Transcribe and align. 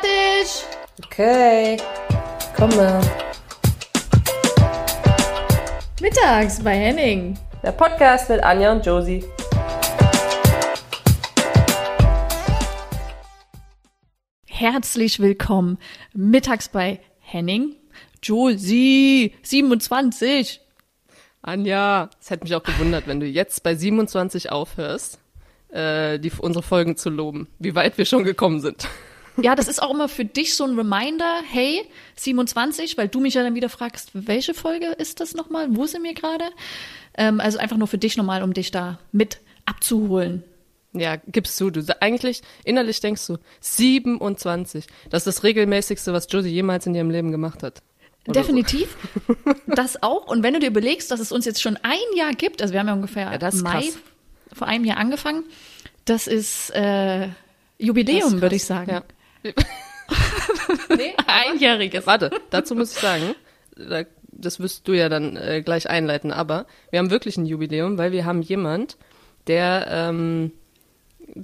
fertig. 0.00 0.64
Okay, 1.04 1.76
komme. 2.56 3.00
Mittags 6.00 6.62
bei 6.62 6.76
Henning. 6.76 7.38
Der 7.62 7.72
Podcast 7.72 8.30
mit 8.30 8.42
Anja 8.42 8.72
und 8.72 8.84
Josie. 8.84 9.24
Herzlich 14.46 15.20
willkommen 15.20 15.78
mittags 16.12 16.68
bei 16.68 17.00
Henning. 17.20 17.76
Josie, 18.22 19.34
27. 19.42 20.60
Anja, 21.42 22.10
es 22.20 22.28
hätte 22.28 22.44
mich 22.44 22.54
auch 22.54 22.62
gewundert, 22.62 23.06
wenn 23.06 23.20
du 23.20 23.26
jetzt 23.26 23.62
bei 23.62 23.74
27 23.74 24.52
aufhörst, 24.52 25.18
äh, 25.70 26.18
die, 26.18 26.30
unsere 26.38 26.62
Folgen 26.62 26.96
zu 26.96 27.08
loben, 27.08 27.48
wie 27.58 27.74
weit 27.74 27.96
wir 27.96 28.04
schon 28.04 28.24
gekommen 28.24 28.60
sind. 28.60 28.86
Ja, 29.42 29.54
das 29.54 29.68
ist 29.68 29.82
auch 29.82 29.90
immer 29.92 30.08
für 30.08 30.24
dich 30.24 30.54
so 30.54 30.64
ein 30.64 30.76
Reminder, 30.78 31.40
hey, 31.50 31.82
27, 32.16 32.96
weil 32.98 33.08
du 33.08 33.20
mich 33.20 33.34
ja 33.34 33.42
dann 33.42 33.54
wieder 33.54 33.68
fragst, 33.68 34.10
welche 34.14 34.54
Folge 34.54 34.86
ist 34.86 35.20
das 35.20 35.34
nochmal? 35.34 35.68
Wo 35.70 35.86
sind 35.86 36.02
wir 36.02 36.14
gerade? 36.14 36.44
Ähm, 37.16 37.40
also 37.40 37.58
einfach 37.58 37.76
nur 37.76 37.88
für 37.88 37.98
dich 37.98 38.16
nochmal, 38.16 38.42
um 38.42 38.52
dich 38.52 38.70
da 38.70 38.98
mit 39.12 39.38
abzuholen. 39.66 40.42
Ja, 40.92 41.16
gibst 41.28 41.60
du. 41.60 41.70
Du 41.70 41.84
eigentlich 42.00 42.42
innerlich 42.64 43.00
denkst 43.00 43.26
du 43.28 43.38
27. 43.60 44.86
Das 45.08 45.20
ist 45.20 45.26
das 45.36 45.44
regelmäßigste, 45.44 46.12
was 46.12 46.26
Josie 46.30 46.48
jemals 46.50 46.86
in 46.86 46.94
ihrem 46.94 47.10
Leben 47.10 47.30
gemacht 47.30 47.62
hat. 47.62 47.82
Oder 48.26 48.40
Definitiv. 48.40 48.96
Das 49.66 50.02
auch. 50.02 50.26
Und 50.26 50.42
wenn 50.42 50.54
du 50.54 50.60
dir 50.60 50.66
überlegst, 50.66 51.10
dass 51.10 51.20
es 51.20 51.30
uns 51.30 51.44
jetzt 51.44 51.62
schon 51.62 51.78
ein 51.82 51.98
Jahr 52.16 52.32
gibt, 52.32 52.60
also 52.60 52.72
wir 52.74 52.80
haben 52.80 52.88
ja 52.88 52.94
ungefähr 52.94 53.32
Ja, 53.32 53.50
Mai 53.62 53.82
krass. 53.82 53.98
vor 54.52 54.66
einem 54.66 54.84
Jahr 54.84 54.96
angefangen, 54.96 55.44
das 56.04 56.26
ist 56.26 56.70
äh, 56.70 57.28
Jubiläum, 57.78 58.20
Das 58.22 58.32
ist 58.34 58.40
würde 58.42 58.56
ich 58.56 58.64
sagen. 58.64 58.90
Ja. 58.90 59.02
Nee, 60.96 61.14
einjähriges. 61.26 62.06
Warte, 62.06 62.30
dazu 62.50 62.74
muss 62.74 62.92
ich 62.94 62.98
sagen, 63.00 63.34
da- 63.76 64.04
das 64.32 64.60
wirst 64.60 64.86
du 64.88 64.92
ja 64.92 65.08
dann 65.08 65.36
äh, 65.36 65.62
gleich 65.62 65.88
einleiten, 65.90 66.32
aber 66.32 66.66
wir 66.90 66.98
haben 66.98 67.10
wirklich 67.10 67.36
ein 67.36 67.46
Jubiläum, 67.46 67.98
weil 67.98 68.12
wir 68.12 68.24
haben 68.24 68.42
jemand, 68.42 68.96
der 69.46 69.86
ähm, 69.90 70.52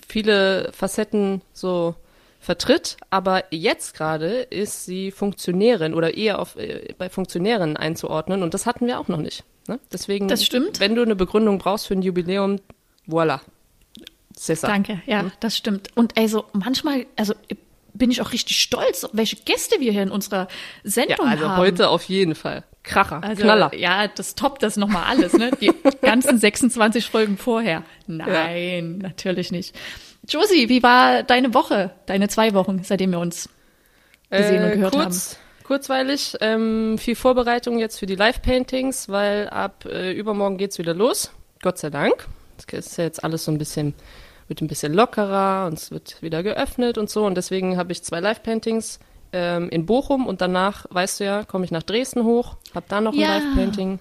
viele 0.09 0.71
Facetten 0.73 1.43
so 1.53 1.95
vertritt, 2.41 2.97
aber 3.11 3.45
jetzt 3.51 3.95
gerade 3.97 4.43
ist 4.43 4.85
sie 4.85 5.11
Funktionärin 5.11 5.95
oder 5.95 6.15
eher 6.17 6.39
auf, 6.39 6.57
äh, 6.57 6.95
bei 6.97 7.09
Funktionären 7.11 7.77
einzuordnen 7.77 8.43
und 8.43 8.55
das 8.55 8.67
hatten 8.67 8.87
wir 8.87 9.01
auch 9.01 9.09
noch 9.09 9.19
nicht. 9.19 9.45
Ne? 9.69 9.81
Deswegen, 9.93 10.29
Das 10.29 10.45
stimmt. 10.45 10.79
wenn 10.81 10.95
du 10.95 11.03
eine 11.03 11.17
Begründung 11.17 11.59
brauchst 11.59 11.89
für 11.89 11.95
ein 11.95 12.03
Jubiläum, 12.03 12.61
voilà. 13.09 13.41
Ça. 14.39 14.67
Danke, 14.67 15.01
ja, 15.07 15.23
Hm? 15.23 15.33
das 15.41 15.57
stimmt. 15.57 15.89
Und 15.97 16.17
also 16.19 16.45
manchmal, 16.53 17.07
also 17.17 17.33
bin 17.99 18.11
ich 18.11 18.21
auch 18.23 18.33
richtig 18.33 18.61
stolz, 18.61 19.07
welche 19.13 19.37
Gäste 19.37 19.81
wir 19.81 19.93
hier 19.93 20.03
in 20.03 20.11
unserer 20.11 20.43
Ja, 20.43 20.91
Sendung 20.91 21.27
also 21.27 21.49
haben. 21.49 21.57
heute 21.59 21.89
auf 21.89 22.05
jeden 22.05 22.35
Fall. 22.35 22.65
Kracher, 22.83 23.23
also, 23.23 23.43
Knaller. 23.43 23.75
Ja, 23.75 24.07
das 24.09 24.35
toppt 24.37 24.63
das 24.63 24.77
nochmal 24.77 25.05
alles, 25.09 25.33
ne? 25.33 25.51
Die 25.61 25.73
ganzen 26.03 26.39
26 26.39 27.07
Folgen 27.07 27.37
vorher. 27.37 27.83
Nein, 28.07 28.99
natürlich 28.99 29.51
nicht. 29.51 29.75
Josie, 30.29 30.69
wie 30.69 30.83
war 30.83 31.23
deine 31.23 31.55
Woche, 31.55 31.91
deine 32.07 32.29
zwei 32.29 32.55
Wochen, 32.55 32.83
seitdem 32.85 33.11
wir 33.13 33.19
uns 33.21 33.49
gesehen 34.31 34.65
und 34.65 34.73
gehört 34.73 34.95
Äh, 34.95 34.99
kurz, 34.99 35.39
Kurzweilig, 35.65 36.35
ähm, 36.41 36.97
viel 36.99 37.17
Vorbereitung 37.17 37.79
jetzt 37.79 37.99
für 37.99 38.07
die 38.07 38.15
Live-Paintings, 38.15 39.09
weil 39.09 39.49
ab 39.49 39.85
äh, 39.85 40.13
übermorgen 40.13 40.59
geht's 40.59 40.79
wieder 40.79 40.95
los. 40.95 41.33
Gott 41.63 41.79
sei 41.79 41.91
Dank. 41.91 42.27
Das 42.69 42.87
ist 42.87 42.99
ja 42.99 43.05
jetzt 43.05 43.23
alles 43.25 43.45
so 43.45 43.51
ein 43.53 43.59
bisschen, 43.59 43.95
wird 44.49 44.61
ein 44.61 44.69
bisschen 44.69 44.95
lockerer 44.95 45.67
und 45.67 45.75
es 45.75 45.91
wird 45.91 46.23
wieder 46.23 46.43
geöffnet 46.43 46.99
und 46.99 47.11
so. 47.11 47.25
Und 47.25 47.37
deswegen 47.37 47.77
habe 47.77 47.93
ich 47.93 48.03
zwei 48.03 48.21
Live-Paintings 48.21 49.01
ähm, 49.33 49.69
in 49.71 49.87
Bochum 49.87 50.27
und 50.27 50.41
danach, 50.41 50.87
weißt 50.91 51.21
du 51.21 51.25
ja, 51.25 51.45
komme 51.45 51.65
ich 51.65 51.71
nach 51.71 51.83
Dresden 51.83 52.25
hoch, 52.25 52.57
habe 52.75 52.87
da 52.89 53.01
noch 53.01 53.13
ein 53.13 53.19
Ja. 53.19 53.39
Live-Painting. 53.39 53.99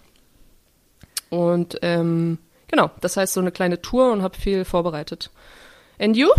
Und 1.30 1.80
ähm, 1.82 2.38
genau, 2.68 2.92
das 3.02 3.18
heißt 3.18 3.34
so 3.34 3.42
eine 3.42 3.52
kleine 3.52 3.82
Tour 3.82 4.12
und 4.12 4.22
habe 4.22 4.38
viel 4.38 4.66
vorbereitet. 4.66 5.32
And 6.00 6.16
you? 6.16 6.30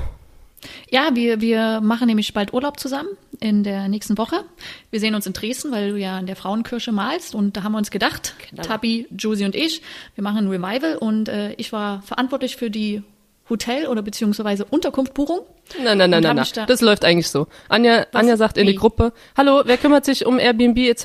Ja, 0.91 1.11
wir, 1.15 1.41
wir 1.41 1.81
machen 1.81 2.07
nämlich 2.07 2.33
bald 2.33 2.53
Urlaub 2.53 2.81
zusammen 2.81 3.11
in 3.41 3.63
der 3.63 3.89
nächsten 3.89 4.17
Woche. 4.19 4.45
Wir 4.91 5.01
sehen 5.01 5.15
uns 5.15 5.27
in 5.27 5.33
Dresden, 5.33 5.71
weil 5.71 5.91
du 5.91 5.99
ja 5.99 6.19
in 6.19 6.27
der 6.27 6.37
Frauenkirche 6.37 6.93
malst. 6.93 7.35
Und 7.35 7.57
da 7.57 7.63
haben 7.63 7.73
wir 7.73 7.79
uns 7.79 7.91
gedacht, 7.91 8.35
Tabi, 8.63 9.07
Josie 9.17 9.45
und 9.45 9.55
ich, 9.55 9.83
wir 10.15 10.25
machen 10.25 10.39
ein 10.39 10.49
Revival. 10.49 10.97
Und 10.97 11.29
äh, 11.29 11.53
ich 11.55 11.73
war 11.73 12.03
verantwortlich 12.03 12.57
für 12.57 12.71
die 12.71 13.03
Hotel- 13.49 13.87
oder 13.87 14.03
beziehungsweise 14.03 14.65
Unterkunftbuchung. 14.65 15.41
Nein, 15.83 15.99
nein, 15.99 16.11
nein, 16.11 16.23
nein, 16.23 16.37
nein. 16.37 16.47
da- 16.55 16.67
Das 16.67 16.81
läuft 16.81 17.05
eigentlich 17.05 17.29
so. 17.31 17.47
Anja, 17.69 18.07
Was? 18.13 18.21
Anja 18.23 18.37
sagt 18.37 18.59
in 18.59 18.67
die? 18.67 18.75
Gruppe, 18.75 19.13
hallo, 19.37 19.63
wer 19.65 19.77
kümmert 19.77 20.05
sich 20.05 20.27
um 20.27 20.39
Airbnb 20.39 20.79
etc.? 20.79 21.05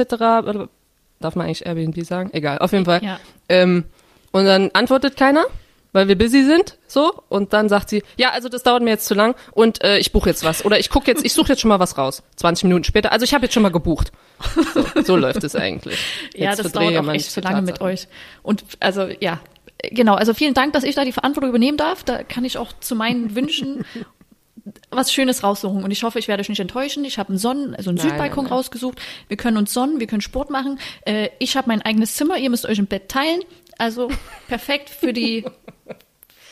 Darf 1.19 1.35
man 1.35 1.45
eigentlich 1.45 1.65
Airbnb 1.65 2.03
sagen? 2.05 2.29
Egal, 2.33 2.57
auf 2.59 2.71
jeden 2.71 2.85
Fall. 2.85 3.03
Ja. 3.03 3.19
Ähm, 3.49 3.85
und 4.31 4.45
dann 4.45 4.71
antwortet 4.73 5.17
keiner, 5.17 5.45
weil 5.93 6.07
wir 6.07 6.17
busy 6.17 6.43
sind, 6.45 6.77
so. 6.87 7.11
Und 7.29 7.53
dann 7.53 7.69
sagt 7.69 7.89
sie, 7.89 8.01
ja, 8.17 8.31
also 8.31 8.49
das 8.49 8.63
dauert 8.63 8.81
mir 8.81 8.91
jetzt 8.91 9.05
zu 9.05 9.13
lang 9.13 9.35
und 9.51 9.83
äh, 9.83 9.97
ich 9.99 10.11
buche 10.13 10.29
jetzt 10.29 10.43
was. 10.43 10.63
Oder 10.65 10.79
ich 10.79 10.89
gucke 10.89 11.11
jetzt, 11.11 11.23
ich 11.25 11.33
suche 11.33 11.49
jetzt 11.49 11.59
schon 11.61 11.69
mal 11.69 11.79
was 11.79 11.97
raus. 11.97 12.23
20 12.37 12.63
Minuten 12.63 12.85
später. 12.85 13.11
Also 13.11 13.23
ich 13.25 13.33
habe 13.33 13.45
jetzt 13.45 13.53
schon 13.53 13.61
mal 13.63 13.71
gebucht. 13.71 14.11
So, 14.73 15.01
so 15.03 15.15
läuft 15.15 15.43
es 15.43 15.55
eigentlich. 15.55 15.99
Ja, 16.33 16.49
Jetzt 16.51 16.59
das 16.63 16.71
verdrehe 16.71 16.93
dauert 16.93 17.07
auch 17.09 17.13
echt 17.13 17.29
zu 17.31 17.41
lange 17.41 17.61
mit 17.61 17.81
euch. 17.81 18.07
Und 18.41 18.63
also 18.79 19.07
ja, 19.19 19.39
genau. 19.89 20.15
Also 20.15 20.33
vielen 20.33 20.53
Dank, 20.53 20.73
dass 20.73 20.83
ich 20.83 20.95
da 20.95 21.03
die 21.05 21.11
Verantwortung 21.11 21.49
übernehmen 21.49 21.77
darf. 21.77 22.03
Da 22.03 22.23
kann 22.23 22.45
ich 22.45 22.57
auch 22.57 22.73
zu 22.79 22.95
meinen 22.95 23.35
Wünschen 23.35 23.85
was 24.91 25.11
Schönes 25.11 25.43
raussuchen. 25.43 25.83
Und 25.83 25.89
ich 25.91 26.03
hoffe, 26.03 26.19
ich 26.19 26.27
werde 26.27 26.41
euch 26.41 26.49
nicht 26.49 26.59
enttäuschen. 26.59 27.03
Ich 27.03 27.17
habe 27.17 27.29
einen 27.29 27.37
Sonnen, 27.39 27.73
also 27.75 27.89
einen 27.89 27.97
Nein, 27.97 28.09
Südbalkon 28.09 28.43
nein, 28.45 28.53
rausgesucht. 28.53 29.01
Wir 29.27 29.37
können 29.37 29.57
uns 29.57 29.73
sonnen, 29.73 29.99
wir 29.99 30.05
können 30.07 30.21
Sport 30.21 30.51
machen. 30.51 30.79
Äh, 31.05 31.29
ich 31.39 31.57
habe 31.57 31.67
mein 31.67 31.81
eigenes 31.81 32.15
Zimmer. 32.15 32.37
Ihr 32.37 32.49
müsst 32.51 32.65
euch 32.67 32.77
ein 32.77 32.85
Bett 32.87 33.09
teilen. 33.09 33.41
Also 33.79 34.09
perfekt 34.47 34.89
für 34.89 35.13
die 35.13 35.45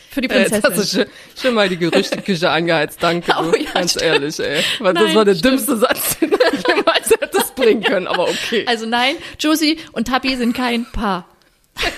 für 0.10 0.22
die 0.22 0.30
Äh, 0.30 0.40
Jetzt 0.40 0.54
hast 0.54 0.64
du 0.64 0.70
Prinzessin. 0.72 1.06
schon, 1.36 1.42
schon 1.44 1.54
mal 1.54 1.70
die 1.70 1.78
Gerüchteküche 1.78 2.50
angeheizt, 2.52 2.98
danke. 3.04 3.32
Oh, 3.40 3.54
ja, 3.56 3.72
Ganz 3.74 3.92
stimmt. 3.92 4.06
ehrlich, 4.06 4.40
ey. 4.40 4.64
Weil 4.80 4.94
das 4.96 5.04
Nein, 5.04 5.16
war 5.16 5.26
der 5.26 5.36
stimmt. 5.36 5.54
dümmste 5.54 5.78
Satz, 5.78 6.18
den 6.18 6.32
du 6.32 6.38
jemals 6.68 7.12
hättest 7.12 7.56
bringen 7.56 7.84
können, 7.84 8.08
aber 8.08 8.24
okay. 8.24 8.66
Also 8.68 8.88
nein, 8.88 9.16
Josie 9.40 9.78
und 9.92 10.08
Tabi 10.08 10.36
sind 10.36 10.54
kein 10.54 10.86
Paar. 10.92 11.28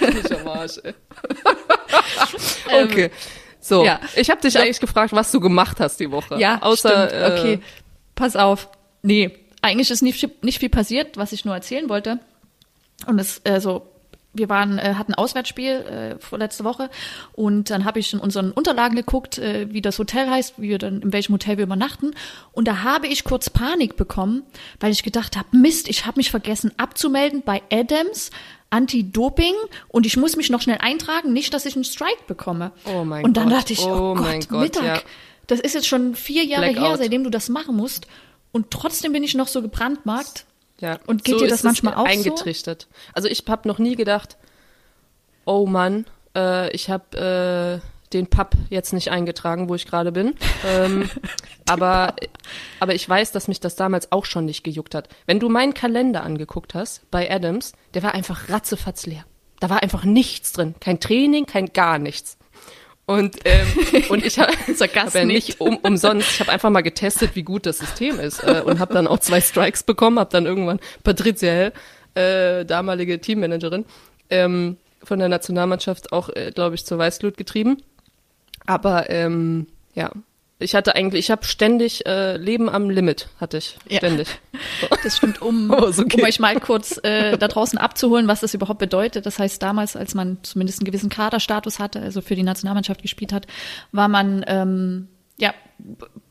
Nicht 0.02 0.30
am 0.34 0.46
Arsch, 0.50 0.78
ey. 0.84 0.94
okay. 2.83 3.11
So, 3.59 3.81
Ähm, 3.81 3.85
ja. 3.85 3.99
ich 4.15 4.29
habe 4.29 4.41
dich 4.41 4.57
eigentlich 4.57 4.79
gefragt, 4.79 5.13
was 5.13 5.31
du 5.31 5.39
gemacht 5.39 5.79
hast 5.79 5.99
die 5.99 6.11
Woche. 6.11 6.39
Ja, 6.39 6.61
außer 6.61 7.07
stimmt. 7.09 7.21
Äh, 7.21 7.31
Okay, 7.39 7.59
pass 8.15 8.35
auf. 8.35 8.69
Nee, 9.03 9.31
eigentlich 9.61 9.91
ist 9.91 10.01
nicht, 10.01 10.19
viel- 10.19 10.31
nicht 10.41 10.59
viel 10.59 10.69
passiert, 10.69 11.17
was 11.17 11.31
ich 11.31 11.45
nur 11.45 11.53
erzählen 11.53 11.87
wollte. 11.89 12.19
Und 13.05 13.19
es, 13.19 13.41
also, 13.45 13.85
wir 14.33 14.47
waren, 14.49 14.79
äh, 14.79 14.93
hatten 14.95 15.11
ein 15.13 15.17
Auswärtsspiel 15.17 15.71
äh, 15.71 16.19
vorletzte 16.19 16.63
Woche 16.63 16.89
und 17.33 17.69
dann 17.69 17.83
habe 17.85 17.99
ich 17.99 18.13
in 18.13 18.19
unseren 18.19 18.51
Unterlagen 18.51 18.95
geguckt, 18.95 19.38
äh, 19.38 19.67
wie 19.71 19.81
das 19.81 19.99
Hotel 19.99 20.29
heißt, 20.29 20.53
wie 20.57 20.69
wir 20.69 20.77
dann, 20.77 21.01
in 21.01 21.13
welchem 21.13 21.33
Hotel 21.33 21.57
wir 21.57 21.65
übernachten. 21.65 22.11
Und 22.53 22.67
da 22.67 22.81
habe 22.83 23.07
ich 23.07 23.23
kurz 23.25 23.49
Panik 23.49 23.95
bekommen, 23.97 24.43
weil 24.79 24.91
ich 24.91 25.03
gedacht 25.03 25.35
habe, 25.38 25.55
Mist, 25.57 25.89
ich 25.89 26.05
habe 26.05 26.17
mich 26.19 26.31
vergessen 26.31 26.71
abzumelden 26.77 27.41
bei 27.43 27.61
Adams. 27.71 28.31
Anti-Doping 28.71 29.53
und 29.89 30.05
ich 30.07 30.17
muss 30.17 30.35
mich 30.35 30.49
noch 30.49 30.61
schnell 30.61 30.79
eintragen, 30.79 31.31
nicht, 31.33 31.53
dass 31.53 31.65
ich 31.67 31.75
einen 31.75 31.83
Strike 31.83 32.23
bekomme. 32.27 32.71
Oh 32.85 33.03
mein 33.03 33.23
und 33.25 33.37
dann 33.37 33.49
Gott. 33.49 33.59
dachte 33.59 33.73
ich, 33.73 33.81
Oh 33.85 34.11
oh, 34.11 34.15
mein 34.15 34.39
Gott, 34.39 34.49
Gott, 34.49 34.61
Mittag. 34.61 34.83
ja. 34.83 35.01
Das 35.47 35.59
ist 35.59 35.75
jetzt 35.75 35.87
schon 35.87 36.15
vier 36.15 36.43
Jahre 36.45 36.65
her, 36.67 36.73
Blackout. 36.73 36.97
seitdem 36.99 37.23
du 37.23 37.29
das 37.29 37.49
machen 37.49 37.75
musst. 37.75 38.07
Und 38.53 38.71
trotzdem 38.71 39.11
bin 39.13 39.23
ich 39.23 39.35
noch 39.35 39.47
so 39.47 39.61
gebrandmarkt. 39.61 40.45
ja. 40.79 40.99
Und 41.07 41.23
geht 41.23 41.39
dir 41.39 41.47
das 41.47 41.63
manchmal 41.63 41.93
auch 41.93 41.99
so? 41.99 42.11
eingetrichtert. 42.11 42.87
Also 43.13 43.27
ich 43.27 43.43
habe 43.47 43.67
noch 43.67 43.77
nie 43.79 43.95
gedacht, 43.95 44.37
oh 45.45 45.65
Mann, 45.65 46.05
äh, 46.35 46.69
ich 46.73 46.89
habe 46.89 47.81
äh, 47.83 47.88
den 48.13 48.27
Pub 48.27 48.55
jetzt 48.69 48.94
nicht 48.94 49.11
eingetragen, 49.11 49.69
wo 49.69 49.75
ich 49.75 49.85
gerade 49.85 50.11
bin. 50.11 50.35
ähm, 50.66 51.09
aber, 51.68 52.15
aber 52.80 52.95
ich 52.95 53.07
weiß, 53.07 53.31
dass 53.31 53.47
mich 53.47 53.59
das 53.59 53.75
damals 53.75 54.12
auch 54.12 54.25
schon 54.25 54.45
nicht 54.45 54.63
gejuckt 54.63 54.95
hat. 54.95 55.09
Wenn 55.25 55.39
du 55.39 55.50
meinen 55.50 55.74
Kalender 55.74 56.24
angeguckt 56.24 56.74
hast 56.74 57.09
bei 57.12 57.30
Adams, 57.30 57.74
der 57.94 58.03
war 58.03 58.13
einfach 58.13 58.50
ratzefatz 58.50 59.06
leer. 59.06 59.25
Da 59.59 59.69
war 59.69 59.83
einfach 59.83 60.03
nichts 60.03 60.53
drin. 60.53 60.75
Kein 60.80 61.00
Training, 61.00 61.45
kein 61.45 61.68
gar 61.68 62.00
nichts. 62.00 62.38
Und, 63.06 63.38
ähm, 63.45 63.68
und 64.09 64.25
ich 64.25 64.39
habe 64.39 64.53
hab 64.53 65.13
ja 65.13 65.25
nicht. 65.25 65.47
nicht 65.47 65.62
um, 65.62 65.77
umsonst, 65.77 66.31
ich 66.31 66.39
habe 66.39 66.51
einfach 66.51 66.69
mal 66.69 66.81
getestet, 66.81 67.36
wie 67.36 67.44
gut 67.44 67.65
das 67.65 67.80
System 67.80 68.19
ist 68.19 68.44
äh, 68.44 68.62
und 68.65 68.80
habe 68.80 68.94
dann 68.94 69.07
auch 69.07 69.19
zwei 69.19 69.41
Strikes 69.41 69.83
bekommen, 69.83 70.19
habe 70.19 70.30
dann 70.31 70.45
irgendwann 70.45 70.80
Patricia 71.03 71.51
Hell, 71.51 71.74
äh, 72.15 72.65
damalige 72.65 73.19
Teammanagerin 73.19 73.86
ähm, 74.30 74.77
von 75.03 75.19
der 75.19 75.30
Nationalmannschaft, 75.30 76.12
auch, 76.12 76.30
äh, 76.30 76.51
glaube 76.53 76.75
ich, 76.75 76.86
zur 76.86 76.97
Weißglut 76.97 77.38
getrieben. 77.38 77.81
Aber 78.66 79.10
ähm, 79.10 79.68
ja, 79.96 80.12
ich 80.60 80.75
hatte 80.75 80.96
eigentlich, 80.96 81.25
ich 81.25 81.31
habe 81.31 81.44
ständig 81.46 82.06
äh, 82.06 82.38
Leben 82.38 82.69
am 82.69 82.90
Limit, 82.90 83.30
hatte 83.40 83.58
ich 83.58 83.78
Ja. 83.90 83.98
ständig. 83.98 84.28
Das 85.04 85.18
stimmt, 85.18 85.42
um, 85.42 85.72
Oh, 85.75 85.88
okay. 85.88 86.22
um 86.22 86.24
euch 86.28 86.40
mal 86.40 86.60
kurz 86.60 87.00
äh, 87.04 87.38
da 87.38 87.48
draußen 87.48 87.80
abzuholen, 87.80 88.28
was 88.28 88.42
das 88.42 88.54
überhaupt 88.54 88.80
bedeutet. 88.80 89.25
Das 89.25 89.40
heißt, 89.40 89.62
damals, 89.62 89.96
als 89.96 90.13
man 90.13 90.38
zumindest 90.44 90.80
einen 90.80 90.86
gewissen 90.86 91.10
Kaderstatus 91.10 91.80
hatte, 91.80 92.00
also 92.02 92.22
für 92.22 92.36
die 92.36 92.44
Nationalmannschaft 92.44 93.02
gespielt 93.02 93.34
hat, 93.34 93.48
war 93.92 94.08
man 94.08 94.44
ähm, 94.48 95.08
ja 95.38 95.54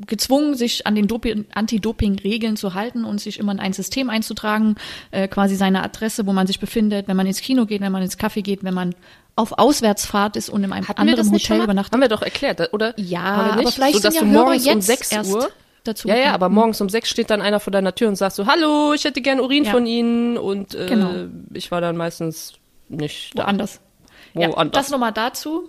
gezwungen, 0.06 0.55
sich 0.55 0.87
an 0.87 0.94
den 0.94 1.09
Dopi- 1.09 1.44
Anti-Doping-Regeln 1.53 2.56
zu 2.56 2.75
halten 2.75 3.05
und 3.05 3.21
sich 3.21 3.41
immer 3.41 3.50
in 3.53 3.59
ein 3.61 3.73
System 3.73 4.09
einzutragen, 4.11 4.77
äh, 5.11 5.27
quasi 5.27 5.56
seine 5.56 5.82
Adresse, 5.82 6.27
wo 6.27 6.32
man 6.32 6.47
sich 6.47 6.61
befindet, 6.61 7.09
wenn 7.09 7.17
man 7.17 7.27
ins 7.27 7.41
Kino 7.41 7.67
geht, 7.67 7.81
wenn 7.81 7.91
man 7.93 8.03
ins 8.03 8.17
Café 8.19 8.43
geht, 8.43 8.62
wenn 8.62 8.75
man 8.75 8.94
auf 9.37 9.59
Auswärtsfahrt 9.59 10.37
ist 10.37 10.49
und 10.50 10.65
in 10.65 10.73
einem 10.73 10.87
Hatten 10.88 11.00
anderen 11.00 11.31
Hotel 11.32 11.62
übernachtet. 11.62 11.93
Haben 11.93 12.00
wir 12.00 12.09
doch 12.09 12.23
erklärt, 12.23 12.73
oder? 12.73 12.93
Ja, 12.99 13.21
Haben 13.23 13.47
wir 13.49 13.56
nicht? 13.56 13.62
aber 13.67 13.73
vielleicht 13.73 13.94
so, 13.97 14.00
dass 14.03 14.15
sind 14.15 14.23
du 14.25 14.27
ja 14.29 14.32
Hörer 14.32 14.44
morgens 14.44 14.67
um 14.67 14.73
jetzt 14.75 14.87
6 14.87 15.12
erst 15.12 15.32
Uhr 15.35 15.50
dazu. 15.85 16.09
Ja, 16.09 16.17
ja, 16.17 16.35
aber 16.35 16.49
morgens 16.50 16.81
um 16.82 16.88
sechs 16.91 17.09
steht 17.09 17.31
dann 17.31 17.41
einer 17.41 17.59
vor 17.59 17.71
deiner 17.71 17.94
Tür 17.94 18.09
und 18.09 18.17
sagt 18.17 18.35
so, 18.37 18.47
hallo, 18.47 18.93
ich 18.93 19.05
hätte 19.05 19.23
gern 19.23 19.41
Urin 19.41 19.65
Ja. 19.65 19.71
von 19.71 19.87
Ihnen 19.87 20.37
und 20.37 20.75
äh, 20.75 20.87
Genau. 20.87 21.11
ich 21.55 21.71
war 21.71 21.81
dann 21.81 21.97
meistens 21.97 22.53
nicht 22.88 23.38
da. 23.38 23.44
woanders. 23.44 23.81
Ja, 24.35 24.49
Woanders. 24.53 24.85
das 24.85 24.91
nochmal 24.91 25.12
dazu. 25.12 25.69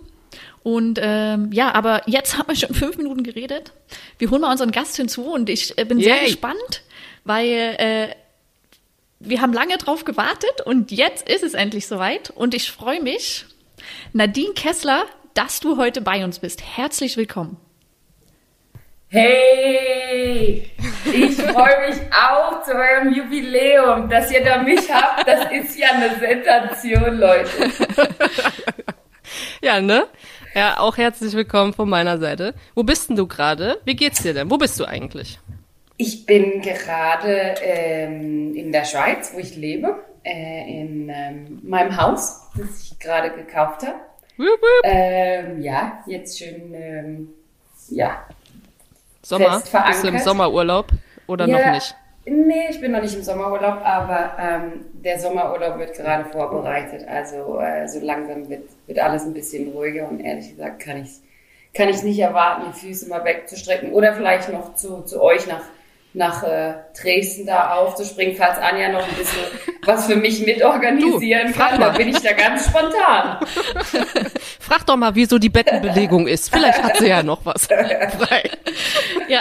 Und 0.62 0.98
ähm, 1.02 1.50
ja, 1.52 1.74
aber 1.74 2.02
jetzt 2.06 2.36
haben 2.38 2.48
wir 2.48 2.56
schon 2.56 2.74
fünf 2.74 2.96
Minuten 2.98 3.22
geredet. 3.22 3.72
Wir 4.18 4.30
holen 4.30 4.42
mal 4.42 4.50
unseren 4.52 4.70
Gast 4.70 4.96
hinzu 4.96 5.24
und 5.32 5.48
ich 5.48 5.76
äh, 5.78 5.84
bin 5.84 5.98
sehr 6.00 6.16
Yay. 6.16 6.26
gespannt, 6.26 6.82
weil 7.24 7.48
äh, 7.78 8.08
wir 9.18 9.40
haben 9.40 9.52
lange 9.52 9.76
drauf 9.78 10.04
gewartet 10.04 10.60
und 10.64 10.90
jetzt 10.90 11.28
ist 11.28 11.42
es 11.42 11.54
endlich 11.54 11.86
soweit. 11.86 12.30
Und 12.30 12.54
ich 12.54 12.70
freue 12.70 13.02
mich, 13.02 13.46
Nadine 14.12 14.54
Kessler, 14.54 15.04
dass 15.34 15.60
du 15.60 15.76
heute 15.76 16.00
bei 16.00 16.24
uns 16.24 16.38
bist. 16.38 16.62
Herzlich 16.76 17.16
willkommen. 17.16 17.56
Hey, 19.08 20.70
ich 21.04 21.36
freue 21.36 21.88
mich 21.90 22.00
auch 22.12 22.62
zu 22.62 22.72
eurem 22.72 23.12
Jubiläum, 23.12 24.08
dass 24.08 24.32
ihr 24.32 24.42
da 24.42 24.62
mich 24.62 24.90
habt. 24.90 25.28
Das 25.28 25.52
ist 25.52 25.78
ja 25.78 25.88
eine 25.92 26.18
Sensation, 26.18 27.18
Leute. 27.18 27.50
Ja, 29.62 29.80
ne? 29.80 30.06
Ja, 30.54 30.78
auch 30.78 30.96
herzlich 30.96 31.34
willkommen 31.34 31.72
von 31.72 31.88
meiner 31.88 32.18
Seite. 32.18 32.54
Wo 32.74 32.82
bist 32.82 33.08
denn 33.08 33.16
du 33.16 33.26
gerade? 33.26 33.80
Wie 33.84 33.94
geht's 33.96 34.22
dir 34.22 34.34
denn? 34.34 34.50
Wo 34.50 34.58
bist 34.58 34.78
du 34.80 34.84
eigentlich? 34.84 35.38
Ich 35.96 36.26
bin 36.26 36.60
gerade 36.60 37.54
ähm, 37.62 38.54
in 38.54 38.72
der 38.72 38.84
Schweiz, 38.84 39.32
wo 39.34 39.38
ich 39.38 39.56
lebe, 39.56 40.02
äh, 40.24 40.80
in 40.80 41.08
ähm, 41.08 41.60
meinem 41.62 41.96
Haus, 41.96 42.48
das 42.56 42.82
ich 42.82 42.98
gerade 42.98 43.30
gekauft 43.30 43.82
habe. 43.86 44.00
Ähm, 44.84 45.60
ja, 45.60 46.02
jetzt 46.06 46.38
schön, 46.38 46.72
ähm, 46.74 47.28
ja. 47.88 48.26
Sommer? 49.22 49.60
Bist 49.60 50.04
du 50.04 50.08
im 50.08 50.18
Sommerurlaub 50.18 50.86
oder 51.26 51.46
ja, 51.46 51.66
noch 51.66 51.74
nicht? 51.74 51.94
Nee, 52.24 52.68
ich 52.70 52.80
bin 52.80 52.92
noch 52.92 53.02
nicht 53.02 53.14
im 53.14 53.22
Sommerurlaub, 53.22 53.84
aber 53.84 54.36
ähm, 54.38 54.84
der 54.92 55.18
Sommerurlaub 55.18 55.78
wird 55.78 55.94
gerade 55.94 56.24
vorbereitet. 56.26 57.06
Also 57.08 57.58
äh, 57.60 57.86
so 57.88 58.00
langsam 58.00 58.48
wird, 58.48 58.68
wird 58.86 58.98
alles 58.98 59.24
ein 59.24 59.34
bisschen 59.34 59.72
ruhiger 59.72 60.08
und 60.08 60.20
ehrlich 60.20 60.50
gesagt 60.50 60.80
kann 60.80 61.02
ich 61.02 61.20
kann 61.74 61.88
ich 61.88 62.02
nicht 62.02 62.18
erwarten, 62.18 62.66
die 62.68 62.78
Füße 62.78 63.08
mal 63.08 63.24
wegzustrecken 63.24 63.92
oder 63.92 64.12
vielleicht 64.14 64.52
noch 64.52 64.74
zu, 64.74 65.02
zu 65.02 65.22
euch 65.22 65.46
nach 65.46 65.62
nach 66.14 66.42
äh, 66.42 66.74
Dresden 67.00 67.46
da 67.46 67.74
aufzuspringen, 67.74 68.36
falls 68.36 68.58
Anja 68.58 68.90
noch 68.90 69.06
ein 69.06 69.14
bisschen 69.14 69.40
was 69.84 70.06
für 70.06 70.16
mich 70.16 70.40
mitorganisieren 70.44 71.52
Du, 71.52 71.58
kann. 71.58 71.80
Da 71.80 71.90
mal. 71.90 71.96
bin 71.96 72.08
ich 72.08 72.20
da 72.20 72.32
ganz 72.32 72.66
spontan. 72.66 73.38
Frag 74.60 74.86
doch 74.86 74.96
mal, 74.96 75.14
wieso 75.14 75.38
die 75.38 75.48
Bettenbelegung 75.48 76.28
ist. 76.28 76.50
Vielleicht 76.50 76.82
hat 76.82 76.98
sie 76.98 77.08
ja 77.08 77.22
noch 77.22 77.44
was 77.44 77.66
frei. 77.66 78.50
Ja, 79.28 79.40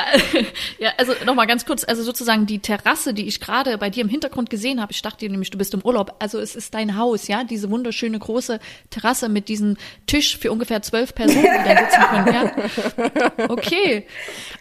ja, 0.80 0.92
also 0.98 1.14
nochmal 1.26 1.48
ganz 1.48 1.66
kurz, 1.66 1.84
also 1.84 2.04
sozusagen 2.04 2.46
die 2.46 2.60
Terrasse, 2.60 3.14
die 3.14 3.28
ich 3.28 3.40
gerade 3.40 3.78
bei 3.78 3.90
dir 3.90 4.02
im 4.02 4.10
Hintergrund 4.10 4.50
gesehen 4.50 4.82
habe, 4.82 4.92
ich 4.92 5.02
dachte 5.02 5.30
nämlich, 5.30 5.52
du 5.52 5.58
bist 5.58 5.74
im 5.74 5.82
Urlaub, 5.82 6.16
also 6.20 6.40
es 6.40 6.56
ist 6.56 6.74
dein 6.74 6.98
Haus, 6.98 7.28
ja, 7.28 7.44
diese 7.44 7.70
wunderschöne 7.70 8.18
große 8.18 8.60
Terrasse 8.90 9.30
mit 9.30 9.48
diesem 9.48 9.78
Tisch 10.08 10.38
für 10.38 10.52
ungefähr 10.52 10.82
zwölf 10.82 11.14
Personen, 11.14 11.44
die 11.44 11.70
da 11.70 11.78
sitzen 11.78 12.02
können, 12.02 12.34
ja. 12.34 13.50
Okay. 13.50 14.08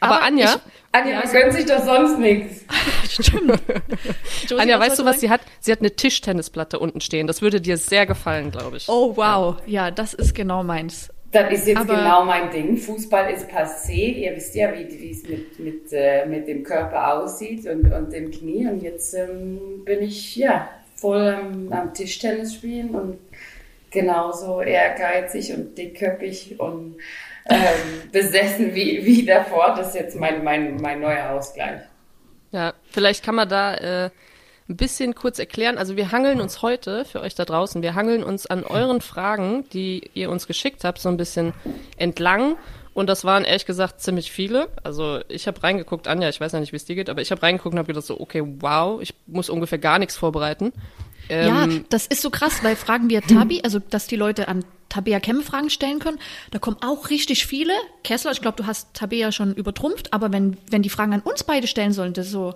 Aber, 0.01 0.23
Anja, 0.23 0.61
Anja, 0.93 1.21
man 1.23 1.33
gönnt 1.33 1.53
sich 1.53 1.67
doch 1.67 1.85
sonst 1.85 2.19
nichts. 2.19 2.65
ich, 3.05 3.13
stimmt. 3.27 3.63
Josie, 4.49 4.61
Anja, 4.61 4.81
weißt 4.81 4.99
du, 4.99 5.05
was 5.05 5.17
sagen? 5.17 5.21
sie 5.21 5.31
hat? 5.31 5.41
Sie 5.61 5.71
hat 5.73 5.81
eine 5.81 5.95
Tischtennisplatte 5.95 6.79
unten 6.79 7.01
stehen. 7.01 7.27
Das 7.27 7.43
würde 7.43 7.61
dir 7.61 7.77
sehr 7.77 8.07
gefallen, 8.07 8.51
glaube 8.51 8.77
ich. 8.79 8.89
Oh, 8.89 9.17
wow, 9.17 9.57
ja, 9.67 9.91
das 9.91 10.15
ist 10.15 10.35
genau 10.35 10.65
meins. 10.65 11.09
Das 11.33 11.53
ist 11.53 11.69
jetzt 11.69 11.77
Aber- 11.79 11.95
genau 11.95 12.25
mein 12.25 12.51
Ding. 12.51 12.77
Fußball 12.77 13.33
ist 13.33 13.49
passé. 13.49 13.93
Ihr 14.17 14.35
wisst 14.35 14.55
ja, 14.57 14.73
wie 14.75 15.11
es 15.13 15.23
mit, 15.29 15.59
mit, 15.61 15.93
äh, 15.93 16.27
mit 16.27 16.49
dem 16.49 16.65
Körper 16.65 17.15
aussieht 17.23 17.67
und, 17.67 17.93
und 17.93 18.13
dem 18.13 18.33
Knie. 18.33 18.67
Und 18.67 18.83
jetzt 18.83 19.15
ähm, 19.15 19.85
bin 19.85 20.03
ich 20.03 20.35
ja 20.35 20.69
voll 20.97 21.29
am, 21.29 21.73
am 21.73 21.95
Tischtennis 21.95 22.55
spielen 22.55 22.91
und 22.97 23.19
genauso 23.93 24.61
ehrgeizig 24.61 25.53
und 25.55 25.79
dickköpfig 25.79 26.59
und 26.59 26.97
ähm, 27.49 28.11
besessen 28.13 28.75
wie, 28.75 29.05
wie 29.05 29.25
davor. 29.25 29.75
Das 29.77 29.89
ist 29.89 29.95
jetzt 29.95 30.17
mein, 30.17 30.45
mein, 30.45 30.77
mein 30.77 31.01
neuer 31.01 31.31
Ausgleich. 31.31 31.81
Ja, 32.53 32.75
vielleicht 32.91 33.25
kann 33.25 33.35
man 33.37 33.49
da 33.49 33.75
äh, 33.75 34.11
ein 34.69 34.77
bisschen 34.77 35.15
kurz 35.15 35.39
erklären. 35.39 35.79
Also 35.79 35.97
wir 35.97 36.13
hangeln 36.13 36.41
uns 36.41 36.63
heute, 36.63 37.05
für 37.05 37.21
euch 37.21 37.35
da 37.35 37.45
draußen, 37.45 37.83
wir 37.83 37.95
hangeln 37.95 38.23
uns 38.23 38.47
an 38.47 38.65
euren 38.65 39.01
Fragen, 39.01 39.65
die 39.73 40.11
ihr 40.15 40.31
uns 40.31 40.47
geschickt 40.47 40.85
habt, 40.85 40.99
so 40.99 41.09
ein 41.09 41.17
bisschen 41.17 41.53
entlang. 41.97 42.57
Und 42.93 43.09
das 43.09 43.25
waren 43.25 43.45
ehrlich 43.45 43.67
gesagt 43.67 44.01
ziemlich 44.01 44.33
viele. 44.33 44.69
Also 44.83 45.21
ich 45.29 45.47
habe 45.47 45.63
reingeguckt, 45.63 46.09
Anja, 46.09 46.29
ich 46.29 46.41
weiß 46.41 46.53
ja 46.53 46.61
nicht, 46.61 46.73
wie 46.73 46.77
es 46.77 46.85
dir 46.85 46.97
geht, 46.97 47.09
aber 47.09 47.21
ich 47.23 47.31
habe 47.31 47.43
reingeguckt 47.43 47.73
und 47.73 47.79
habe 47.79 47.87
gedacht 47.87 48.05
so, 48.07 48.21
okay, 48.21 48.43
wow, 48.59 49.01
ich 49.01 49.15
muss 49.27 49.49
ungefähr 49.49 49.79
gar 49.79 49.99
nichts 49.99 50.17
vorbereiten. 50.17 50.73
Ja, 51.29 51.65
Ähm, 51.65 51.85
das 51.89 52.07
ist 52.07 52.23
so 52.23 52.31
krass, 52.31 52.65
weil 52.65 52.75
fragen 52.75 53.09
wir 53.09 53.23
Tabi, 53.23 53.61
also 53.63 53.79
dass 53.79 54.09
die 54.09 54.17
Leute 54.17 54.49
an 54.49 54.65
Tabea 54.91 55.19
Kemm 55.21 55.41
Fragen 55.43 55.71
stellen 55.71 55.99
können, 56.01 56.19
da 56.51 56.59
kommen 56.59 56.77
auch 56.83 57.09
richtig 57.09 57.47
viele. 57.47 57.73
Kessler, 58.05 58.33
ich 58.33 58.43
glaube, 58.43 58.59
du 58.63 58.67
hast 58.67 58.93
Tabea 58.93 59.33
schon 59.33 59.55
übertrumpft, 59.55 60.13
aber 60.13 60.31
wenn, 60.33 60.59
wenn 60.71 60.83
die 60.83 60.91
Fragen 60.91 61.15
an 61.15 61.21
uns 61.21 61.43
beide 61.45 61.67
stellen 61.67 61.93
sollen, 61.95 62.13
das 62.13 62.27
ist 62.27 62.33
so, 62.33 62.55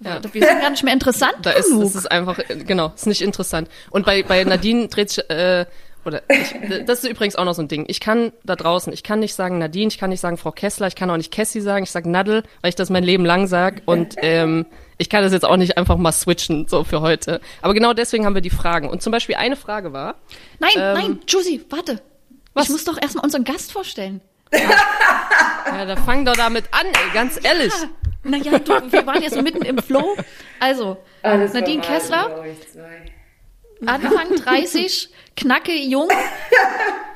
Ja. 0.00 0.20
wir 0.32 0.42
sind 0.44 0.60
gar 0.60 0.70
nicht 0.70 0.82
mehr 0.82 0.92
interessant 0.94 1.34
Da 1.42 1.50
ist, 1.52 1.68
genug. 1.68 1.84
das 1.84 1.94
ist 1.94 2.10
einfach, 2.10 2.38
äh, 2.40 2.56
genau, 2.66 2.92
ist 2.96 3.06
nicht 3.06 3.22
interessant. 3.22 3.68
Und 3.90 4.04
bei, 4.04 4.22
bei 4.24 4.42
Nadine 4.42 4.88
dreht 4.88 5.10
sich, 5.10 5.30
äh, 5.30 5.66
oder 6.04 6.22
ich, 6.28 6.54
das 6.86 7.02
ist 7.02 7.10
übrigens 7.10 7.34
auch 7.36 7.44
noch 7.44 7.54
so 7.54 7.62
ein 7.62 7.68
Ding. 7.68 7.84
Ich 7.88 7.98
kann 8.00 8.32
da 8.44 8.54
draußen, 8.56 8.92
ich 8.92 9.02
kann 9.02 9.18
nicht 9.20 9.34
sagen 9.34 9.58
Nadine, 9.58 9.88
ich 9.88 9.98
kann 9.98 10.10
nicht 10.10 10.20
sagen 10.20 10.36
Frau 10.36 10.52
Kessler, 10.52 10.86
ich 10.86 10.94
kann 10.94 11.10
auch 11.10 11.16
nicht 11.16 11.32
Cassie 11.32 11.60
sagen, 11.60 11.82
ich 11.84 11.90
sag 11.90 12.06
Nadel, 12.06 12.44
weil 12.62 12.68
ich 12.68 12.76
das 12.76 12.90
mein 12.90 13.02
Leben 13.04 13.24
lang 13.24 13.48
sag 13.48 13.82
und 13.86 14.14
ähm, 14.22 14.66
ich 14.98 15.08
kann 15.08 15.22
das 15.22 15.32
jetzt 15.32 15.44
auch 15.44 15.56
nicht 15.56 15.76
einfach 15.76 15.96
mal 15.96 16.12
switchen, 16.12 16.66
so 16.68 16.84
für 16.84 17.00
heute. 17.00 17.40
Aber 17.62 17.74
genau 17.74 17.92
deswegen 17.92 18.24
haben 18.24 18.34
wir 18.34 18.42
die 18.42 18.50
Fragen. 18.50 18.88
Und 18.88 19.02
zum 19.02 19.10
Beispiel 19.10 19.34
eine 19.36 19.56
Frage 19.56 19.92
war, 19.92 20.16
nein, 20.58 20.72
ähm, 20.76 20.94
nein, 20.94 21.18
Josie, 21.26 21.64
warte. 21.68 22.02
was? 22.54 22.64
Ich 22.64 22.70
muss 22.70 22.84
doch 22.84 23.00
erstmal 23.00 23.24
unseren 23.24 23.44
Gast 23.44 23.72
vorstellen. 23.72 24.20
ja, 24.52 25.84
da 25.84 25.96
fang 25.96 26.24
doch 26.24 26.36
damit 26.36 26.64
an, 26.70 26.86
ey, 26.86 27.12
ganz 27.12 27.38
ehrlich. 27.42 27.72
Naja, 28.22 28.58
du, 28.58 28.92
wir 28.92 29.06
waren 29.06 29.22
ja 29.22 29.30
so 29.30 29.42
mitten 29.42 29.62
im 29.62 29.78
Flow. 29.78 30.16
Also, 30.60 30.96
Alles 31.22 31.52
Nadine 31.52 31.82
Kessler. 31.82 32.44
Anfang 33.84 34.34
30, 34.36 35.10
knacke 35.36 35.72
jung. 35.72 36.08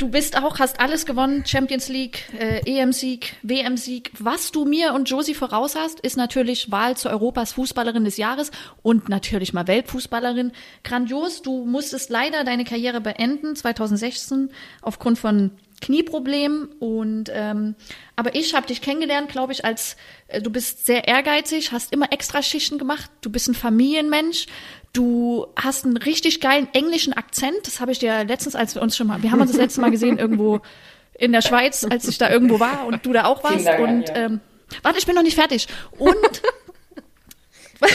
Du 0.00 0.08
bist 0.08 0.42
auch, 0.42 0.58
hast 0.58 0.80
alles 0.80 1.04
gewonnen, 1.04 1.44
Champions 1.44 1.90
League, 1.90 2.32
äh, 2.32 2.62
EM-Sieg, 2.64 3.36
WM-Sieg. 3.42 4.10
Was 4.18 4.50
du 4.50 4.64
mir 4.64 4.94
und 4.94 5.10
Josie 5.10 5.34
voraus 5.34 5.76
hast, 5.76 6.00
ist 6.00 6.16
natürlich 6.16 6.70
Wahl 6.70 6.96
zu 6.96 7.10
Europas 7.10 7.52
Fußballerin 7.52 8.06
des 8.06 8.16
Jahres 8.16 8.50
und 8.80 9.10
natürlich 9.10 9.52
mal 9.52 9.66
Weltfußballerin. 9.66 10.52
Grandios, 10.84 11.42
du 11.42 11.66
musstest 11.66 12.08
leider 12.08 12.44
deine 12.44 12.64
Karriere 12.64 13.02
beenden, 13.02 13.54
2016, 13.54 14.48
aufgrund 14.80 15.18
von 15.18 15.50
Knieproblemen. 15.80 16.68
Und 16.78 17.30
ähm, 17.32 17.74
aber 18.16 18.34
ich 18.34 18.54
habe 18.54 18.66
dich 18.66 18.80
kennengelernt, 18.80 19.30
glaube 19.30 19.52
ich, 19.52 19.64
als 19.64 19.96
äh, 20.28 20.40
du 20.40 20.50
bist 20.50 20.86
sehr 20.86 21.08
ehrgeizig, 21.08 21.72
hast 21.72 21.92
immer 21.92 22.12
extra 22.12 22.42
Schichten 22.42 22.78
gemacht, 22.78 23.10
du 23.20 23.30
bist 23.30 23.48
ein 23.48 23.54
Familienmensch, 23.54 24.46
du 24.92 25.46
hast 25.56 25.84
einen 25.84 25.96
richtig 25.96 26.40
geilen 26.40 26.68
englischen 26.72 27.12
Akzent. 27.12 27.58
Das 27.64 27.80
habe 27.80 27.92
ich 27.92 27.98
dir 27.98 28.24
letztens, 28.24 28.54
als 28.54 28.74
wir 28.74 28.82
uns 28.82 28.96
schon 28.96 29.06
mal, 29.06 29.22
wir 29.22 29.30
haben 29.30 29.40
uns 29.40 29.50
das 29.52 29.60
letzte 29.60 29.80
Mal 29.80 29.90
gesehen 29.90 30.18
irgendwo 30.18 30.60
in 31.18 31.32
der 31.32 31.42
Schweiz, 31.42 31.86
als 31.88 32.08
ich 32.08 32.18
da 32.18 32.30
irgendwo 32.30 32.60
war 32.60 32.86
und 32.86 33.04
du 33.04 33.12
da 33.12 33.26
auch 33.26 33.44
warst. 33.44 33.66
Dank, 33.66 33.80
und 33.80 34.10
Anja. 34.10 34.26
ähm, 34.26 34.40
warte, 34.82 34.98
ich 34.98 35.06
bin 35.06 35.14
noch 35.14 35.22
nicht 35.22 35.34
fertig. 35.34 35.68
Und 35.98 36.42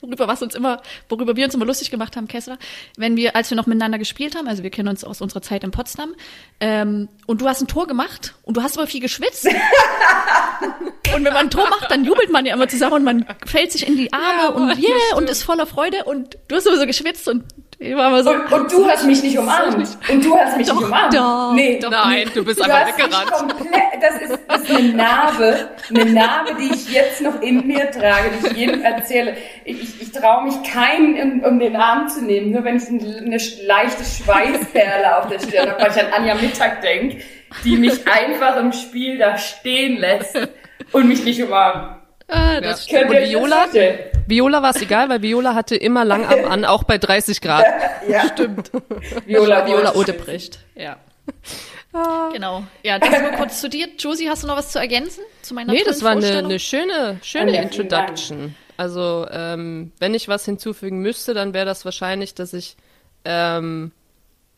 worüber 0.00 0.28
was 0.28 0.42
uns 0.42 0.54
immer, 0.54 0.80
worüber 1.08 1.36
wir 1.36 1.44
uns 1.44 1.54
immer 1.54 1.64
lustig 1.64 1.90
gemacht 1.90 2.16
haben, 2.16 2.28
Kessler, 2.28 2.58
wenn 2.96 3.16
wir, 3.16 3.36
als 3.36 3.50
wir 3.50 3.56
noch 3.56 3.66
miteinander 3.66 3.98
gespielt 3.98 4.36
haben, 4.36 4.48
also 4.48 4.62
wir 4.62 4.70
kennen 4.70 4.88
uns 4.88 5.04
aus 5.04 5.20
unserer 5.20 5.42
Zeit 5.42 5.64
in 5.64 5.70
Potsdam, 5.70 6.14
ähm, 6.60 7.08
und 7.26 7.40
du 7.40 7.48
hast 7.48 7.60
ein 7.60 7.68
Tor 7.68 7.86
gemacht 7.86 8.34
und 8.42 8.56
du 8.56 8.62
hast 8.62 8.78
aber 8.78 8.86
viel 8.86 9.00
geschwitzt. 9.00 9.46
und 11.14 11.24
wenn 11.24 11.32
man 11.32 11.46
ein 11.46 11.50
Tor 11.50 11.68
macht, 11.68 11.90
dann 11.90 12.04
jubelt 12.04 12.30
man 12.30 12.46
ja 12.46 12.54
immer 12.54 12.68
zusammen 12.68 12.94
und 12.94 13.04
man 13.04 13.26
fällt 13.46 13.72
sich 13.72 13.86
in 13.86 13.96
die 13.96 14.12
Arme 14.12 14.42
Ja, 14.42 14.48
und 14.48 14.78
yeah 14.78 15.16
und 15.16 15.28
ist 15.28 15.42
voller 15.42 15.66
Freude 15.66 16.04
und 16.04 16.38
du 16.48 16.56
hast 16.56 16.66
immer 16.66 16.78
so 16.78 16.86
geschwitzt 16.86 17.28
und 17.28 17.44
ich 17.80 17.94
war 17.94 18.08
immer 18.08 18.22
so. 18.24 18.30
Und, 18.30 18.52
und 18.52 18.72
du 18.72 18.88
hast 18.88 19.04
mich 19.04 19.22
nicht 19.22 19.38
umarmt. 19.38 19.76
Und 20.10 20.24
du 20.24 20.36
hast 20.36 20.56
mich 20.56 20.66
Doch, 20.68 20.74
nicht 20.76 20.84
umarmt. 20.86 21.14
doch, 21.14 21.52
nee, 21.54 21.78
doch. 21.80 21.90
Nein, 21.90 22.30
du 22.34 22.44
bist 22.44 22.58
Du 22.58 22.64
einfach 22.64 22.88
weggerannt. 22.98 23.30
komplett, 23.30 24.02
das 24.02 24.22
ist, 24.22 24.38
das 24.48 24.62
ist 24.62 24.70
eine 24.76 24.88
Narbe, 24.94 25.68
eine 25.90 26.04
Narbe, 26.06 26.54
die 26.60 26.74
ich 26.74 26.90
jetzt 26.92 27.20
noch 27.20 27.40
in 27.40 27.66
mir 27.66 27.90
trage, 27.90 28.30
die 28.42 28.46
ich 28.48 28.52
jedem 28.54 28.82
erzähle. 28.82 29.36
Ich, 29.64 29.82
ich, 29.82 30.02
ich 30.02 30.12
traue 30.12 30.44
mich 30.44 30.62
keinen, 30.64 31.42
um, 31.42 31.44
um 31.44 31.58
den 31.58 31.76
Arm 31.76 32.08
zu 32.08 32.22
nehmen, 32.24 32.50
nur 32.52 32.64
wenn 32.64 32.76
ich 32.76 32.88
eine, 32.88 33.18
eine 33.18 33.38
leichte 33.66 34.04
Schweißperle 34.04 35.16
auf 35.18 35.28
der 35.28 35.38
Stirn 35.38 35.70
habe, 35.70 35.80
weil 35.82 35.90
ich 35.90 36.00
an 36.00 36.12
Anja 36.14 36.34
Mittag 36.34 36.82
denke, 36.82 37.18
die 37.64 37.76
mich 37.76 38.06
einfach 38.08 38.56
im 38.56 38.72
Spiel 38.72 39.18
da 39.18 39.38
stehen 39.38 39.98
lässt. 39.98 40.36
Und 40.92 41.06
mich 41.06 41.22
nicht 41.24 41.42
umarmen. 41.42 41.97
Ah, 42.28 42.60
das 42.60 42.88
Ja. 42.88 43.00
Könnt 43.00 43.10
Und 43.10 43.28
Viola? 43.28 43.66
Viola 44.26 44.62
war 44.62 44.70
es 44.70 44.82
egal, 44.82 45.08
weil 45.08 45.22
Viola 45.22 45.54
hatte 45.54 45.76
immer 45.76 46.04
Langarm 46.04 46.44
an, 46.44 46.64
auch 46.64 46.84
bei 46.84 46.98
30 46.98 47.40
Grad. 47.40 47.64
Ja, 48.08 48.28
stimmt. 48.28 48.70
Viola, 49.26 49.66
Viola 49.66 49.94
wollte 49.94 49.98
Odebricht. 50.12 50.58
Ja. 50.74 50.98
Genau. 52.32 52.64
Ja, 52.82 52.98
das 52.98 53.22
nur 53.22 53.32
kurz 53.32 53.60
zu 53.60 53.68
dir. 53.68 53.88
Josie, 53.98 54.28
hast 54.28 54.42
du 54.42 54.46
noch 54.46 54.56
was 54.56 54.72
zu 54.72 54.78
ergänzen 54.78 55.22
zu 55.42 55.54
meiner 55.54 55.72
Nee, 55.72 55.82
das 55.84 56.02
war 56.02 56.12
eine, 56.12 56.38
eine 56.38 56.58
schöne, 56.58 57.18
schöne 57.22 57.54
Ja. 57.56 57.62
Introduction. 57.62 58.54
Also, 58.76 59.26
ähm, 59.30 59.92
wenn 59.98 60.14
ich 60.14 60.28
was 60.28 60.44
hinzufügen 60.44 60.98
müsste, 61.00 61.34
dann 61.34 61.54
wäre 61.54 61.66
das 61.66 61.84
wahrscheinlich, 61.84 62.34
dass 62.34 62.52
ich 62.52 62.76
ähm, 63.24 63.90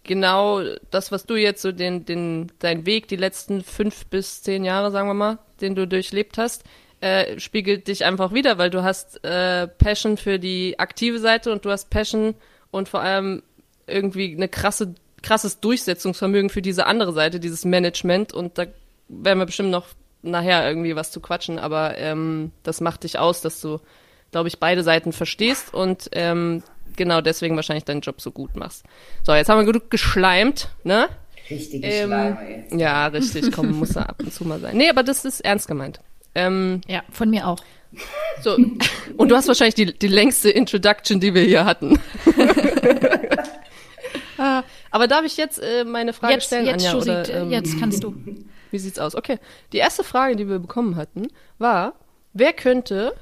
genau 0.03 0.61
das, 0.91 1.13
was 1.13 1.25
du 1.25 1.37
jetzt 1.37 1.63
so 1.63 1.73
den, 1.73 2.05
den, 2.05 2.53
dein 2.59 2.85
Weg 2.85 3.09
die 3.09 3.17
letzten 3.17 3.63
fünf 3.63 4.07
bis 4.07 4.43
zehn 4.43 4.65
Jahre, 4.65 4.91
sagen 4.91 5.09
wir 5.09 5.15
mal, 5.15 5.39
den 5.61 5.75
du 5.75 5.87
durchlebt 5.87 6.37
hast, 6.37 6.65
äh, 7.01 7.39
spiegelt 7.41 7.89
dich 7.89 8.05
einfach 8.05 8.33
wieder, 8.33 8.59
weil 8.59 8.71
du 8.71 8.83
hast 8.83 9.25
äh, 9.25 9.67
Passion 9.67 10.17
für 10.17 10.39
die 10.39 10.79
aktive 10.79 11.19
Seite 11.19 11.53
und 11.53 11.65
du 11.65 11.71
hast 11.71 11.91
Passion 11.91 12.35
und 12.71 12.89
vor 12.89 13.01
allem 13.01 13.43
irgendwie 13.87 14.35
eine 14.35 14.49
krasse, 14.49 14.95
krasses 15.23 15.61
Durchsetzungsvermögen 15.61 16.51
für 16.51 16.63
diese 16.63 16.87
andere 16.87 17.13
Seite, 17.13 17.41
dieses 17.41 17.65
Management 17.65 18.33
und 18.33 18.59
da 18.59 18.67
werden 19.09 19.39
wir 19.39 19.47
bestimmt 19.47 19.71
noch 19.71 19.87
nachher 20.23 20.67
irgendwie 20.69 20.95
was 20.95 21.11
zu 21.11 21.21
quatschen, 21.21 21.59
aber 21.59 21.97
ähm, 21.99 22.53
das 22.63 22.81
macht 22.81 23.05
dich 23.05 23.19
aus, 23.19 23.41
dass 23.41 23.61
du, 23.61 23.81
glaube 24.31 24.49
ich, 24.49 24.59
beide 24.59 24.83
Seiten 24.83 25.13
verstehst 25.13 25.73
und 25.73 26.11
ähm, 26.13 26.63
genau 26.97 27.21
deswegen 27.23 27.57
wahrscheinlich 27.57 27.85
deinen 27.85 28.03
Job 28.03 28.21
so 28.21 28.31
gut 28.31 28.57
machst. 28.57 28.85
So, 29.25 29.33
jetzt 29.35 29.49
haben 29.49 29.59
wir 29.59 29.73
genug 29.73 29.91
geschleimt, 29.91 30.69
ne? 30.85 31.09
Richtige 31.49 31.87
Ähm, 31.87 32.09
Schleimer 32.09 32.49
jetzt. 32.49 32.75
Ja, 32.75 33.07
richtig, 33.07 33.51
komm, 33.53 33.73
muss 33.73 33.97
er 33.97 34.11
ab 34.11 34.17
und 34.21 34.33
zu 34.33 34.45
mal 34.45 34.61
sein. 34.61 34.77
Nee, 34.77 34.91
aber 34.91 35.03
das 35.03 35.25
ist 35.25 35.41
ernst 35.41 35.67
gemeint. 35.67 36.01
Ähm, 36.35 36.81
Ja, 36.87 37.03
von 37.11 37.31
mir 37.31 37.47
auch. 37.47 37.59
so. 38.43 38.57
Und 39.17 39.29
du 39.29 39.37
hast 39.37 39.49
wahrscheinlich 39.49 39.75
die, 39.75 39.87
die 39.99 40.09
längste 40.09 40.51
Introduction, 40.51 41.19
die 41.21 41.35
wir 41.35 41.43
hier 41.43 41.65
hatten. 41.65 41.99
Ah, 44.39 44.63
aber 44.91 45.07
darf 45.07 45.25
ich 45.27 45.37
jetzt 45.37 45.59
äh, 45.59 45.85
meine 45.85 46.15
Frage 46.15 46.33
Jetzt, 46.35 46.47
stellen, 46.47 46.65
jetzt, 46.65 46.87
Anja? 46.87 46.95
Oder, 47.03 47.29
ähm, 47.29 47.51
jetzt 47.51 47.79
kannst 47.79 48.03
du. 48.03 48.15
Wie 48.71 48.79
sieht's 48.79 48.99
aus? 48.99 49.15
Okay. 49.15 49.39
Die 49.75 49.77
erste 49.77 50.03
Frage, 50.03 50.35
die 50.35 50.49
wir 50.49 50.59
bekommen 50.59 50.97
hatten, 50.97 51.29
war, 51.59 51.93
wer 52.33 52.55
könnte 52.55 53.15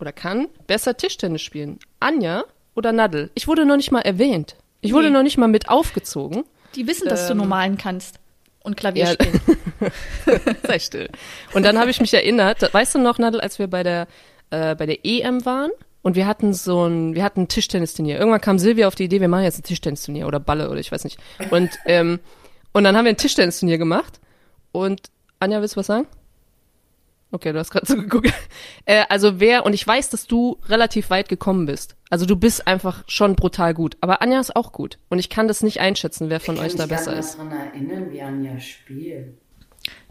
oder 0.00 0.12
kann 0.12 0.48
besser 0.66 0.94
Tischtennis 0.96 1.40
spielen? 1.40 1.78
Anja 1.98 2.44
oder 2.74 2.92
Nadel? 2.92 3.30
Ich 3.34 3.48
wurde 3.48 3.64
noch 3.64 3.76
nicht 3.76 3.90
mal 3.90 4.02
erwähnt. 4.02 4.56
Ich 4.82 4.92
wurde 4.92 5.06
Nee. 5.08 5.14
noch 5.14 5.22
nicht 5.22 5.38
mal 5.38 5.48
mit 5.48 5.70
aufgezogen. 5.70 6.44
Die 6.74 6.86
wissen, 6.86 7.08
dass 7.08 7.26
du 7.26 7.32
Ähm, 7.32 7.38
normalen 7.38 7.78
kannst. 7.78 8.16
Und 8.62 8.76
Klavier 8.76 9.04
Ja. 9.04 9.12
spielen. 9.12 9.40
Sei 10.66 10.78
still. 10.78 11.08
Und 11.54 11.64
dann 11.64 11.78
habe 11.78 11.90
ich 11.90 12.00
mich 12.00 12.12
erinnert, 12.14 12.72
weißt 12.72 12.94
du 12.94 12.98
noch, 12.98 13.18
Nadel, 13.18 13.40
als 13.40 13.58
wir 13.58 13.66
bei 13.68 13.82
der, 13.82 14.06
äh, 14.50 14.74
bei 14.74 14.86
der 14.86 15.04
EM 15.04 15.44
waren 15.44 15.70
und 16.02 16.14
wir 16.16 16.26
hatten 16.26 16.52
so 16.54 16.86
ein, 16.86 17.14
wir 17.14 17.24
hatten 17.24 17.42
ein 17.42 17.48
Tischtennisturnier. 17.48 18.18
Irgendwann 18.18 18.40
kam 18.40 18.58
Silvia 18.58 18.86
auf 18.88 18.94
die 18.94 19.04
Idee, 19.04 19.20
wir 19.20 19.28
machen 19.28 19.44
jetzt 19.44 19.58
ein 19.58 19.64
Tischtennisturnier 19.64 20.26
oder 20.26 20.40
Balle 20.40 20.70
oder 20.70 20.80
ich 20.80 20.92
weiß 20.92 21.04
nicht. 21.04 21.18
Und, 21.50 21.70
ähm, 21.86 22.20
und 22.72 22.84
dann 22.84 22.96
haben 22.96 23.04
wir 23.04 23.12
ein 23.12 23.16
Tischtennisturnier 23.16 23.78
gemacht 23.78 24.20
und 24.72 25.10
Anja, 25.40 25.60
willst 25.60 25.76
du 25.76 25.80
was 25.80 25.86
sagen? 25.86 26.06
Okay, 27.32 27.52
du 27.52 27.58
hast 27.58 27.70
gerade 27.70 27.86
so 27.86 27.96
geguckt. 27.96 28.32
Äh, 28.88 29.04
also 29.08 29.40
wer, 29.40 29.66
und 29.66 29.72
ich 29.72 29.84
weiß, 29.84 30.10
dass 30.10 30.28
du 30.28 30.58
relativ 30.68 31.10
weit 31.10 31.28
gekommen 31.28 31.66
bist. 31.66 31.96
Also 32.08 32.24
du 32.24 32.36
bist 32.36 32.68
einfach 32.68 33.02
schon 33.08 33.34
brutal 33.34 33.74
gut. 33.74 33.96
Aber 34.00 34.22
Anja 34.22 34.38
ist 34.38 34.54
auch 34.54 34.70
gut. 34.70 34.98
Und 35.08 35.18
ich 35.18 35.28
kann 35.28 35.48
das 35.48 35.64
nicht 35.64 35.80
einschätzen, 35.80 36.30
wer 36.30 36.38
von 36.38 36.54
Ich 36.54 36.60
euch 36.60 36.68
kann 36.76 36.76
da 36.76 36.84
mich 36.84 36.90
gar 36.90 36.98
besser 36.98 37.10
nicht 37.16 37.20
ist. 37.20 37.34
daran 37.36 37.50
erinnern, 37.50 38.12
wie 38.12 38.22
Anja 38.22 38.60
spielt. 38.60 39.38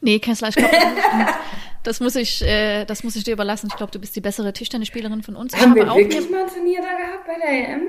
Nee, 0.01 0.19
Kessler, 0.19 0.49
ich 0.49 0.55
glaube, 0.55 0.73
das 1.83 1.99
muss 1.99 2.15
ich, 2.15 2.41
äh, 2.41 2.85
das 2.85 3.03
muss 3.03 3.15
ich 3.15 3.23
dir 3.23 3.33
überlassen. 3.33 3.67
Ich 3.69 3.75
glaube, 3.77 3.91
du 3.91 3.99
bist 3.99 4.15
die 4.15 4.21
bessere 4.21 4.53
Tischtennisspielerin 4.53 5.23
von 5.23 5.35
uns. 5.35 5.53
Ich 5.53 5.59
Haben 5.61 5.75
wir 5.75 5.91
auch 5.91 5.97
wirklich 5.97 6.29
mal 6.29 6.43
ein 6.43 6.49
Turnier 6.49 6.81
da 6.81 6.97
gehabt 6.97 7.25
bei 7.27 7.35
der 7.39 7.69
EM? 7.75 7.81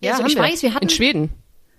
Ja, 0.00 0.12
also 0.12 0.24
haben 0.24 0.30
ich 0.30 0.38
weiß, 0.38 0.62
wir 0.62 0.74
hatten- 0.74 0.84
In 0.84 0.90
Schweden. 0.90 1.30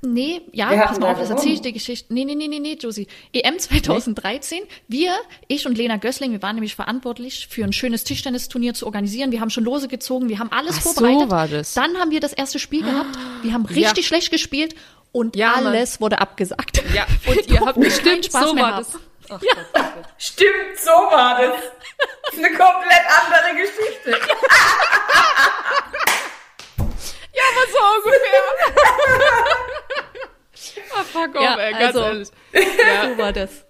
Nee, 0.01 0.41
ja, 0.51 0.69
Wir 0.69 0.77
pass 0.81 0.99
mal 0.99 1.13
auf, 1.13 1.17
das 1.19 1.31
erzähle 1.31 1.55
ich 1.55 1.61
dir 1.61 1.71
Geschichte. 1.71 2.13
Nee, 2.13 2.25
nee, 2.25 2.35
nee, 2.35 2.47
nee, 2.47 2.59
nee, 2.59 2.77
Josie. 2.79 3.07
EM 3.33 3.57
2013, 3.57 4.59
wir, 4.87 5.11
ich 5.47 5.65
und 5.65 5.75
Lena 5.79 5.97
Gößling, 5.97 6.31
wir 6.31 6.43
waren 6.43 6.55
nämlich 6.55 6.75
verantwortlich 6.75 7.47
für 7.49 7.63
ein 7.63 7.73
schönes 7.73 8.03
Tischtennisturnier 8.03 8.75
zu 8.75 8.85
organisieren. 8.85 9.31
Wir 9.31 9.41
haben 9.41 9.49
schon 9.49 9.63
Lose 9.63 9.87
gezogen, 9.87 10.29
wir 10.29 10.37
haben 10.37 10.51
alles 10.51 10.75
Ach, 10.77 10.81
so 10.83 10.93
vorbereitet. 10.93 11.31
war 11.31 11.47
das. 11.47 11.73
Dann 11.73 11.95
haben 11.97 12.11
wir 12.11 12.19
das 12.19 12.33
erste 12.33 12.59
Spiel 12.59 12.83
gehabt. 12.83 13.17
Wir 13.41 13.53
haben 13.53 13.65
richtig 13.65 14.05
schlecht 14.05 14.29
gespielt 14.31 14.75
und 15.11 15.35
Ja, 15.35 15.53
Mann. 15.55 15.67
alles 15.67 15.99
wurde 15.99 16.19
abgesagt. 16.21 16.83
Ja, 16.93 17.07
und 17.27 17.47
ihr 17.49 17.61
habt 17.61 17.79
bestimmt 17.79 18.25
Spaß 18.25 18.47
so 18.49 18.53
mehr 18.53 18.63
war 18.63 18.73
haben. 18.75 18.85
das. 18.91 18.99
Ach 19.29 19.39
Gott, 19.39 19.73
Gott. 19.73 20.05
Stimmt, 20.17 20.77
so 20.79 20.91
war 20.91 21.39
das. 21.41 21.61
Das 22.23 22.33
ist 22.33 22.39
eine 22.43 22.57
komplett 22.57 23.01
andere 23.07 23.55
Geschichte. 23.55 24.19
Ja, 27.33 27.43
aber 27.51 27.65
so 27.71 27.79
ungefähr. 28.09 28.41
ah, 30.95 31.03
fuck 31.03 31.35
off, 31.35 31.41
Ja, 31.43 31.55
ey, 31.57 31.71
ganz 31.73 31.83
also- 31.85 32.01
ehrlich. 32.03 32.29
So 32.53 33.17
war 33.17 33.33
das. 33.33 33.64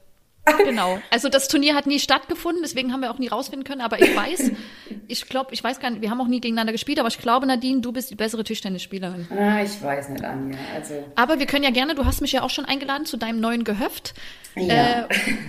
Genau. 0.64 1.00
Also 1.10 1.30
das 1.30 1.48
Turnier 1.48 1.76
hat 1.76 1.88
nie 1.88 2.00
stattgefunden, 2.00 2.62
deswegen 2.64 2.94
haben 2.94 3.02
wir 3.02 3.12
auch 3.12 3.18
nie 3.18 3.28
rausfinden 3.28 3.64
können. 3.64 3.82
Aber 3.82 4.00
ich 4.00 4.16
weiß, 4.16 4.52
ich 5.08 5.28
glaube, 5.28 5.54
ich 5.54 5.64
weiß 5.64 5.80
gar 5.80 5.90
nicht, 5.90 6.02
wir 6.02 6.10
haben 6.10 6.22
auch 6.22 6.28
nie 6.28 6.40
gegeneinander 6.42 6.72
gespielt, 6.72 7.00
aber 7.00 7.08
ich 7.08 7.20
glaube, 7.20 7.46
Nadine, 7.46 7.82
du 7.82 7.92
bist 7.92 8.12
die 8.12 8.16
bessere 8.16 8.44
Tischtennisspielerin. 8.44 9.28
Ah, 9.32 9.62
ich 9.62 9.82
weiß 9.82 10.10
nicht, 10.10 10.24
Anja. 10.24 10.58
Also, 10.76 10.94
Aber 11.16 11.40
wir 11.40 11.46
können 11.46 11.64
ja 11.64 11.72
gerne, 11.72 11.96
du 11.96 12.06
hast 12.06 12.22
mich 12.22 12.32
ja 12.32 12.44
auch 12.44 12.50
schon 12.50 12.66
eingeladen 12.66 13.06
zu 13.06 13.18
deinem 13.18 13.40
neuen 13.40 13.64
Gehöft. 13.64 14.14
ja. 14.56 15.02
Äh, 15.02 15.08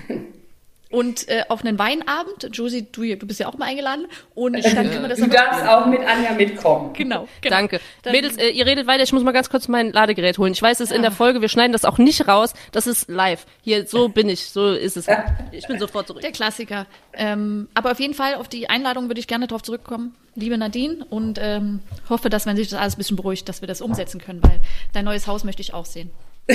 und 0.90 1.28
äh, 1.28 1.42
auf 1.48 1.64
einen 1.64 1.78
Weinabend. 1.78 2.48
Josie, 2.52 2.86
du, 2.90 3.02
du 3.16 3.26
bist 3.26 3.40
ja 3.40 3.48
auch 3.48 3.58
mal 3.58 3.66
eingeladen. 3.66 4.06
Und 4.34 4.54
dann 4.64 4.90
können 4.90 5.02
wir 5.02 5.08
das 5.08 5.18
du 5.18 5.26
darfst 5.28 5.66
auch 5.66 5.86
mit 5.86 6.00
Anja 6.00 6.32
mitkommen. 6.32 6.92
Genau, 6.92 7.26
genau. 7.40 7.56
Danke. 7.56 7.80
Dann- 8.02 8.12
Mädels, 8.12 8.36
äh, 8.36 8.50
ihr 8.50 8.66
redet 8.66 8.86
weiter, 8.86 9.02
ich 9.02 9.12
muss 9.12 9.22
mal 9.24 9.32
ganz 9.32 9.50
kurz 9.50 9.66
mein 9.68 9.92
Ladegerät 9.92 10.38
holen. 10.38 10.52
Ich 10.52 10.62
weiß, 10.62 10.80
es 10.80 10.90
ist 10.90 10.96
in 10.96 11.02
der 11.02 11.10
Folge, 11.10 11.40
wir 11.40 11.48
schneiden 11.48 11.72
das 11.72 11.84
auch 11.84 11.98
nicht 11.98 12.28
raus. 12.28 12.52
Das 12.72 12.86
ist 12.86 13.08
live. 13.10 13.46
Hier, 13.62 13.86
so 13.86 14.08
bin 14.08 14.28
ich, 14.28 14.46
so 14.46 14.72
ist 14.72 14.96
es. 14.96 15.06
Ich 15.52 15.66
bin 15.66 15.78
sofort 15.78 16.06
zurück. 16.06 16.22
Der 16.22 16.32
Klassiker. 16.32 16.86
Ähm, 17.12 17.68
aber 17.74 17.90
auf 17.92 18.00
jeden 18.00 18.14
Fall 18.14 18.36
auf 18.36 18.48
die 18.48 18.68
Einladung 18.70 19.08
würde 19.08 19.18
ich 19.20 19.26
gerne 19.26 19.46
darauf 19.48 19.62
zurückkommen, 19.62 20.14
liebe 20.34 20.56
Nadine, 20.56 21.04
und 21.10 21.38
ähm, 21.42 21.80
hoffe, 22.08 22.28
dass 22.30 22.46
wenn 22.46 22.56
sich 22.56 22.68
das 22.68 22.78
alles 22.78 22.94
ein 22.94 22.98
bisschen 22.98 23.16
beruhigt, 23.16 23.48
dass 23.48 23.60
wir 23.60 23.68
das 23.68 23.80
umsetzen 23.80 24.20
können, 24.20 24.42
weil 24.42 24.60
dein 24.92 25.04
neues 25.04 25.26
Haus 25.26 25.42
möchte 25.44 25.62
ich 25.62 25.74
auch 25.74 25.86
sehen. 25.86 26.10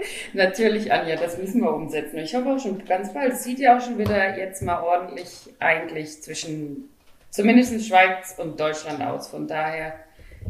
Natürlich, 0.32 0.92
Anja, 0.92 1.16
das 1.16 1.38
müssen 1.38 1.60
wir 1.62 1.72
umsetzen. 1.72 2.18
Ich 2.18 2.34
hoffe 2.34 2.50
auch 2.50 2.60
schon 2.60 2.84
ganz 2.84 3.12
bald. 3.12 3.32
Es 3.32 3.44
sieht 3.44 3.58
ja 3.58 3.76
auch 3.76 3.80
schon 3.80 3.98
wieder 3.98 4.36
jetzt 4.36 4.62
mal 4.62 4.82
ordentlich 4.82 5.52
eigentlich 5.58 6.22
zwischen 6.22 6.90
zumindest 7.30 7.86
Schweiz 7.86 8.34
und 8.38 8.58
Deutschland 8.58 9.02
aus. 9.02 9.28
Von 9.28 9.46
daher, 9.46 9.94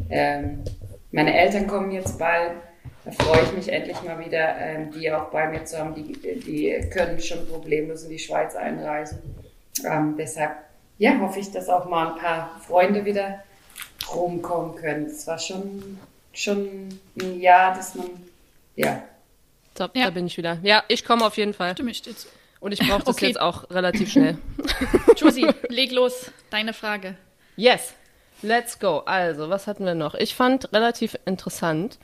ähm, 0.09 0.63
meine 1.11 1.37
Eltern 1.37 1.67
kommen 1.67 1.91
jetzt 1.91 2.17
bald. 2.17 2.53
Da 3.03 3.11
freue 3.11 3.43
ich 3.43 3.53
mich 3.53 3.69
endlich 3.69 4.01
mal 4.03 4.19
wieder, 4.19 4.57
ähm, 4.57 4.91
die 4.91 5.11
auch 5.11 5.29
bei 5.31 5.47
mir 5.47 5.65
zu 5.65 5.79
haben. 5.79 5.95
Die, 5.95 6.13
die 6.13 6.89
können 6.89 7.19
schon 7.19 7.47
problemlos 7.47 8.03
in 8.03 8.09
die 8.09 8.19
Schweiz 8.19 8.55
einreisen. 8.55 9.19
Ähm, 9.83 10.15
deshalb, 10.17 10.51
ja, 10.97 11.19
hoffe 11.19 11.39
ich, 11.39 11.51
dass 11.51 11.69
auch 11.69 11.89
mal 11.89 12.13
ein 12.13 12.19
paar 12.19 12.59
Freunde 12.67 13.05
wieder 13.05 13.43
rumkommen 14.13 14.75
können. 14.75 15.05
Es 15.05 15.25
war 15.25 15.39
schon, 15.39 15.99
schon 16.33 16.89
ein 17.19 17.39
Jahr, 17.39 17.75
dass 17.75 17.95
man, 17.95 18.07
ja, 18.75 19.01
So, 19.81 19.89
Ja. 19.99 20.05
da 20.05 20.09
bin 20.11 20.27
ich 20.27 20.37
wieder. 20.37 20.59
Ja, 20.61 20.83
ich 20.89 21.03
komme 21.03 21.25
auf 21.25 21.37
jeden 21.37 21.53
Fall. 21.53 21.73
Du 21.75 21.83
mich 21.83 22.05
jetzt. 22.05 22.27
Und 22.59 22.71
ich 22.71 22.79
brauche 22.79 22.99
das 23.05 23.15
Okay. 23.15 23.27
jetzt 23.27 23.41
auch 23.41 23.69
relativ 23.71 24.11
schnell. 24.11 24.37
Josie, 25.17 25.47
leg 25.69 25.91
los. 25.91 26.31
Deine 26.51 26.73
Frage. 26.73 27.15
Yes, 27.55 27.93
let's 28.43 28.77
go. 28.79 28.99
Also, 28.99 29.49
was 29.49 29.65
hatten 29.65 29.83
wir 29.85 29.95
noch? 29.95 30.13
Ich 30.13 30.35
fand 30.35 30.71
relativ 30.71 31.17
interessant. 31.25 31.97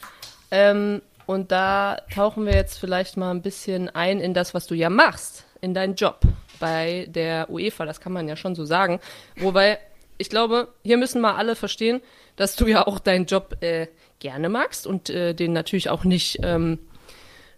Ähm, 0.49 1.01
und 1.27 1.51
da 1.51 1.97
tauchen 2.13 2.45
wir 2.45 2.53
jetzt 2.55 2.79
vielleicht 2.79 3.17
mal 3.17 3.29
ein 3.31 3.41
bisschen 3.43 3.89
ein 3.93 4.19
in 4.19 4.33
das, 4.33 4.53
was 4.55 4.65
du 4.65 4.73
ja 4.75 4.89
machst, 4.89 5.45
in 5.61 5.73
deinen 5.75 5.93
Job 5.95 6.21
bei 6.59 7.05
der 7.09 7.49
UEFA. 7.51 7.85
Das 7.85 7.99
kann 8.01 8.13
man 8.13 8.27
ja 8.27 8.35
schon 8.35 8.55
so 8.55 8.65
sagen. 8.65 8.99
Wobei, 9.35 9.77
ich 10.17 10.29
glaube, 10.31 10.69
hier 10.83 10.97
müssen 10.97 11.21
mal 11.21 11.35
alle 11.35 11.55
verstehen, 11.55 12.01
dass 12.37 12.55
du 12.55 12.65
ja 12.65 12.87
auch 12.87 12.97
deinen 12.99 13.25
Job 13.25 13.57
äh, 13.61 13.87
gerne 14.19 14.49
magst 14.49 14.87
und 14.87 15.09
äh, 15.11 15.33
den 15.35 15.53
natürlich 15.53 15.89
auch 15.89 16.03
nicht, 16.03 16.39
ähm, 16.43 16.79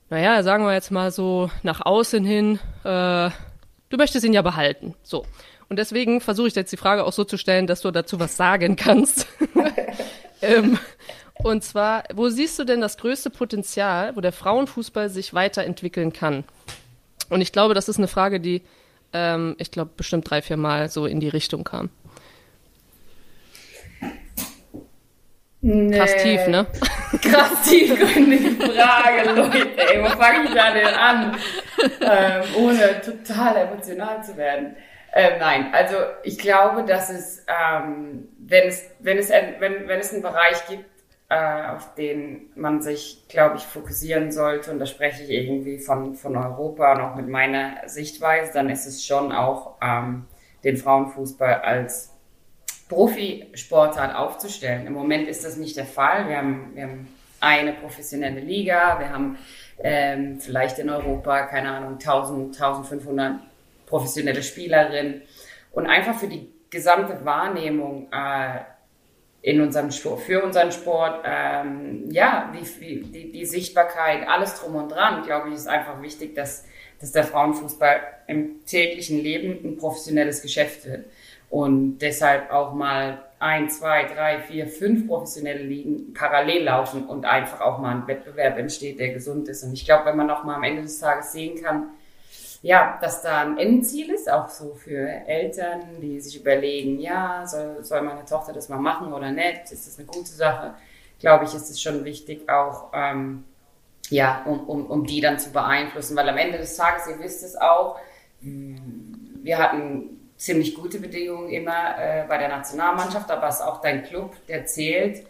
naja, 0.09 0.41
sagen 0.43 0.65
wir 0.65 0.73
jetzt 0.73 0.91
mal 0.91 1.11
so 1.11 1.49
nach 1.63 1.85
außen 1.85 2.23
hin, 2.23 2.59
äh, 2.83 3.29
du 3.89 3.97
möchtest 3.97 4.25
ihn 4.25 4.33
ja 4.33 4.41
behalten. 4.41 4.95
So. 5.03 5.25
Und 5.69 5.77
deswegen 5.77 6.19
versuche 6.19 6.47
ich 6.47 6.55
jetzt 6.55 6.71
die 6.71 6.77
Frage 6.77 7.05
auch 7.05 7.13
so 7.13 7.23
zu 7.23 7.37
stellen, 7.37 7.67
dass 7.67 7.81
du 7.81 7.91
dazu 7.91 8.19
was 8.19 8.35
sagen 8.35 8.75
kannst. 8.75 9.27
ähm, 10.41 10.79
und 11.43 11.63
zwar, 11.63 12.03
wo 12.13 12.29
siehst 12.29 12.57
du 12.57 12.63
denn 12.63 12.81
das 12.81 12.97
größte 12.97 13.29
Potenzial, 13.29 14.15
wo 14.15 14.21
der 14.21 14.31
Frauenfußball 14.31 15.09
sich 15.09 15.33
weiterentwickeln 15.33 16.11
kann? 16.11 16.43
Und 17.29 17.41
ich 17.41 17.51
glaube, 17.51 17.75
das 17.75 17.87
ist 17.87 17.97
eine 17.97 18.07
Frage, 18.07 18.39
die, 18.39 18.63
ähm, 19.13 19.55
ich 19.59 19.69
glaube, 19.69 19.91
bestimmt 19.95 20.29
drei, 20.29 20.41
vier 20.41 20.57
Mal 20.57 20.89
so 20.89 21.05
in 21.05 21.19
die 21.19 21.29
Richtung 21.29 21.63
kam. 21.63 21.89
Nee. 25.61 26.05
tief, 26.23 26.47
ne? 26.47 26.65
krass 27.21 27.63
tiefgründige 27.67 28.51
Frage, 28.65 29.29
Leute. 29.31 29.77
Ey, 29.77 30.01
wo 30.01 30.07
fange 30.07 30.45
ich 30.45 30.53
da 30.53 30.73
denn 30.73 30.87
an? 30.87 31.37
Ähm, 32.01 32.43
ohne 32.57 33.01
total 33.01 33.57
emotional 33.57 34.23
zu 34.23 34.37
werden. 34.37 34.75
Ähm, 35.13 35.33
nein, 35.39 35.73
also 35.73 35.95
ich 36.23 36.37
glaube, 36.37 36.83
dass 36.83 37.09
es, 37.09 37.45
ähm, 37.47 38.29
wenn 38.37 38.69
es, 38.69 38.89
wenn 38.99 39.17
es, 39.17 39.31
ein, 39.31 39.55
wenn, 39.59 39.87
wenn 39.87 39.99
es 39.99 40.13
einen 40.13 40.21
Bereich 40.21 40.65
gibt, 40.67 40.85
äh, 41.29 41.67
auf 41.75 41.93
den 41.95 42.51
man 42.55 42.81
sich, 42.81 43.25
glaube 43.27 43.57
ich, 43.57 43.63
fokussieren 43.63 44.31
sollte, 44.31 44.71
und 44.71 44.79
da 44.79 44.85
spreche 44.85 45.23
ich 45.23 45.29
irgendwie 45.29 45.79
von, 45.79 46.15
von 46.15 46.37
Europa 46.37 46.93
und 46.93 47.01
auch 47.01 47.15
mit 47.15 47.27
meiner 47.27 47.87
Sichtweise, 47.87 48.51
dann 48.53 48.69
ist 48.69 48.85
es 48.85 49.05
schon 49.05 49.31
auch 49.31 49.75
ähm, 49.81 50.25
den 50.63 50.77
Frauenfußball 50.77 51.61
als 51.61 52.15
Profisportart 52.89 54.15
aufzustellen. 54.15 54.87
Im 54.87 54.93
Moment 54.93 55.27
ist 55.27 55.45
das 55.45 55.55
nicht 55.55 55.77
der 55.77 55.85
Fall. 55.85 56.27
Wir 56.27 56.37
haben, 56.37 56.71
wir 56.73 56.83
haben 56.83 57.07
eine 57.39 57.73
professionelle 57.73 58.41
Liga, 58.41 58.99
wir 58.99 59.09
haben 59.11 59.37
ähm, 59.81 60.39
vielleicht 60.41 60.79
in 60.79 60.89
Europa, 60.89 61.43
keine 61.43 61.71
Ahnung, 61.71 61.93
1000, 61.93 62.59
1500 62.59 63.39
professionelle 63.85 64.43
Spielerinnen 64.43 65.21
und 65.71 65.85
einfach 65.85 66.15
für 66.19 66.27
die 66.27 66.49
gesamte 66.69 67.23
Wahrnehmung 67.23 68.11
äh, 68.11 68.59
in 69.41 69.61
unserem 69.61 69.91
Sport, 69.91 70.21
für 70.21 70.43
unseren 70.43 70.71
Sport, 70.71 71.23
ähm, 71.25 72.09
ja, 72.11 72.51
die, 72.53 73.03
die, 73.03 73.31
die 73.31 73.45
Sichtbarkeit, 73.45 74.27
alles 74.27 74.59
drum 74.59 74.75
und 74.75 74.89
dran, 74.89 75.23
glaube 75.23 75.49
ich, 75.49 75.55
ist 75.55 75.67
einfach 75.67 76.01
wichtig, 76.01 76.35
dass, 76.35 76.65
dass 76.99 77.13
der 77.13 77.23
Frauenfußball 77.23 78.01
im 78.27 78.65
täglichen 78.65 79.19
Leben 79.23 79.63
ein 79.63 79.77
professionelles 79.77 80.41
Geschäft 80.41 80.85
wird 80.85 81.05
und 81.49 81.99
deshalb 81.99 82.51
auch 82.51 82.73
mal 82.73 83.23
ein, 83.39 83.69
zwei, 83.69 84.03
drei, 84.03 84.39
vier, 84.39 84.67
fünf 84.67 85.07
professionelle 85.07 85.63
Ligen 85.63 86.13
parallel 86.13 86.65
laufen 86.65 87.05
und 87.05 87.25
einfach 87.25 87.61
auch 87.61 87.79
mal 87.79 87.95
ein 87.95 88.07
Wettbewerb 88.07 88.57
entsteht, 88.57 88.99
der 88.99 89.13
gesund 89.13 89.47
ist. 89.47 89.63
Und 89.63 89.73
ich 89.73 89.85
glaube, 89.85 90.05
wenn 90.05 90.17
man 90.17 90.29
auch 90.29 90.43
mal 90.43 90.55
am 90.55 90.63
Ende 90.63 90.81
des 90.81 90.99
Tages 90.99 91.31
sehen 91.31 91.61
kann, 91.61 91.91
ja, 92.61 92.99
dass 93.01 93.21
da 93.21 93.41
ein 93.41 93.57
Endziel 93.57 94.09
ist, 94.09 94.29
auch 94.29 94.49
so 94.49 94.73
für 94.73 95.07
Eltern, 95.07 95.79
die 96.01 96.19
sich 96.19 96.39
überlegen, 96.39 96.99
ja, 96.99 97.47
soll, 97.47 97.83
soll 97.83 98.01
meine 98.01 98.25
Tochter 98.25 98.51
das 98.51 98.67
mal 98.67 98.79
machen 98.79 99.13
oder 99.13 99.31
nicht, 99.31 99.71
ist 99.71 99.87
das 99.87 99.97
eine 99.97 100.07
gute 100.07 100.31
Sache, 100.31 100.73
glaube 101.19 101.45
ich, 101.45 101.53
ist 101.53 101.69
es 101.69 101.81
schon 101.81 102.03
wichtig, 102.03 102.49
auch 102.49 102.91
ähm, 102.93 103.45
ja, 104.09 104.43
um, 104.45 104.67
um, 104.67 104.85
um 104.87 105.05
die 105.05 105.21
dann 105.21 105.39
zu 105.39 105.51
beeinflussen, 105.51 106.17
weil 106.17 106.27
am 106.27 106.37
Ende 106.37 106.57
des 106.57 106.75
Tages, 106.75 107.07
ihr 107.07 107.19
wisst 107.19 107.43
es 107.43 107.55
auch, 107.55 107.97
wir 108.41 109.57
hatten 109.57 110.18
ziemlich 110.39 110.73
gute 110.73 110.99
Bedingungen 110.99 111.49
immer 111.49 111.97
äh, 111.99 112.25
bei 112.27 112.37
der 112.37 112.47
Nationalmannschaft, 112.47 113.29
aber 113.29 113.49
es 113.49 113.55
ist 113.55 113.61
auch 113.61 113.81
dein 113.81 114.03
Club, 114.03 114.35
der 114.47 114.65
zählt, 114.65 115.27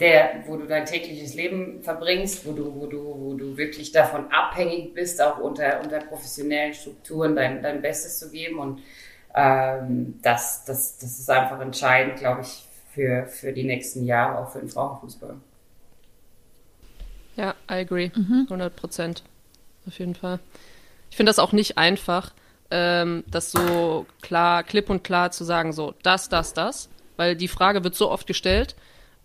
der, 0.00 0.44
wo 0.46 0.56
du 0.56 0.66
dein 0.66 0.86
tägliches 0.86 1.34
Leben 1.34 1.82
verbringst, 1.82 2.46
wo 2.46 2.52
du, 2.52 2.74
wo 2.74 2.86
du, 2.86 2.98
wo 2.98 3.34
du 3.34 3.56
wirklich 3.56 3.92
davon 3.92 4.30
abhängig 4.30 4.94
bist, 4.94 5.20
auch 5.20 5.38
unter, 5.38 5.80
unter 5.82 5.98
professionellen 6.00 6.72
Strukturen 6.72 7.36
dein, 7.36 7.62
dein 7.62 7.82
Bestes 7.82 8.18
zu 8.18 8.30
geben. 8.30 8.58
Und 8.58 8.80
ähm, 9.34 10.18
das, 10.22 10.64
das, 10.64 10.98
das 10.98 11.18
ist 11.18 11.30
einfach 11.30 11.60
entscheidend, 11.60 12.18
glaube 12.18 12.40
ich, 12.40 12.66
für, 12.94 13.26
für 13.26 13.52
die 13.52 13.64
nächsten 13.64 14.06
Jahre, 14.06 14.38
auch 14.38 14.50
für 14.50 14.60
den 14.60 14.70
Frauenfußball. 14.70 15.36
Ja, 17.36 17.50
I 17.70 17.74
agree. 17.74 18.10
Mhm. 18.14 18.46
100 18.48 18.74
Prozent. 18.74 19.22
Auf 19.86 19.98
jeden 19.98 20.14
Fall. 20.14 20.40
Ich 21.10 21.16
finde 21.16 21.28
das 21.30 21.38
auch 21.38 21.52
nicht 21.52 21.76
einfach, 21.76 22.32
ähm, 22.70 23.24
das 23.28 23.52
so 23.52 24.06
klar, 24.22 24.62
klipp 24.62 24.90
und 24.90 25.04
klar 25.04 25.30
zu 25.30 25.44
sagen, 25.44 25.72
so 25.72 25.94
das, 26.02 26.28
das, 26.28 26.52
das, 26.52 26.88
weil 27.16 27.36
die 27.36 27.48
Frage 27.48 27.84
wird 27.84 27.94
so 27.94 28.10
oft 28.10 28.26
gestellt 28.26 28.76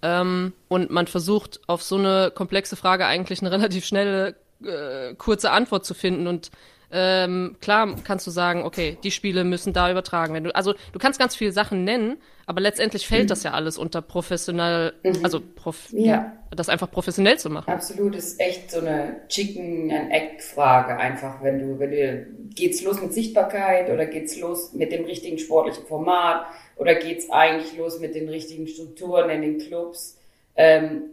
ähm, 0.01 0.53
und 0.67 0.89
man 0.89 1.07
versucht 1.07 1.59
auf 1.67 1.83
so 1.83 1.97
eine 1.97 2.31
komplexe 2.33 2.75
Frage 2.75 3.05
eigentlich 3.05 3.41
eine 3.41 3.51
relativ 3.51 3.85
schnelle, 3.85 4.35
äh, 4.63 5.13
kurze 5.15 5.51
Antwort 5.51 5.85
zu 5.85 5.93
finden 5.93 6.27
und 6.27 6.51
ähm, 6.93 7.55
klar 7.61 7.95
kannst 8.03 8.27
du 8.27 8.31
sagen, 8.31 8.63
okay, 8.63 8.97
die 9.03 9.11
Spiele 9.11 9.43
müssen 9.43 9.71
da 9.71 9.89
übertragen 9.89 10.33
werden. 10.33 10.51
Also 10.51 10.73
du 10.91 10.99
kannst 10.99 11.19
ganz 11.19 11.35
viele 11.35 11.51
Sachen 11.51 11.83
nennen, 11.83 12.17
aber 12.45 12.59
letztendlich 12.59 13.07
fällt 13.07 13.23
mhm. 13.23 13.27
das 13.27 13.43
ja 13.43 13.51
alles 13.51 13.77
unter 13.77 14.01
professionell, 14.01 14.93
mhm. 15.03 15.19
also 15.23 15.39
prof 15.39 15.87
ja. 15.91 16.33
das 16.49 16.67
einfach 16.67 16.91
professionell 16.91 17.39
zu 17.39 17.49
machen. 17.49 17.71
Absolut, 17.71 18.15
ist 18.15 18.39
echt 18.41 18.71
so 18.71 18.79
eine 18.79 19.21
Chicken 19.29 19.91
and 19.91 20.11
Egg 20.11 20.41
Frage 20.41 20.97
einfach, 20.97 21.41
wenn 21.41 21.59
du, 21.59 21.79
wenn 21.79 21.91
du 21.91 22.27
geht's 22.53 22.83
los 22.83 23.01
mit 23.01 23.13
Sichtbarkeit 23.13 23.89
oder 23.89 24.05
geht's 24.05 24.37
los 24.37 24.73
mit 24.73 24.91
dem 24.91 25.05
richtigen 25.05 25.37
sportlichen 25.37 25.85
Format 25.85 26.45
oder 26.75 26.95
geht's 26.95 27.29
eigentlich 27.29 27.77
los 27.77 27.99
mit 27.99 28.15
den 28.15 28.27
richtigen 28.27 28.67
Strukturen 28.67 29.29
in 29.29 29.41
den 29.41 29.57
Clubs? 29.59 30.19
Ähm, 30.57 31.03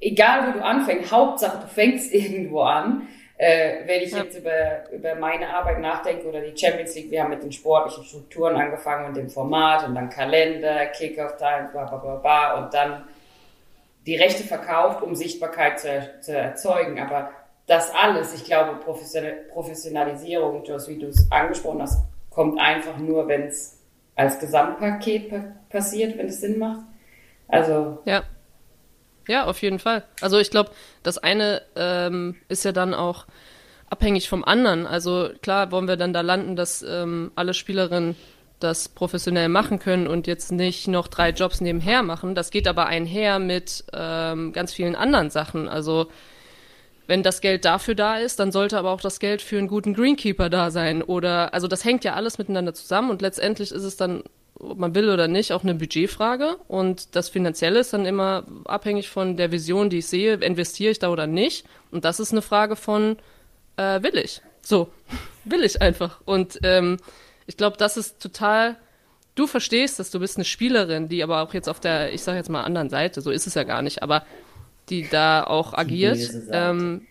egal 0.00 0.48
wo 0.48 0.58
du 0.58 0.64
anfängst, 0.64 1.12
Hauptsache 1.12 1.60
du 1.60 1.68
fängst 1.68 2.12
irgendwo 2.14 2.62
an 2.62 3.06
äh, 3.42 3.88
wenn 3.88 4.02
ich 4.02 4.12
ja. 4.12 4.18
jetzt 4.18 4.38
über, 4.38 4.88
über 4.92 5.16
meine 5.16 5.52
Arbeit 5.52 5.80
nachdenke 5.80 6.28
oder 6.28 6.40
die 6.40 6.56
Champions 6.56 6.94
League, 6.94 7.10
wir 7.10 7.24
haben 7.24 7.30
mit 7.30 7.42
den 7.42 7.50
sportlichen 7.50 8.04
Strukturen 8.04 8.54
angefangen 8.54 9.06
und 9.06 9.16
dem 9.16 9.28
Format 9.28 9.84
und 9.84 9.96
dann 9.96 10.10
Kalender, 10.10 10.86
Kick-Off-Time, 10.86 11.70
bla 11.72 11.86
bla 11.86 11.96
bla 11.96 12.14
bla 12.16 12.62
und 12.62 12.72
dann 12.72 13.02
die 14.06 14.14
Rechte 14.14 14.44
verkauft, 14.44 15.02
um 15.02 15.16
Sichtbarkeit 15.16 15.80
zu, 15.80 16.08
zu 16.20 16.36
erzeugen. 16.36 17.00
Aber 17.00 17.30
das 17.66 17.92
alles, 17.92 18.32
ich 18.32 18.44
glaube, 18.44 18.78
Professionalisierung, 18.78 20.62
Jos, 20.62 20.88
wie 20.88 21.00
du 21.00 21.08
es 21.08 21.26
angesprochen 21.32 21.82
hast, 21.82 22.00
kommt 22.30 22.60
einfach 22.60 22.96
nur, 22.98 23.26
wenn 23.26 23.48
es 23.48 23.76
als 24.14 24.38
Gesamtpaket 24.38 25.30
pa 25.30 25.44
passiert, 25.68 26.16
wenn 26.16 26.26
es 26.26 26.40
Sinn 26.40 26.60
macht. 26.60 26.84
Also 27.48 27.98
ja. 28.04 28.22
Ja, 29.28 29.44
auf 29.44 29.62
jeden 29.62 29.78
Fall. 29.78 30.04
Also 30.20 30.38
ich 30.38 30.50
glaube, 30.50 30.70
das 31.02 31.18
eine 31.18 31.62
ähm, 31.76 32.36
ist 32.48 32.64
ja 32.64 32.72
dann 32.72 32.94
auch 32.94 33.26
abhängig 33.88 34.28
vom 34.28 34.44
anderen. 34.44 34.86
Also 34.86 35.30
klar 35.42 35.70
wollen 35.70 35.88
wir 35.88 35.96
dann 35.96 36.12
da 36.12 36.22
landen, 36.22 36.56
dass 36.56 36.82
ähm, 36.82 37.30
alle 37.34 37.54
Spielerinnen 37.54 38.16
das 38.58 38.88
professionell 38.88 39.48
machen 39.48 39.78
können 39.78 40.06
und 40.06 40.26
jetzt 40.26 40.52
nicht 40.52 40.88
noch 40.88 41.08
drei 41.08 41.30
Jobs 41.30 41.60
nebenher 41.60 42.02
machen. 42.02 42.34
Das 42.34 42.50
geht 42.50 42.68
aber 42.68 42.86
einher 42.86 43.38
mit 43.38 43.84
ähm, 43.92 44.52
ganz 44.52 44.72
vielen 44.72 44.94
anderen 44.94 45.30
Sachen. 45.30 45.68
Also 45.68 46.08
wenn 47.06 47.22
das 47.22 47.40
Geld 47.40 47.64
dafür 47.64 47.94
da 47.94 48.16
ist, 48.16 48.38
dann 48.38 48.52
sollte 48.52 48.78
aber 48.78 48.90
auch 48.90 49.00
das 49.00 49.18
Geld 49.18 49.42
für 49.42 49.58
einen 49.58 49.68
guten 49.68 49.94
Greenkeeper 49.94 50.48
da 50.48 50.70
sein. 50.70 51.02
Oder 51.02 51.52
also 51.52 51.68
das 51.68 51.84
hängt 51.84 52.04
ja 52.04 52.14
alles 52.14 52.38
miteinander 52.38 52.74
zusammen 52.74 53.10
und 53.10 53.20
letztendlich 53.20 53.72
ist 53.72 53.84
es 53.84 53.96
dann 53.96 54.22
ob 54.62 54.78
man 54.78 54.94
will 54.94 55.10
oder 55.10 55.28
nicht, 55.28 55.52
auch 55.52 55.64
eine 55.64 55.74
Budgetfrage. 55.74 56.56
Und 56.68 57.14
das 57.16 57.28
Finanzielle 57.28 57.80
ist 57.80 57.92
dann 57.92 58.06
immer 58.06 58.44
abhängig 58.64 59.10
von 59.10 59.36
der 59.36 59.52
Vision, 59.52 59.90
die 59.90 59.98
ich 59.98 60.06
sehe, 60.06 60.34
investiere 60.34 60.92
ich 60.92 60.98
da 60.98 61.10
oder 61.10 61.26
nicht. 61.26 61.66
Und 61.90 62.04
das 62.04 62.20
ist 62.20 62.32
eine 62.32 62.42
Frage 62.42 62.76
von, 62.76 63.16
äh, 63.76 64.02
will 64.02 64.16
ich? 64.16 64.40
So, 64.62 64.88
will 65.44 65.64
ich 65.64 65.82
einfach. 65.82 66.20
Und 66.24 66.60
ähm, 66.62 66.98
ich 67.46 67.56
glaube, 67.56 67.76
das 67.76 67.96
ist 67.96 68.22
total, 68.22 68.76
du 69.34 69.46
verstehst, 69.46 69.98
dass 69.98 70.10
du 70.10 70.20
bist 70.20 70.36
eine 70.36 70.44
Spielerin, 70.44 71.08
die 71.08 71.22
aber 71.22 71.42
auch 71.42 71.54
jetzt 71.54 71.68
auf 71.68 71.80
der, 71.80 72.12
ich 72.12 72.22
sage 72.22 72.38
jetzt 72.38 72.48
mal 72.48 72.62
anderen 72.62 72.90
Seite, 72.90 73.20
so 73.20 73.30
ist 73.30 73.46
es 73.46 73.54
ja 73.54 73.64
gar 73.64 73.82
nicht, 73.82 74.02
aber 74.02 74.24
die 74.88 75.08
da 75.08 75.44
auch 75.44 75.74
agiert. 75.74 76.20
Ähm, 76.50 77.06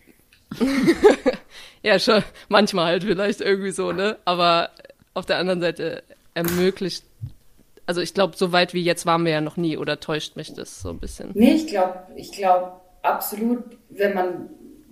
ja, 1.84 2.00
schon, 2.00 2.24
manchmal 2.50 2.86
halt 2.88 3.04
vielleicht 3.04 3.42
irgendwie 3.42 3.72
so, 3.72 3.92
ne? 3.92 4.18
Aber 4.26 4.70
auf 5.14 5.26
der 5.26 5.38
anderen 5.38 5.62
Seite 5.62 6.04
ermöglicht 6.34 7.04
also 7.92 8.00
ich 8.00 8.14
glaube, 8.14 8.38
so 8.38 8.54
weit 8.54 8.74
wie 8.74 8.82
jetzt 8.82 9.06
waren 9.06 9.26
wir 9.26 9.34
ja 9.34 9.42
noch 9.42 9.58
nie, 9.58 9.76
oder 9.76 10.00
täuscht 10.00 10.38
mich 10.38 10.54
das 10.54 10.80
so 10.80 10.92
ein 10.92 11.00
bisschen? 11.00 11.32
Nee, 11.34 11.56
ich 11.56 11.68
glaube, 11.68 12.00
ich 12.16 12.32
glaube 12.32 12.72
absolut, 13.02 13.66
wenn 13.90 14.14
man, 14.14 14.50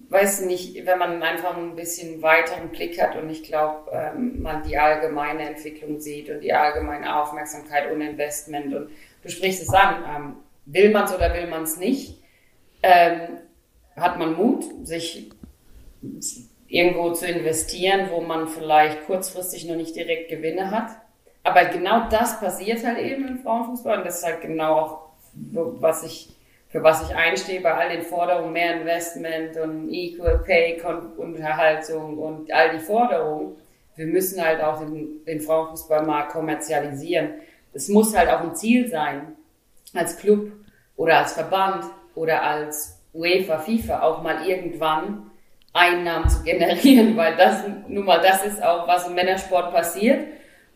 weiß 0.09 0.41
nicht, 0.41 0.85
wenn 0.85 0.99
man 0.99 1.23
einfach 1.23 1.55
ein 1.55 1.77
bisschen 1.77 2.21
weiteren 2.21 2.67
Blick 2.71 3.01
hat 3.01 3.15
und 3.15 3.29
ich 3.29 3.43
glaube, 3.43 3.89
ähm, 3.93 4.41
man 4.41 4.63
die 4.63 4.77
allgemeine 4.77 5.47
Entwicklung 5.47 6.01
sieht 6.01 6.29
und 6.29 6.41
die 6.41 6.51
allgemeine 6.51 7.21
Aufmerksamkeit 7.21 7.89
und 7.89 8.01
Investment 8.01 8.75
und 8.75 8.89
du 9.23 9.29
sprichst 9.29 9.61
es 9.61 9.69
an, 9.69 10.03
ähm, 10.03 10.35
will 10.65 10.91
man 10.91 11.05
es 11.05 11.15
oder 11.15 11.33
will 11.33 11.47
man 11.47 11.63
es 11.63 11.77
nicht, 11.77 12.21
ähm, 12.83 13.37
hat 13.95 14.19
man 14.19 14.35
Mut, 14.35 14.65
sich 14.83 15.29
irgendwo 16.67 17.13
zu 17.13 17.27
investieren, 17.27 18.09
wo 18.11 18.19
man 18.19 18.49
vielleicht 18.49 19.05
kurzfristig 19.05 19.63
noch 19.69 19.77
nicht 19.77 19.95
direkt 19.95 20.29
Gewinne 20.29 20.71
hat 20.71 20.98
aber 21.43 21.65
genau 21.65 22.07
das 22.09 22.39
passiert 22.39 22.85
halt 22.85 22.99
eben 22.99 23.27
im 23.27 23.39
Frauenfußball 23.39 23.99
und 23.99 24.05
das 24.05 24.19
ist 24.19 24.25
halt 24.25 24.41
genau 24.41 24.75
auch, 24.75 25.09
was 25.33 26.03
ich, 26.03 26.29
für 26.67 26.83
was 26.83 27.07
ich 27.07 27.15
einstehe 27.15 27.61
bei 27.61 27.73
all 27.73 27.89
den 27.89 28.03
Forderungen, 28.03 28.53
mehr 28.53 28.79
Investment 28.81 29.57
und 29.57 29.89
Equal 29.89 30.39
Pay, 30.39 30.81
Unterhaltung 31.17 32.17
und 32.17 32.51
all 32.51 32.71
die 32.71 32.83
Forderungen. 32.83 33.55
Wir 33.95 34.05
müssen 34.05 34.43
halt 34.43 34.61
auch 34.61 34.79
den, 34.79 35.23
den 35.25 35.41
Frauenfußball 35.41 36.27
kommerzialisieren. 36.27 37.35
Es 37.73 37.89
muss 37.89 38.15
halt 38.15 38.29
auch 38.29 38.41
ein 38.41 38.55
Ziel 38.55 38.87
sein, 38.87 39.35
als 39.93 40.17
Club 40.17 40.51
oder 40.95 41.19
als 41.19 41.33
Verband 41.33 41.85
oder 42.15 42.43
als 42.43 42.99
UEFA, 43.13 43.59
FIFA 43.59 44.03
auch 44.03 44.21
mal 44.21 44.47
irgendwann 44.47 45.31
Einnahmen 45.73 46.29
zu 46.29 46.43
generieren, 46.43 47.15
weil 47.17 47.35
das 47.35 47.63
nun 47.87 48.05
mal 48.05 48.21
das 48.21 48.45
ist 48.45 48.61
auch, 48.61 48.87
was 48.87 49.07
im 49.07 49.15
Männersport 49.15 49.73
passiert 49.73 50.27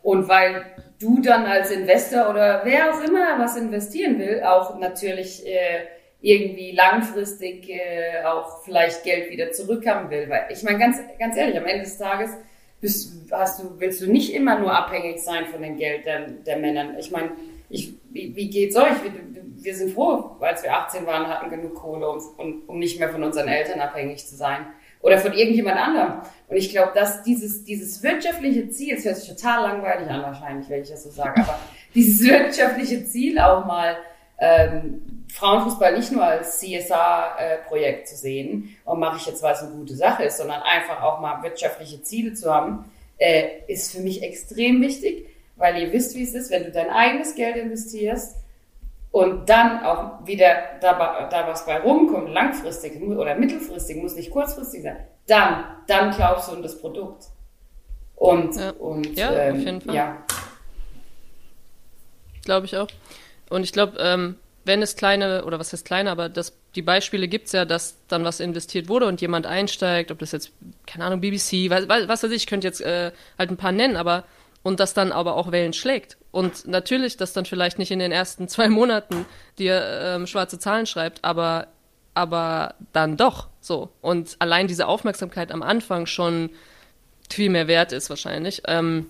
und 0.04 0.28
weil 0.28 0.66
du 1.00 1.22
dann 1.22 1.46
als 1.46 1.72
Investor 1.72 2.30
oder 2.30 2.62
wer 2.66 2.94
auch 2.94 3.04
immer 3.04 3.40
was 3.40 3.58
investieren 3.58 4.20
will, 4.20 4.44
auch 4.44 4.78
natürlich 4.78 5.46
äh, 5.48 5.88
irgendwie 6.22 6.72
langfristig 6.72 7.70
äh, 7.70 8.24
auch 8.26 8.64
vielleicht 8.64 9.04
Geld 9.04 9.32
wieder 9.32 9.52
zurückhaben 9.52 10.10
will. 10.10 10.30
Weil 10.30 10.46
ich 10.50 10.62
meine, 10.64 10.78
ganz, 10.78 10.98
ganz 11.20 11.36
ehrlich, 11.36 11.58
am 11.58 11.66
Ende 11.66 11.84
des 11.84 11.98
Tages 11.98 12.32
bist, 12.80 13.14
hast 13.32 13.62
du, 13.62 13.80
willst 13.80 14.02
du 14.02 14.12
nicht 14.12 14.34
immer 14.34 14.60
nur 14.60 14.74
abhängig 14.74 15.22
sein 15.22 15.46
von 15.46 15.62
dem 15.62 15.78
Geld 15.78 16.06
der, 16.06 16.28
der 16.28 16.58
Männern. 16.58 16.98
Ich 17.00 17.12
meine, 17.12 17.32
ich, 17.70 17.94
wie, 18.12 18.36
wie 18.36 18.50
geht's 18.50 18.76
euch? 18.76 19.04
Wir, 19.04 19.12
wir 19.56 19.76
sind 19.76 19.94
froh, 19.94 20.36
als 20.42 20.64
wir 20.64 20.74
18 20.74 21.06
waren, 21.06 21.28
hatten 21.28 21.50
genug 21.50 21.76
Kohle, 21.76 22.10
um, 22.10 22.20
um, 22.38 22.64
um 22.68 22.80
nicht 22.80 23.00
mehr 23.00 23.10
von 23.10 23.24
unseren 23.24 23.48
Eltern 23.48 23.80
abhängig 23.80 24.28
zu 24.28 24.36
sein. 24.36 24.68
Oder 25.04 25.18
von 25.18 25.34
irgendjemand 25.34 25.78
anderem. 25.78 26.22
Und 26.48 26.56
ich 26.56 26.70
glaube, 26.70 26.94
dass 26.96 27.24
dieses, 27.24 27.66
dieses 27.66 28.02
wirtschaftliche 28.02 28.70
Ziel, 28.70 28.96
es 28.96 29.04
hört 29.04 29.18
sich 29.18 29.30
total 29.30 29.64
langweilig 29.64 30.10
an 30.10 30.22
wahrscheinlich, 30.24 30.70
wenn 30.70 30.82
ich 30.82 30.90
das 30.90 31.04
so 31.04 31.12
sage, 31.12 31.42
aber 31.42 31.60
dieses 31.94 32.26
wirtschaftliche 32.26 33.06
Ziel 33.06 33.38
auch 33.38 33.66
mal 33.66 33.98
ähm, 34.40 35.26
Frauenfußball 35.30 35.98
nicht 35.98 36.12
nur 36.12 36.24
als 36.24 36.60
CSA-Projekt 36.60 38.08
zu 38.08 38.16
sehen 38.16 38.76
und 38.86 39.00
mache 39.00 39.18
ich 39.18 39.26
jetzt, 39.26 39.44
weil 39.44 39.54
es 39.54 39.62
eine 39.62 39.72
gute 39.72 39.96
Sache 39.96 40.24
ist, 40.24 40.38
sondern 40.38 40.62
einfach 40.62 41.04
auch 41.04 41.20
mal 41.20 41.44
wirtschaftliche 41.44 42.02
Ziele 42.02 42.34
zu 42.34 42.54
haben, 42.54 42.86
äh, 43.18 43.44
ist 43.68 43.94
für 43.94 44.02
mich 44.02 44.24
extrem 44.24 44.82
wichtig, 44.82 45.28
weil 45.58 45.82
ihr 45.82 45.92
wisst, 45.92 46.16
wie 46.16 46.24
es 46.24 46.34
ist, 46.34 46.50
wenn 46.50 46.64
du 46.64 46.72
dein 46.72 46.90
eigenes 46.90 47.36
Geld 47.36 47.58
investierst 47.58 48.38
und 49.14 49.48
dann 49.48 49.86
auch 49.86 50.26
wieder 50.26 50.56
da, 50.82 51.28
da 51.30 51.48
was 51.48 51.68
bei 51.68 51.80
rumkommt, 51.80 52.30
langfristig 52.30 53.00
oder 53.00 53.36
mittelfristig, 53.36 53.98
muss 53.98 54.16
nicht 54.16 54.32
kurzfristig 54.32 54.82
sein, 54.82 54.98
dann, 55.28 55.66
dann 55.86 56.10
glaubst 56.12 56.48
du 56.50 56.54
an 56.54 56.64
das 56.64 56.82
Produkt. 56.82 57.26
Und, 58.16 58.56
Ja. 58.56 58.72
und 58.72 59.16
Ja, 59.16 59.30
auf 59.30 59.36
ähm, 59.38 59.60
jeden 59.60 59.82
Fall. 59.82 59.96
ja, 59.96 60.18
Glaube 62.44 62.66
ich 62.66 62.76
auch. 62.76 62.88
Und 63.50 63.64
ich 63.64 63.72
glaube, 63.72 63.98
ähm, 64.00 64.36
wenn 64.66 64.82
es 64.82 64.96
kleine, 64.96 65.46
oder 65.46 65.60
was 65.60 65.72
heißt 65.72 65.86
kleine, 65.86 66.10
aber 66.10 66.28
das, 66.28 66.58
die 66.74 66.82
Beispiele 66.82 67.28
gibt's 67.28 67.52
ja, 67.52 67.66
dass 67.66 67.98
dann 68.08 68.24
was 68.24 68.40
investiert 68.40 68.90
wurde 68.90 69.06
und 69.06 69.22
jemand 69.22 69.46
einsteigt, 69.46 70.10
ob 70.10 70.18
das 70.20 70.32
jetzt, 70.32 70.52
keine 70.88 71.06
Ahnung, 71.06 71.22
BBC, 71.22 71.70
was, 71.70 71.88
was 71.88 72.24
weiß 72.24 72.32
ich, 72.32 72.38
ich 72.44 72.48
könnte 72.48 72.66
jetzt 72.66 72.82
äh, 72.82 73.12
halt 73.38 73.52
ein 73.52 73.58
paar 73.58 73.72
nennen, 73.72 73.96
aber 73.96 74.24
und 74.64 74.80
das 74.80 74.96
dann 74.96 75.12
aber 75.12 75.36
auch 75.36 75.52
Wellen 75.52 75.74
schlägt. 75.74 76.18
Und 76.34 76.68
natürlich, 76.68 77.16
dass 77.16 77.32
dann 77.32 77.46
vielleicht 77.46 77.78
nicht 77.78 77.92
in 77.92 78.00
den 78.00 78.12
ersten 78.12 78.48
zwei 78.48 78.68
Monaten 78.68 79.28
dir 79.60 79.84
ähm, 79.86 80.26
schwarze 80.26 80.58
Zahlen 80.58 80.88
schreibt, 80.88 81.24
aber, 81.24 81.68
aber 82.16 82.74
dann 82.92 83.18
doch 83.18 83.50
so. 83.62 83.90
Und 84.02 84.36
allein 84.40 84.68
diese 84.68 84.88
Aufmerksamkeit 84.88 85.52
am 85.52 85.62
Anfang 85.62 86.08
schon 86.08 86.50
viel 87.30 87.52
mehr 87.52 87.68
wert 87.68 87.92
ist 87.92 88.10
wahrscheinlich. 88.10 88.64
Ähm, 88.66 89.06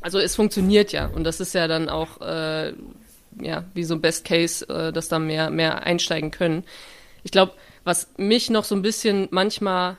also 0.00 0.18
es 0.18 0.34
funktioniert 0.34 0.90
ja 0.90 1.06
und 1.06 1.22
das 1.22 1.38
ist 1.38 1.54
ja 1.54 1.68
dann 1.68 1.88
auch 1.88 2.20
äh, 2.20 2.72
ja 3.40 3.64
wie 3.74 3.84
so 3.84 3.94
ein 3.94 4.00
Best 4.00 4.24
Case, 4.24 4.68
äh, 4.68 4.92
dass 4.92 5.08
da 5.08 5.20
mehr 5.20 5.50
mehr 5.50 5.84
einsteigen 5.84 6.32
können. 6.32 6.64
Ich 7.22 7.30
glaube, 7.30 7.52
was 7.84 8.08
mich 8.16 8.50
noch 8.50 8.64
so 8.64 8.74
ein 8.74 8.82
bisschen 8.82 9.28
manchmal 9.30 9.96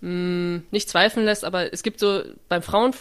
mh, 0.00 0.62
nicht 0.72 0.88
zweifeln 0.88 1.26
lässt, 1.26 1.44
aber 1.44 1.72
es 1.72 1.84
gibt 1.84 2.00
so 2.00 2.22
beim 2.48 2.62
Frauen 2.62 2.92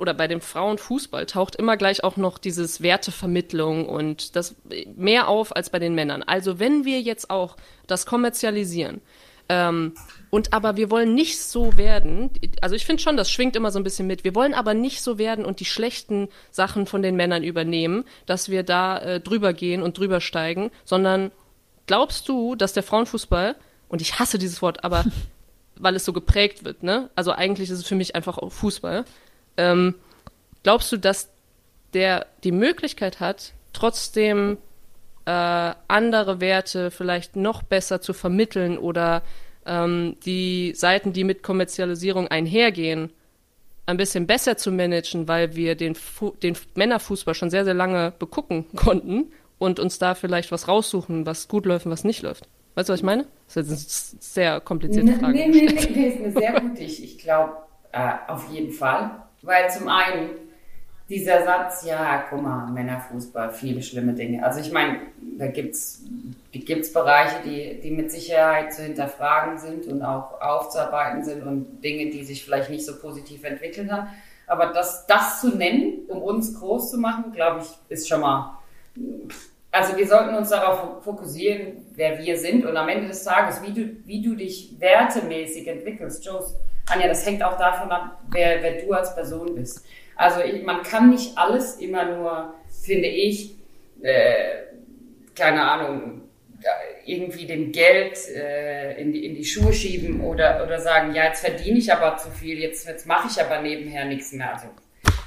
oder 0.00 0.14
bei 0.14 0.26
dem 0.26 0.40
Frauenfußball 0.40 1.26
taucht 1.26 1.56
immer 1.56 1.76
gleich 1.76 2.02
auch 2.02 2.16
noch 2.16 2.38
dieses 2.38 2.80
Wertevermittlung 2.80 3.88
und 3.88 4.34
das 4.34 4.56
mehr 4.96 5.28
auf 5.28 5.54
als 5.54 5.70
bei 5.70 5.78
den 5.78 5.94
Männern. 5.94 6.22
Also 6.22 6.58
wenn 6.58 6.84
wir 6.84 7.00
jetzt 7.00 7.30
auch 7.30 7.56
das 7.86 8.06
kommerzialisieren, 8.06 9.02
ähm, 9.50 9.94
und 10.30 10.52
aber 10.52 10.76
wir 10.76 10.90
wollen 10.90 11.12
nicht 11.14 11.40
so 11.42 11.76
werden, 11.76 12.30
also 12.60 12.76
ich 12.76 12.86
finde 12.86 13.02
schon, 13.02 13.16
das 13.16 13.30
schwingt 13.30 13.56
immer 13.56 13.72
so 13.72 13.80
ein 13.80 13.84
bisschen 13.84 14.06
mit, 14.06 14.22
wir 14.22 14.36
wollen 14.36 14.54
aber 14.54 14.74
nicht 14.74 15.02
so 15.02 15.18
werden 15.18 15.44
und 15.44 15.58
die 15.58 15.64
schlechten 15.64 16.28
Sachen 16.52 16.86
von 16.86 17.02
den 17.02 17.16
Männern 17.16 17.42
übernehmen, 17.42 18.04
dass 18.26 18.48
wir 18.48 18.62
da 18.62 18.98
äh, 18.98 19.20
drüber 19.20 19.52
gehen 19.52 19.82
und 19.82 19.98
drüber 19.98 20.20
steigen, 20.20 20.70
sondern 20.84 21.32
glaubst 21.86 22.28
du, 22.28 22.54
dass 22.54 22.72
der 22.72 22.84
Frauenfußball, 22.84 23.56
und 23.88 24.00
ich 24.00 24.20
hasse 24.20 24.38
dieses 24.38 24.62
Wort, 24.62 24.84
aber 24.84 25.04
weil 25.80 25.96
es 25.96 26.04
so 26.04 26.12
geprägt 26.12 26.64
wird, 26.64 26.84
ne? 26.84 27.10
Also 27.16 27.32
eigentlich 27.32 27.70
ist 27.70 27.78
es 27.78 27.86
für 27.86 27.96
mich 27.96 28.14
einfach 28.14 28.38
auch 28.38 28.52
Fußball. 28.52 29.04
Ähm, 29.60 29.94
glaubst 30.62 30.90
du, 30.90 30.96
dass 30.96 31.28
der 31.92 32.26
die 32.44 32.52
Möglichkeit 32.52 33.20
hat, 33.20 33.52
trotzdem 33.72 34.58
äh, 35.26 35.74
andere 35.88 36.40
Werte 36.40 36.90
vielleicht 36.90 37.36
noch 37.36 37.62
besser 37.62 38.00
zu 38.00 38.12
vermitteln 38.12 38.78
oder 38.78 39.22
ähm, 39.66 40.16
die 40.24 40.72
Seiten, 40.74 41.12
die 41.12 41.24
mit 41.24 41.42
Kommerzialisierung 41.42 42.28
einhergehen, 42.28 43.12
ein 43.86 43.96
bisschen 43.96 44.26
besser 44.26 44.56
zu 44.56 44.70
managen, 44.72 45.28
weil 45.28 45.56
wir 45.56 45.74
den, 45.74 45.94
Fu 45.94 46.30
den 46.42 46.56
Männerfußball 46.74 47.34
schon 47.34 47.50
sehr, 47.50 47.64
sehr 47.64 47.74
lange 47.74 48.12
begucken 48.18 48.64
konnten 48.76 49.32
und 49.58 49.78
uns 49.78 49.98
da 49.98 50.14
vielleicht 50.14 50.52
was 50.52 50.68
raussuchen, 50.68 51.26
was 51.26 51.48
gut 51.48 51.66
läuft 51.66 51.86
und 51.86 51.92
was 51.92 52.04
nicht 52.04 52.22
läuft. 52.22 52.48
Weißt 52.76 52.88
du, 52.88 52.92
was 52.92 53.00
ich 53.00 53.04
meine? 53.04 53.26
Das 53.46 53.56
ist 53.56 53.82
jetzt 53.82 54.12
eine 54.12 54.22
sehr 54.22 54.60
komplizierte 54.60 55.12
Frage. 55.14 55.32
Nee, 55.32 55.48
nee, 55.48 55.66
nee, 55.66 55.88
nee, 55.92 56.28
ist 56.28 56.38
sehr 56.38 56.62
mutig. 56.62 57.02
Ich 57.04 57.18
glaube, 57.18 57.56
äh, 57.92 58.12
auf 58.28 58.50
jeden 58.52 58.72
Fall. 58.72 59.10
Weil 59.42 59.70
zum 59.70 59.88
einen 59.88 60.30
dieser 61.08 61.44
Satz, 61.44 61.84
ja, 61.84 62.24
guck 62.30 62.42
mal, 62.42 62.70
Männerfußball, 62.70 63.52
viele 63.52 63.82
schlimme 63.82 64.12
Dinge. 64.12 64.44
Also 64.44 64.60
ich 64.60 64.70
meine, 64.70 65.00
da 65.38 65.48
gibt's 65.48 66.04
gibt's 66.52 66.92
Bereiche, 66.92 67.36
die, 67.44 67.80
die 67.80 67.90
mit 67.90 68.10
Sicherheit 68.10 68.72
zu 68.72 68.82
hinterfragen 68.82 69.58
sind 69.58 69.86
und 69.86 70.02
auch 70.02 70.40
aufzuarbeiten 70.40 71.24
sind 71.24 71.42
und 71.44 71.82
Dinge, 71.82 72.10
die 72.10 72.24
sich 72.24 72.44
vielleicht 72.44 72.70
nicht 72.70 72.84
so 72.84 72.98
positiv 72.98 73.44
entwickelt 73.44 73.90
haben. 73.90 74.08
Aber 74.46 74.66
das, 74.66 75.06
das 75.06 75.40
zu 75.40 75.56
nennen, 75.56 76.00
um 76.08 76.22
uns 76.22 76.58
groß 76.58 76.90
zu 76.90 76.98
machen, 76.98 77.32
glaube 77.32 77.62
ich, 77.62 77.68
ist 77.88 78.08
schon 78.08 78.20
mal 78.20 78.58
also 79.72 79.96
wir 79.96 80.06
sollten 80.06 80.34
uns 80.34 80.50
darauf 80.50 81.04
fokussieren, 81.04 81.86
wer 81.94 82.18
wir 82.18 82.36
sind 82.36 82.64
und 82.66 82.76
am 82.76 82.88
Ende 82.88 83.08
des 83.08 83.22
Tages, 83.22 83.62
wie 83.62 83.72
du, 83.72 83.96
wie 84.04 84.22
du 84.22 84.34
dich 84.34 84.74
wertemäßig 84.80 85.66
entwickelst. 85.68 86.24
Joes, 86.24 86.54
Anja, 86.90 87.08
das 87.08 87.24
hängt 87.24 87.42
auch 87.42 87.56
davon 87.56 87.90
ab, 87.90 88.20
wer, 88.30 88.62
wer 88.62 88.82
du 88.82 88.92
als 88.92 89.14
Person 89.14 89.54
bist. 89.54 89.84
Also 90.16 90.40
ich, 90.40 90.62
man 90.62 90.82
kann 90.82 91.10
nicht 91.10 91.36
alles 91.36 91.76
immer 91.76 92.04
nur, 92.04 92.54
finde 92.84 93.08
ich, 93.08 93.54
äh, 94.02 94.64
keine 95.34 95.62
Ahnung, 95.62 96.22
irgendwie 97.06 97.46
dem 97.46 97.72
Geld 97.72 98.18
äh, 98.28 99.00
in, 99.00 99.12
die, 99.12 99.24
in 99.24 99.34
die 99.34 99.44
Schuhe 99.44 99.72
schieben 99.72 100.20
oder, 100.20 100.62
oder 100.64 100.78
sagen, 100.80 101.14
ja, 101.14 101.24
jetzt 101.24 101.44
verdiene 101.44 101.78
ich 101.78 101.92
aber 101.92 102.16
zu 102.18 102.30
viel, 102.30 102.58
jetzt, 102.58 102.86
jetzt 102.86 103.06
mache 103.06 103.28
ich 103.30 103.40
aber 103.40 103.62
nebenher 103.62 104.04
nichts 104.04 104.32
mehr. 104.32 104.52
Also 104.52 104.68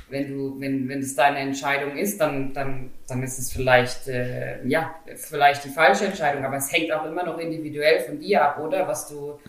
wenn 0.10 0.30
du, 0.30 0.60
wenn, 0.60 0.88
wenn 0.88 1.00
es 1.00 1.16
deine 1.16 1.40
Entscheidung 1.40 1.98
ist, 1.98 2.22
dann, 2.22 2.54
dann, 2.54 2.92
dann 3.08 3.24
ist 3.24 3.40
es 3.40 3.52
vielleicht, 3.52 4.08
äh, 4.08 4.66
ja, 4.66 4.96
vielleicht 5.16 5.66
die 5.66 5.70
falsche 5.70 6.06
Entscheidung, 6.06 6.46
aber 6.46 6.58
es 6.58 6.72
hängt 6.72 6.92
auch 6.92 7.06
immer 7.06 7.26
noch 7.26 7.40
individuell 7.40 8.02
von 8.02 8.20
dir 8.20 8.44
ab, 8.44 8.60
oder? 8.60 8.88
Was 8.88 9.08
du, 9.08 9.40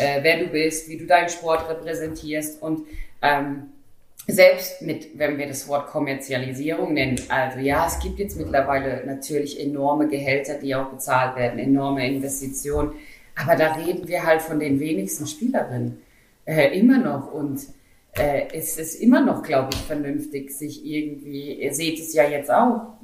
äh, 0.00 0.22
wer 0.22 0.38
du 0.38 0.46
bist, 0.46 0.88
wie 0.88 0.96
du 0.96 1.06
deinen 1.06 1.28
Sport 1.28 1.68
repräsentierst 1.68 2.62
und 2.62 2.86
ähm, 3.22 3.64
selbst 4.26 4.82
mit, 4.82 5.18
wenn 5.18 5.38
wir 5.38 5.46
das 5.46 5.66
Wort 5.68 5.88
Kommerzialisierung 5.88 6.94
nennen, 6.94 7.20
also 7.28 7.58
ja, 7.58 7.86
es 7.86 7.98
gibt 7.98 8.18
jetzt 8.18 8.36
mittlerweile 8.36 9.04
natürlich 9.06 9.60
enorme 9.60 10.08
Gehälter, 10.08 10.54
die 10.54 10.74
auch 10.74 10.90
bezahlt 10.90 11.36
werden, 11.36 11.58
enorme 11.58 12.06
Investitionen, 12.06 12.92
aber 13.34 13.56
da 13.56 13.74
reden 13.74 14.06
wir 14.08 14.24
halt 14.24 14.42
von 14.42 14.60
den 14.60 14.80
wenigsten 14.80 15.26
Spielerinnen 15.26 16.00
äh, 16.44 16.78
immer 16.78 16.98
noch 16.98 17.32
und 17.32 17.60
äh, 18.12 18.48
es 18.52 18.76
ist 18.76 18.96
immer 18.96 19.20
noch, 19.20 19.42
glaube 19.42 19.70
ich, 19.72 19.80
vernünftig, 19.80 20.50
sich 20.50 20.84
irgendwie, 20.84 21.54
ihr 21.54 21.72
seht 21.72 21.98
es 21.98 22.12
ja 22.12 22.28
jetzt 22.28 22.50
auch, 22.50 22.94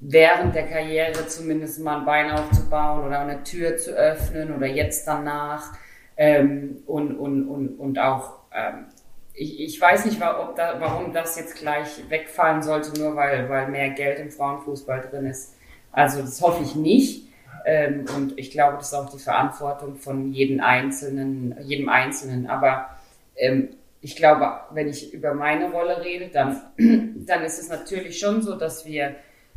während 0.00 0.54
der 0.54 0.66
Karriere 0.66 1.26
zumindest 1.26 1.80
mal 1.80 2.00
ein 2.00 2.04
Bein 2.04 2.30
aufzubauen 2.30 3.04
oder 3.06 3.20
eine 3.20 3.42
Tür 3.44 3.76
zu 3.76 3.92
öffnen 3.92 4.54
oder 4.54 4.66
jetzt 4.66 5.06
danach 5.06 5.72
ähm, 6.16 6.82
und, 6.86 7.16
und, 7.16 7.48
und, 7.48 7.68
und 7.78 7.98
auch, 7.98 8.40
ähm, 8.52 8.86
ich, 9.34 9.60
ich 9.60 9.80
weiß 9.80 10.06
nicht, 10.06 10.20
ob 10.22 10.56
da, 10.56 10.76
warum 10.80 11.12
das 11.12 11.38
jetzt 11.38 11.56
gleich 11.56 12.08
wegfallen 12.08 12.62
sollte, 12.62 12.98
nur 12.98 13.16
weil, 13.16 13.48
weil 13.48 13.68
mehr 13.68 13.90
Geld 13.90 14.18
im 14.18 14.30
Frauenfußball 14.30 15.02
drin 15.10 15.26
ist. 15.26 15.54
Also 15.92 16.20
das 16.20 16.40
hoffe 16.40 16.62
ich 16.62 16.74
nicht. 16.74 17.26
Ähm, 17.66 18.04
und 18.14 18.38
ich 18.38 18.50
glaube, 18.50 18.76
das 18.78 18.88
ist 18.88 18.94
auch 18.94 19.10
die 19.10 19.18
Verantwortung 19.18 19.96
von 19.96 20.32
jedem 20.32 20.60
Einzelnen, 20.60 21.56
jedem 21.62 21.88
Einzelnen. 21.88 22.46
Aber 22.46 22.90
ähm, 23.36 23.70
ich 24.00 24.14
glaube, 24.14 24.60
wenn 24.70 24.88
ich 24.88 25.12
über 25.12 25.34
meine 25.34 25.70
Rolle 25.70 26.02
rede, 26.04 26.28
dann, 26.28 26.62
dann 27.26 27.42
ist 27.42 27.58
es 27.58 27.68
natürlich 27.68 28.18
schon 28.18 28.40
so, 28.40 28.56
dass 28.56 28.86
wir 28.86 29.16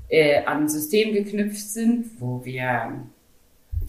äh, 0.09 0.43
an 0.43 0.63
ein 0.63 0.69
System 0.69 1.13
geknüpft 1.13 1.69
sind, 1.69 2.19
wo 2.19 2.43
wir, 2.43 3.03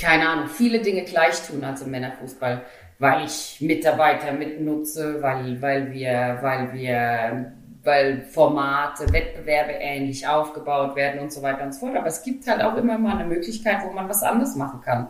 keine 0.01 0.29
Ahnung, 0.29 0.49
viele 0.49 0.81
Dinge 0.81 1.03
gleich 1.05 1.47
tun 1.47 1.63
als 1.63 1.83
im 1.83 1.91
Männerfußball, 1.91 2.63
weil 2.99 3.25
ich 3.25 3.59
Mitarbeiter 3.61 4.33
mitnutze, 4.33 5.23
weil, 5.23 5.61
weil 5.61 5.93
wir, 5.93 6.39
weil 6.41 6.73
wir, 6.73 7.53
weil 7.83 8.23
Formate, 8.23 9.13
Wettbewerbe 9.13 9.73
ähnlich 9.73 10.27
aufgebaut 10.27 10.97
werden 10.97 11.21
und 11.21 11.33
so 11.33 11.43
weiter 11.43 11.65
und 11.65 11.73
so 11.73 11.81
fort. 11.81 11.97
Aber 11.97 12.07
es 12.07 12.23
gibt 12.23 12.47
halt 12.47 12.63
auch 12.63 12.77
immer 12.77 12.99
mal 12.99 13.19
eine 13.19 13.29
Möglichkeit, 13.29 13.79
wo 13.85 13.93
man 13.93 14.09
was 14.09 14.23
anderes 14.23 14.55
machen 14.57 14.81
kann 14.83 15.09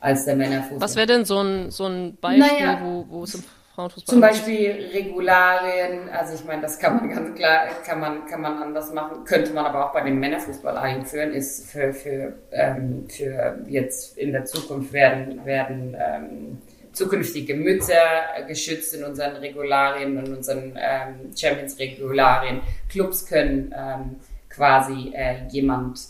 als 0.00 0.24
der 0.24 0.36
Männerfußball. 0.36 0.80
Was 0.80 0.96
wäre 0.96 1.06
denn 1.06 1.24
so 1.24 1.40
ein, 1.40 1.70
so 1.70 1.86
ein 1.86 2.16
Beispiel, 2.20 2.66
Naja. 2.66 2.78
wo, 2.82 3.06
wo 3.08 3.22
es 3.24 3.34
im 3.34 3.44
Frauenfußball. 3.76 4.10
Zum 4.10 4.20
Beispiel 4.22 4.88
Regularien, 4.94 6.08
also 6.08 6.34
ich 6.34 6.44
meine, 6.44 6.62
das 6.62 6.78
kann 6.78 6.96
man 6.96 7.10
ganz 7.10 7.34
klar, 7.36 7.66
kann 7.84 8.00
man, 8.00 8.26
kann 8.26 8.40
man 8.40 8.62
anders 8.62 8.92
machen, 8.92 9.24
könnte 9.24 9.52
man 9.52 9.66
aber 9.66 9.86
auch 9.86 9.92
bei 9.92 10.00
dem 10.00 10.18
Männerfußball 10.18 10.76
einführen, 10.78 11.32
ist 11.32 11.70
für, 11.70 11.92
für, 11.92 12.32
ähm, 12.52 13.06
für 13.08 13.60
jetzt 13.68 14.16
in 14.16 14.32
der 14.32 14.46
Zukunft 14.46 14.94
werden, 14.94 15.44
werden 15.44 15.94
ähm, 15.98 16.58
zukünftige 16.92 17.54
Mütter 17.54 18.46
geschützt 18.48 18.94
in 18.94 19.04
unseren 19.04 19.36
Regularien 19.36 20.16
und 20.16 20.34
unseren 20.34 20.78
ähm, 20.78 21.36
Champions-Regularien. 21.36 22.62
Clubs 22.88 23.26
können 23.26 23.74
ähm, 23.76 24.16
quasi 24.48 25.12
äh, 25.14 25.46
jemand 25.50 26.00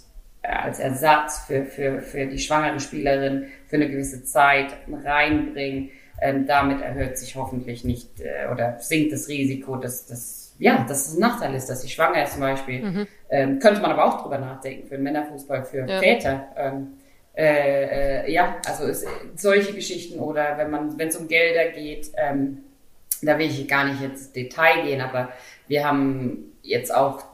äh, 0.43 0.53
als 0.53 0.79
Ersatz 0.79 1.41
für, 1.49 1.65
für, 1.65 2.01
für 2.01 2.27
die 2.27 2.39
schwangere 2.39 2.79
Spielerin 2.79 3.49
für 3.67 3.75
eine 3.75 3.91
gewisse 3.91 4.23
Zeit 4.23 4.77
reinbringen. 5.05 5.91
Ähm, 6.21 6.47
damit 6.47 6.81
erhöht 6.81 7.19
sich 7.19 7.37
hoffentlich 7.37 7.85
nicht 7.85 8.21
äh, 8.21 8.51
oder 8.51 8.79
sinkt 8.79 9.13
das 9.13 9.29
Risiko, 9.29 9.77
dass, 9.77 10.07
dass, 10.07 10.55
ja, 10.59 10.85
dass 10.89 11.09
es 11.09 11.17
ein 11.17 11.21
Nachteil 11.21 11.55
ist, 11.55 11.67
dass 11.67 11.83
sie 11.83 11.89
schwanger 11.89 12.25
ist 12.25 12.33
zum 12.33 12.41
Beispiel. 12.41 12.83
Mhm. 12.83 13.07
Ähm, 13.29 13.59
könnte 13.59 13.81
man 13.83 13.91
aber 13.93 14.07
auch 14.07 14.23
drüber 14.23 14.39
nachdenken, 14.39 14.89
für 14.89 14.95
den 14.95 15.05
Männerfußball, 15.05 15.65
für 15.65 15.87
ja. 15.87 15.99
Väter. 15.99 16.49
Ähm, 16.57 16.95
äh, 17.37 18.25
äh, 18.25 18.33
ja, 18.33 18.57
also 18.67 18.85
es, 18.85 19.05
solche 19.35 19.75
Geschichten 19.75 20.19
oder 20.19 20.57
wenn 20.57 20.71
man, 20.71 20.99
wenn 20.99 21.09
es 21.09 21.17
um 21.17 21.29
Gelder 21.29 21.71
geht, 21.71 22.11
ähm, 22.17 22.65
da 23.21 23.39
will 23.39 23.47
ich 23.47 23.69
gar 23.69 23.85
nicht 23.85 24.03
ins 24.03 24.33
Detail 24.33 24.85
gehen, 24.85 25.03
aber 25.03 25.31
wir 25.69 25.87
haben 25.87 26.53
jetzt 26.63 26.95
auch 26.95 27.25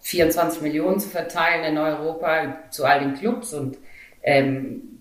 24 0.00 0.62
Millionen 0.62 1.00
zu 1.00 1.08
verteilen 1.08 1.64
in 1.64 1.78
Europa 1.78 2.56
zu 2.70 2.84
all 2.84 3.00
den 3.00 3.14
Clubs 3.14 3.52
und 3.52 3.76
ähm, 4.22 4.95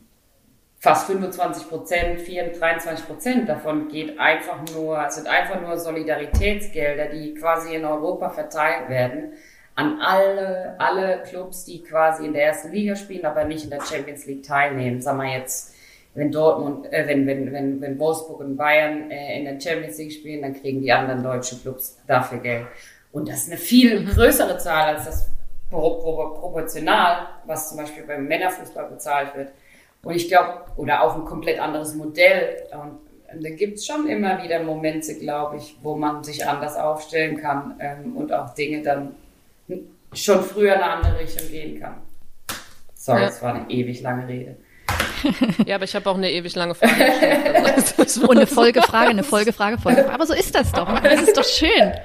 fast 0.85 1.07
25 1.07 1.67
Prozent, 1.67 2.21
24, 2.21 2.59
23 2.59 3.07
Prozent 3.07 3.49
davon 3.49 3.87
geht 3.87 4.19
einfach 4.19 4.59
nur, 4.75 5.09
sind 5.09 5.25
einfach 5.25 5.59
nur 5.59 5.79
Solidaritätsgelder, 5.79 7.07
die 7.07 7.33
quasi 7.33 7.73
in 7.73 7.85
Europa 7.85 8.29
verteilt 8.29 8.87
werden 8.87 9.33
an 9.73 9.99
alle, 9.99 10.75
alle 10.77 11.23
Clubs, 11.23 11.65
die 11.65 11.81
quasi 11.81 12.27
in 12.27 12.33
der 12.33 12.45
ersten 12.45 12.71
Liga 12.71 12.95
spielen, 12.95 13.25
aber 13.25 13.45
nicht 13.45 13.63
in 13.63 13.71
der 13.71 13.81
Champions 13.81 14.27
League 14.27 14.43
teilnehmen. 14.43 15.01
Sagen 15.01 15.17
wir 15.17 15.35
jetzt, 15.35 15.73
wenn 16.13 16.31
Dortmund, 16.31 16.93
äh, 16.93 17.07
wenn, 17.07 17.25
wenn, 17.25 17.51
wenn, 17.51 17.81
wenn 17.81 17.97
Wolfsburg 17.97 18.41
und 18.41 18.55
Bayern 18.55 19.09
äh, 19.09 19.39
in 19.39 19.45
der 19.45 19.59
Champions 19.59 19.97
League 19.97 20.13
spielen, 20.13 20.43
dann 20.43 20.53
kriegen 20.53 20.83
die 20.83 20.91
anderen 20.91 21.23
deutschen 21.23 21.61
Clubs 21.63 21.97
dafür 22.05 22.37
Geld. 22.37 22.67
Und 23.11 23.27
das 23.27 23.39
ist 23.39 23.47
eine 23.47 23.57
viel 23.57 24.01
mhm. 24.01 24.09
größere 24.11 24.59
Zahl 24.59 24.95
als 24.95 25.05
das 25.05 25.29
pro, 25.71 25.95
pro, 25.95 26.29
proportional, 26.39 27.27
was 27.47 27.69
zum 27.69 27.79
Beispiel 27.79 28.03
beim 28.03 28.27
Männerfußball 28.27 28.87
bezahlt 28.87 29.35
wird. 29.35 29.49
Und 30.05 30.15
ich 30.15 30.27
glaube, 30.27 30.61
oder 30.77 31.01
auch 31.01 31.15
ein 31.15 31.25
komplett 31.25 31.59
anderes 31.59 31.95
Modell. 31.95 32.57
Und 32.71 33.43
da 33.43 33.49
gibt 33.49 33.79
es 33.79 33.87
schon 33.87 34.07
immer 34.07 34.41
wieder 34.41 34.61
Momente, 34.61 35.15
glaube 35.15 35.57
ich, 35.57 35.75
wo 35.81 35.95
man 35.95 36.23
sich 36.23 36.47
anders 36.47 36.77
aufstellen 36.77 37.37
kann 37.37 37.73
ähm, 37.79 38.15
und 38.15 38.31
auch 38.31 38.53
Dinge 38.53 38.83
dann 38.83 39.15
schon 40.13 40.43
früher 40.43 40.75
in 40.75 40.81
eine 40.81 40.91
andere 40.93 41.19
Richtung 41.19 41.49
gehen 41.49 41.79
kann. 41.79 41.95
Sorry, 42.93 43.21
ja. 43.21 43.25
das 43.25 43.41
war 43.41 43.55
eine 43.55 43.69
ewig 43.69 44.01
lange 44.01 44.27
Rede. 44.27 44.55
Ja, 45.65 45.75
aber 45.75 45.85
ich 45.85 45.95
habe 45.95 46.07
auch 46.07 46.15
eine 46.15 46.31
ewig 46.31 46.53
lange 46.53 46.75
Frage. 46.75 46.93
Also, 47.97 48.21
und 48.27 48.37
eine 48.37 48.45
Folgefrage, 48.45 49.09
eine 49.09 49.23
Folgefrage, 49.23 49.79
Folgefrage. 49.79 50.13
Aber 50.13 50.27
so 50.27 50.35
ist 50.35 50.53
das 50.53 50.71
doch. 50.71 50.87
Das 50.99 51.21
ist 51.23 51.35
doch 51.35 51.43
schön. 51.43 51.93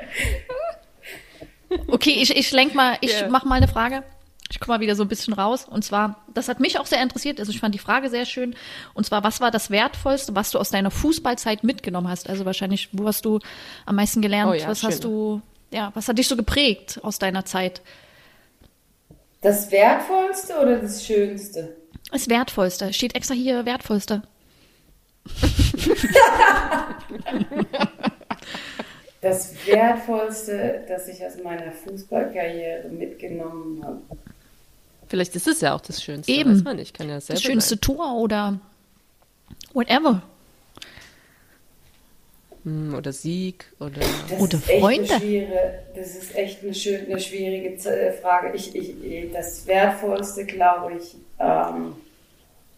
Okay, 1.87 2.17
ich, 2.21 2.37
ich 2.37 2.51
lenk 2.51 2.75
mal, 2.75 2.97
ich 3.01 3.21
yeah. 3.21 3.29
mach 3.31 3.45
mal 3.45 3.55
eine 3.55 3.69
Frage. 3.69 4.03
Ich 4.51 4.59
komme 4.59 4.79
mal 4.79 4.81
wieder 4.81 4.97
so 4.97 5.05
ein 5.05 5.09
bisschen 5.09 5.33
raus. 5.33 5.65
Und 5.65 5.85
zwar, 5.85 6.25
das 6.35 6.49
hat 6.49 6.59
mich 6.59 6.79
auch 6.79 6.87
sehr 6.87 7.01
interessiert. 7.03 7.39
Also 7.39 7.53
ich 7.53 7.61
fand 7.61 7.75
die 7.75 7.79
Frage 7.79 8.11
sehr 8.11 8.27
schön. 8.27 8.57
Und 8.95 9.07
zwar, 9.07 9.23
was 9.23 9.41
war 9.41 9.53
das 9.53 9.71
Wertvollste, 9.71 10.35
was 10.35 10.51
du 10.51 10.59
aus 10.59 10.71
deiner 10.71 10.91
Fußballzeit 10.91 11.63
mitgenommen 11.63 12.09
hast? 12.09 12.29
Also 12.29 12.45
wahrscheinlich, 12.45 12.89
wo 12.93 13.07
hast 13.07 13.25
du 13.25 13.39
am 13.87 13.97
meisten 13.97 14.21
gelernt? 14.21 14.51
Oh 14.51 14.55
ja, 14.55 14.69
was 14.69 14.81
schön. 14.81 14.91
hast 14.91 15.05
du, 15.05 15.41
ja, 15.71 15.93
was 15.95 16.09
hat 16.09 16.19
dich 16.19 16.27
so 16.27 16.37
geprägt 16.37 16.99
aus 17.03 17.21
deiner 17.21 17.45
Zeit? 17.45 17.81
Das 19.41 19.71
Wertvollste 19.71 20.59
oder 20.61 20.79
das 20.79 21.07
Schönste? 21.07 21.77
Das 22.11 22.29
Wertvollste. 22.29 22.93
Steht 22.93 23.15
extra 23.15 23.35
hier 23.35 23.65
Wertvollste. 23.65 24.23
das 29.21 29.55
Wertvollste, 29.67 30.85
das 30.89 31.09
ich 31.09 31.25
aus 31.25 31.43
meiner 31.43 31.71
Fußballkarriere 31.73 32.89
mitgenommen 32.89 33.85
habe. 33.85 34.01
Vielleicht 35.11 35.35
ist 35.35 35.49
es 35.49 35.61
ja 35.61 35.75
auch 35.75 35.81
das 35.81 36.05
Schönste. 36.05 36.31
Eben. 36.31 36.63
Man, 36.63 36.79
ich 36.79 36.93
kann 36.93 37.09
ja 37.09 37.17
das 37.17 37.43
schönste 37.43 37.71
sein. 37.71 37.81
Tor 37.81 38.15
oder 38.15 38.61
whatever. 39.73 40.23
Hm, 42.63 42.95
oder 42.95 43.13
Sieg 43.13 43.65
oder, 43.81 43.99
das 44.29 44.41
oder 44.41 44.59
Freunde. 44.59 45.09
das 45.97 46.15
ist 46.15 46.37
echt 46.37 46.63
eine, 46.63 46.75
schön, 46.75 47.07
eine 47.07 47.19
schwierige 47.19 47.71
äh, 47.91 48.13
Frage. 48.13 48.55
Ich, 48.55 48.73
ich, 48.73 49.33
das 49.33 49.67
Wertvollste, 49.67 50.47
glaube 50.47 50.93
ich, 50.99 51.17
ähm, 51.41 51.97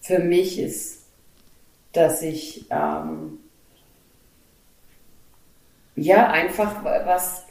für 0.01 0.21
mich 0.21 0.59
ist, 0.59 1.03
dass 1.93 2.23
ich 2.23 2.65
ähm, 2.71 3.41
ja, 5.97 6.31
einfach 6.31 6.83
was, 6.83 7.45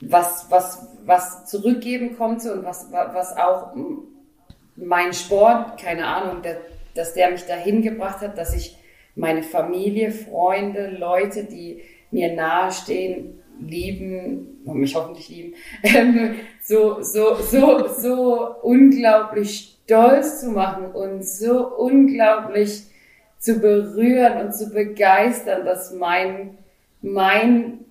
was, 0.00 0.46
was, 0.50 0.86
was 1.04 1.46
zurückgeben 1.46 2.16
konnte 2.16 2.52
und 2.52 2.64
was, 2.64 2.90
was 2.92 3.36
auch 3.36 3.74
mein 4.76 5.12
Sport, 5.12 5.80
keine 5.80 6.06
Ahnung, 6.06 6.42
der, 6.42 6.58
dass 6.94 7.14
der 7.14 7.30
mich 7.30 7.44
dahin 7.46 7.82
gebracht 7.82 8.20
hat, 8.20 8.38
dass 8.38 8.54
ich 8.54 8.76
meine 9.16 9.42
Familie, 9.42 10.12
Freunde, 10.12 10.90
Leute, 10.90 11.44
die 11.44 11.82
mir 12.10 12.34
nahestehen, 12.34 13.40
lieben 13.60 14.58
mich 14.64 14.94
hoffentlich 14.94 15.28
lieben, 15.28 15.54
ähm, 15.82 16.34
so, 16.62 17.02
so, 17.02 17.34
so, 17.36 17.88
so 17.88 18.54
unglaublich 18.62 19.78
stolz 19.84 20.40
zu 20.40 20.50
machen 20.50 20.92
und 20.92 21.26
so 21.26 21.66
unglaublich 21.76 22.82
zu 23.38 23.58
berühren 23.58 24.46
und 24.46 24.54
zu 24.54 24.70
begeistern, 24.70 25.64
dass 25.64 25.92
mein, 25.92 26.58
mein, 27.00 27.84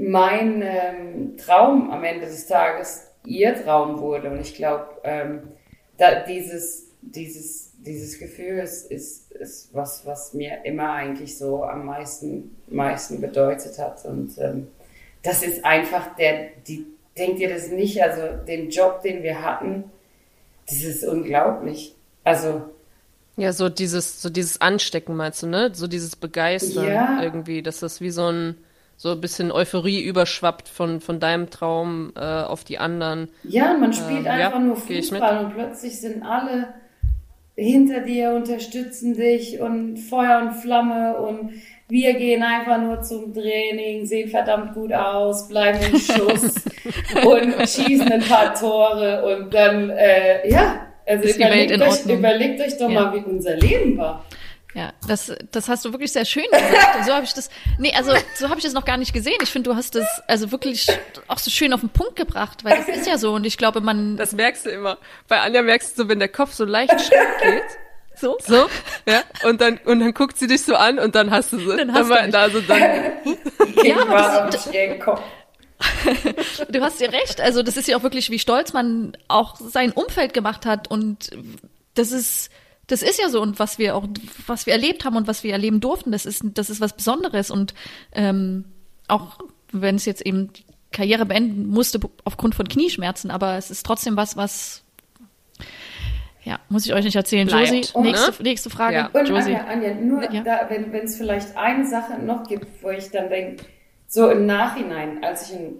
mein 0.00 0.62
ähm, 0.62 1.36
Traum 1.36 1.90
am 1.90 2.02
Ende 2.04 2.26
des 2.26 2.46
Tages 2.46 3.06
ihr 3.26 3.54
Traum 3.62 4.00
wurde. 4.00 4.30
Und 4.30 4.40
ich 4.40 4.54
glaube, 4.54 4.86
ähm, 5.04 5.42
da 5.98 6.20
dieses, 6.20 6.86
dieses, 7.02 7.72
dieses 7.78 8.18
Gefühl 8.18 8.58
ist, 8.60 8.90
ist, 8.90 9.30
ist 9.32 9.74
was, 9.74 10.06
was 10.06 10.32
mir 10.32 10.64
immer 10.64 10.92
eigentlich 10.92 11.36
so 11.36 11.64
am 11.64 11.84
meisten, 11.84 12.56
meisten 12.68 13.20
bedeutet 13.20 13.78
hat. 13.78 14.04
Und 14.06 14.38
ähm, 14.38 14.68
das 15.22 15.42
ist 15.42 15.66
einfach 15.66 16.16
der, 16.16 16.48
die, 16.66 16.86
denkt 17.18 17.40
ihr 17.40 17.50
das 17.50 17.68
nicht? 17.68 18.02
Also 18.02 18.22
den 18.46 18.70
Job, 18.70 19.02
den 19.02 19.22
wir 19.22 19.42
hatten, 19.42 19.84
das 20.66 20.82
ist 20.82 21.04
unglaublich. 21.04 21.94
Also 22.24 22.62
ja, 23.36 23.52
so 23.52 23.68
dieses, 23.68 24.20
so 24.20 24.30
dieses 24.30 24.60
Anstecken 24.60 25.14
meinst 25.16 25.42
du, 25.42 25.46
ne? 25.46 25.70
So 25.74 25.86
dieses 25.86 26.16
Begeistern 26.16 26.86
ja. 26.86 27.22
irgendwie, 27.22 27.62
dass 27.62 27.80
das 27.80 28.00
wie 28.00 28.10
so 28.10 28.26
ein, 28.26 28.56
so 29.00 29.12
ein 29.12 29.20
bisschen 29.22 29.50
Euphorie 29.50 30.02
überschwappt 30.02 30.68
von, 30.68 31.00
von 31.00 31.20
deinem 31.20 31.48
Traum 31.48 32.12
äh, 32.16 32.20
auf 32.20 32.64
die 32.64 32.76
anderen. 32.76 33.30
Ja, 33.44 33.72
man 33.72 33.94
spielt 33.94 34.26
ähm, 34.26 34.32
einfach 34.32 34.52
ja, 34.52 34.58
nur 34.58 34.76
Fußball 34.76 35.46
und 35.46 35.54
plötzlich 35.54 35.98
sind 35.98 36.22
alle 36.22 36.74
hinter 37.56 38.00
dir, 38.00 38.32
unterstützen 38.32 39.14
dich 39.14 39.58
und 39.58 39.96
Feuer 39.96 40.42
und 40.42 40.52
Flamme 40.52 41.16
und 41.16 41.52
wir 41.88 42.12
gehen 42.12 42.42
einfach 42.42 42.78
nur 42.78 43.00
zum 43.00 43.32
Training, 43.32 44.04
sehen 44.04 44.28
verdammt 44.28 44.74
gut 44.74 44.92
aus, 44.92 45.48
bleiben 45.48 45.78
im 45.82 45.98
Schuss 45.98 46.56
und 47.24 47.54
schießen 47.70 48.12
ein 48.12 48.20
paar 48.20 48.52
Tore 48.52 49.24
und 49.24 49.54
dann, 49.54 49.88
äh, 49.88 50.46
ja, 50.46 50.88
also 51.06 51.24
ist 51.24 51.36
überlegt, 51.36 51.80
euch, 51.80 52.04
überlegt 52.04 52.60
euch 52.60 52.76
doch 52.76 52.90
ja. 52.90 53.00
mal, 53.00 53.14
wie 53.14 53.24
unser 53.24 53.56
Leben 53.56 53.96
war. 53.96 54.26
Ja, 54.74 54.92
das, 55.06 55.32
das 55.50 55.68
hast 55.68 55.84
du 55.84 55.92
wirklich 55.92 56.12
sehr 56.12 56.24
schön 56.24 56.44
gesagt. 56.44 57.04
so 57.04 57.12
habe 57.12 57.24
ich 57.24 57.34
das, 57.34 57.50
nee, 57.78 57.92
also 57.94 58.12
so 58.36 58.48
habe 58.48 58.58
ich 58.58 58.64
das 58.64 58.72
noch 58.72 58.84
gar 58.84 58.96
nicht 58.96 59.12
gesehen. 59.12 59.38
Ich 59.42 59.50
finde, 59.50 59.70
du 59.70 59.76
hast 59.76 59.96
das 59.96 60.06
also 60.28 60.52
wirklich 60.52 60.86
auch 61.26 61.38
so 61.38 61.50
schön 61.50 61.72
auf 61.72 61.80
den 61.80 61.88
Punkt 61.88 62.14
gebracht, 62.14 62.64
weil 62.64 62.76
das 62.76 62.88
ist 62.88 63.06
ja 63.06 63.18
so 63.18 63.34
und 63.34 63.44
ich 63.44 63.58
glaube, 63.58 63.80
man. 63.80 64.16
Das 64.16 64.32
merkst 64.32 64.66
du 64.66 64.70
immer. 64.70 64.98
Bei 65.26 65.40
Anja 65.40 65.62
merkst 65.62 65.98
du 65.98 66.02
so, 66.02 66.08
wenn 66.08 66.20
der 66.20 66.28
Kopf 66.28 66.52
so 66.52 66.64
leicht 66.64 67.00
schräg 67.00 67.38
geht. 67.42 67.62
So? 68.14 68.36
So, 68.40 68.68
ja. 69.06 69.22
Und 69.44 69.60
dann, 69.60 69.78
und 69.84 70.00
dann 70.00 70.14
guckt 70.14 70.36
sie 70.36 70.46
dich 70.46 70.62
so 70.62 70.76
an 70.76 70.98
und 70.98 71.14
dann 71.14 71.30
hast 71.30 71.52
du 71.52 71.58
sie. 71.58 71.76
Dann 71.76 71.92
hast 71.92 72.10
dann, 72.10 72.30
du 72.30 72.38
also 72.38 72.60
dann. 72.60 72.80
ja, 73.82 74.02
aber 74.02 74.50
das, 74.50 74.68
du 76.68 76.80
hast 76.80 77.00
ja 77.00 77.08
recht. 77.08 77.40
Also 77.40 77.62
das 77.62 77.76
ist 77.76 77.88
ja 77.88 77.96
auch 77.96 78.02
wirklich, 78.02 78.30
wie 78.30 78.38
stolz 78.38 78.72
man 78.72 79.16
auch 79.28 79.56
sein 79.56 79.92
Umfeld 79.92 80.34
gemacht 80.34 80.66
hat 80.66 80.90
und 80.90 81.30
das 81.94 82.12
ist, 82.12 82.50
das 82.90 83.02
ist 83.02 83.20
ja 83.20 83.28
so 83.28 83.40
und 83.40 83.58
was 83.58 83.78
wir 83.78 83.94
auch, 83.96 84.06
was 84.46 84.66
wir 84.66 84.72
erlebt 84.72 85.04
haben 85.04 85.16
und 85.16 85.26
was 85.26 85.44
wir 85.44 85.52
erleben 85.52 85.80
durften, 85.80 86.12
das 86.12 86.26
ist, 86.26 86.42
das 86.54 86.70
ist 86.70 86.80
was 86.80 86.94
Besonderes 86.94 87.50
und 87.50 87.74
ähm, 88.12 88.64
auch 89.08 89.38
wenn 89.72 89.96
es 89.96 90.04
jetzt 90.04 90.24
eben 90.26 90.52
die 90.52 90.64
Karriere 90.92 91.24
beenden 91.26 91.68
musste 91.68 92.00
aufgrund 92.24 92.54
von 92.54 92.66
Knieschmerzen, 92.68 93.30
aber 93.30 93.56
es 93.56 93.70
ist 93.70 93.86
trotzdem 93.86 94.16
was, 94.16 94.36
was 94.36 94.82
Ja, 96.44 96.58
muss 96.68 96.86
ich 96.86 96.94
euch 96.94 97.04
nicht 97.04 97.16
erzählen. 97.16 97.46
Bleibt. 97.46 97.68
Josie, 97.70 97.92
Und, 97.92 98.02
nächste, 98.04 98.30
ne? 98.30 98.36
nächste 98.42 98.70
Frage. 98.70 98.96
Ja. 98.96 99.06
Und 99.12 99.28
Josie. 99.28 99.54
Anja, 99.54 99.64
Anja, 99.66 99.94
nur 99.94 100.32
Ja. 100.32 100.42
da, 100.42 100.66
wenn 100.68 100.92
es 100.94 101.16
vielleicht 101.16 101.56
eine 101.56 101.86
Sache 101.86 102.18
noch 102.18 102.48
gibt, 102.48 102.66
wo 102.82 102.90
ich 102.90 103.10
dann 103.10 103.28
denke, 103.28 103.64
so 104.08 104.28
im 104.30 104.46
Nachhinein, 104.46 105.22
als 105.22 105.50
ich 105.50 105.56
in, 105.56 105.76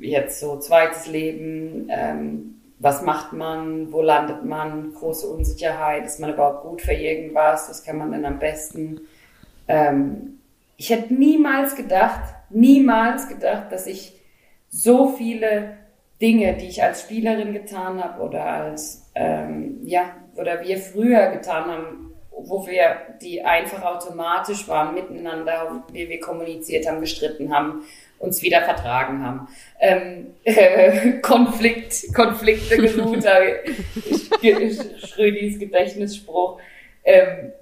jetzt 0.00 0.40
so 0.40 0.58
zweites 0.58 1.06
Leben, 1.06 1.88
ähm, 1.90 2.59
was 2.80 3.02
macht 3.02 3.34
man, 3.34 3.92
wo 3.92 4.00
landet 4.00 4.42
man, 4.44 4.94
große 4.94 5.26
Unsicherheit, 5.26 6.06
ist 6.06 6.18
man 6.18 6.32
überhaupt 6.32 6.62
gut 6.62 6.80
für 6.80 6.94
irgendwas, 6.94 7.68
was 7.68 7.84
kann 7.84 7.98
man 7.98 8.10
denn 8.10 8.24
am 8.24 8.38
besten? 8.38 9.02
Ähm, 9.68 10.40
ich 10.78 10.88
hätte 10.88 11.12
niemals 11.12 11.76
gedacht, 11.76 12.22
niemals 12.48 13.28
gedacht, 13.28 13.70
dass 13.70 13.86
ich 13.86 14.18
so 14.70 15.08
viele 15.08 15.76
Dinge, 16.22 16.54
die 16.54 16.68
ich 16.68 16.82
als 16.82 17.02
Spielerin 17.02 17.52
getan 17.52 18.02
habe 18.02 18.22
oder 18.22 18.46
als, 18.46 19.10
ähm, 19.14 19.80
ja, 19.84 20.16
oder 20.36 20.62
wir 20.62 20.78
früher 20.78 21.26
getan 21.32 21.66
haben, 21.66 22.12
wo 22.30 22.66
wir 22.66 22.96
die 23.20 23.44
einfach 23.44 23.82
automatisch 23.82 24.66
waren 24.68 24.94
miteinander, 24.94 25.84
wie 25.92 26.08
wir 26.08 26.20
kommuniziert 26.20 26.88
haben, 26.88 27.00
gestritten 27.00 27.54
haben, 27.54 27.82
uns 28.20 28.42
wieder 28.42 28.62
vertragen 28.62 29.24
haben. 29.24 29.48
Ähm, 29.80 30.34
äh, 30.44 31.18
Konflikt, 31.20 32.14
Konflikte 32.14 32.76
gesucht, 32.76 33.24
Schrödis 34.98 35.58
Gedächtnisspruch. 35.58 36.60
Ähm, 37.02 37.52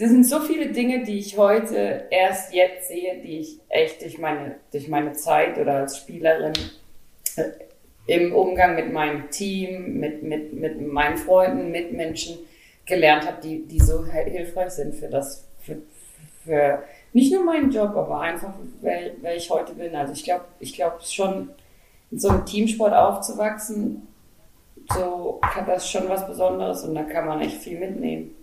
das 0.00 0.08
sind 0.08 0.26
so 0.26 0.40
viele 0.40 0.68
Dinge, 0.68 1.04
die 1.04 1.18
ich 1.18 1.36
heute 1.36 2.06
erst 2.10 2.54
jetzt 2.54 2.88
sehe, 2.88 3.18
die 3.22 3.40
ich 3.40 3.60
echt 3.68 4.00
durch 4.00 4.18
meine, 4.18 4.56
durch 4.72 4.88
meine 4.88 5.12
Zeit 5.12 5.58
oder 5.58 5.74
als 5.74 5.98
Spielerin 5.98 6.54
äh, 7.36 7.42
im 8.06 8.34
Umgang 8.34 8.74
mit 8.74 8.90
meinem 8.90 9.30
Team, 9.30 10.00
mit, 10.00 10.22
mit, 10.22 10.54
mit 10.54 10.80
meinen 10.80 11.18
Freunden, 11.18 11.70
Mitmenschen 11.70 12.38
gelernt 12.86 13.26
habe, 13.26 13.42
die, 13.42 13.66
die 13.66 13.80
so 13.80 14.06
hilfreich 14.06 14.70
sind 14.70 14.94
für 14.94 15.08
das, 15.08 15.46
für, 15.60 15.76
für 16.42 16.82
nicht 17.12 17.32
nur 17.32 17.44
meinen 17.44 17.70
Job, 17.70 17.96
aber 17.96 18.20
einfach, 18.20 18.52
wer, 18.80 19.12
wer 19.20 19.36
ich 19.36 19.50
heute 19.50 19.74
bin. 19.74 19.94
Also 19.94 20.12
ich 20.12 20.24
glaube, 20.24 20.44
ich 20.60 20.74
glaube 20.74 20.98
schon, 21.04 21.50
in 22.10 22.18
so 22.18 22.28
einem 22.28 22.46
Teamsport 22.46 22.92
aufzuwachsen, 22.92 24.06
so 24.92 25.40
kann 25.42 25.66
das 25.66 25.90
schon 25.90 26.08
was 26.08 26.26
Besonderes 26.26 26.84
und 26.84 26.94
da 26.94 27.02
kann 27.02 27.26
man 27.26 27.40
echt 27.40 27.58
viel 27.58 27.78
mitnehmen. 27.78 28.34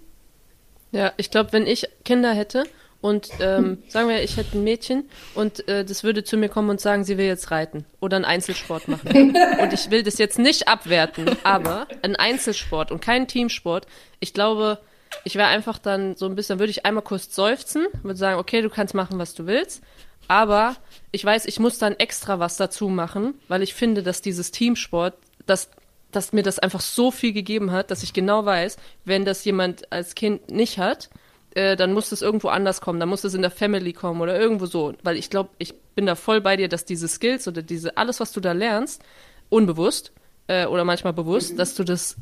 Ja, 0.91 1.11
ich 1.17 1.31
glaube, 1.31 1.53
wenn 1.53 1.65
ich 1.65 1.87
Kinder 2.03 2.33
hätte 2.33 2.63
und 3.01 3.29
ähm, 3.39 3.83
sagen 3.87 4.09
wir, 4.09 4.23
ich 4.23 4.37
hätte 4.37 4.57
ein 4.57 4.63
Mädchen 4.63 5.09
und 5.33 5.67
äh, 5.67 5.83
das 5.83 6.03
würde 6.03 6.23
zu 6.23 6.37
mir 6.37 6.49
kommen 6.49 6.69
und 6.69 6.79
sagen, 6.79 7.03
sie 7.03 7.17
will 7.17 7.25
jetzt 7.25 7.51
reiten 7.51 7.85
oder 7.99 8.17
einen 8.17 8.25
Einzelsport 8.25 8.87
machen. 8.87 9.35
und 9.61 9.73
ich 9.73 9.89
will 9.89 10.03
das 10.03 10.17
jetzt 10.17 10.39
nicht 10.39 10.67
abwerten, 10.67 11.35
aber 11.43 11.87
ein 12.01 12.15
Einzelsport 12.15 12.91
und 12.91 13.01
kein 13.01 13.27
Teamsport, 13.27 13.87
ich 14.19 14.33
glaube, 14.33 14.79
ich 15.23 15.35
wäre 15.35 15.47
einfach 15.47 15.77
dann 15.77 16.15
so 16.15 16.25
ein 16.25 16.35
bisschen, 16.35 16.59
würde 16.59 16.71
ich 16.71 16.85
einmal 16.85 17.03
kurz 17.03 17.33
seufzen, 17.33 17.87
würde 18.03 18.17
sagen, 18.17 18.39
okay, 18.39 18.61
du 18.61 18.69
kannst 18.69 18.93
machen, 18.93 19.17
was 19.17 19.33
du 19.33 19.47
willst, 19.47 19.81
aber 20.27 20.75
ich 21.11 21.23
weiß, 21.23 21.45
ich 21.45 21.59
muss 21.59 21.77
dann 21.77 21.93
extra 21.93 22.39
was 22.39 22.57
dazu 22.57 22.89
machen, 22.89 23.35
weil 23.47 23.61
ich 23.61 23.73
finde, 23.73 24.03
dass 24.03 24.21
dieses 24.21 24.51
Teamsport, 24.51 25.15
das 25.45 25.69
dass 26.15 26.33
mir 26.33 26.43
das 26.43 26.59
einfach 26.59 26.81
so 26.81 27.11
viel 27.11 27.33
gegeben 27.33 27.71
hat, 27.71 27.91
dass 27.91 28.03
ich 28.03 28.13
genau 28.13 28.45
weiß, 28.45 28.77
wenn 29.03 29.25
das 29.25 29.43
jemand 29.43 29.91
als 29.91 30.15
Kind 30.15 30.49
nicht 30.49 30.77
hat, 30.77 31.09
äh, 31.51 31.75
dann 31.75 31.93
muss 31.93 32.09
das 32.09 32.21
irgendwo 32.21 32.47
anders 32.47 32.81
kommen, 32.81 32.99
dann 32.99 33.09
muss 33.09 33.21
das 33.21 33.33
in 33.33 33.41
der 33.41 33.51
Family 33.51 33.93
kommen 33.93 34.21
oder 34.21 34.39
irgendwo 34.39 34.65
so. 34.65 34.93
Weil 35.03 35.17
ich 35.17 35.29
glaube, 35.29 35.49
ich 35.57 35.73
bin 35.95 36.05
da 36.05 36.15
voll 36.15 36.41
bei 36.41 36.57
dir, 36.57 36.69
dass 36.69 36.85
diese 36.85 37.07
Skills 37.07 37.47
oder 37.47 37.61
diese, 37.61 37.97
alles, 37.97 38.19
was 38.19 38.31
du 38.31 38.39
da 38.39 38.53
lernst, 38.53 39.01
unbewusst 39.49 40.11
äh, 40.47 40.65
oder 40.65 40.85
manchmal 40.85 41.13
bewusst, 41.13 41.59
dass 41.59 41.75
du 41.75 41.83
das, 41.83 42.15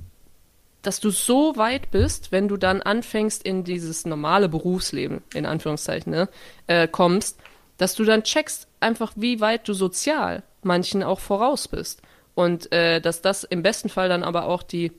dass 0.84 1.00
du 1.00 1.10
so 1.10 1.56
weit 1.56 1.90
bist, 1.92 2.32
wenn 2.32 2.48
du 2.48 2.58
dann 2.58 2.82
anfängst 2.82 3.44
in 3.44 3.64
dieses 3.64 4.06
normale 4.06 4.50
Berufsleben, 4.50 5.22
in 5.34 5.46
Anführungszeichen, 5.46 6.12
ne, 6.12 6.30
äh, 6.68 6.88
kommst, 6.88 7.40
dass 7.78 7.96
du 7.96 8.04
dann 8.04 8.24
checkst 8.24 8.68
einfach, 8.80 9.14
wie 9.16 9.40
weit 9.40 9.68
du 9.68 9.74
sozial 9.74 10.44
manchen 10.62 11.02
auch 11.02 11.20
voraus 11.20 11.68
bist. 11.68 12.02
Und 12.36 12.72
äh, 12.72 13.00
dass 13.00 13.22
das 13.22 13.44
im 13.44 13.64
besten 13.64 13.90
Fall 13.90 14.10
dann 14.10 14.24
aber 14.24 14.46
auch 14.46 14.64
die 14.64 14.92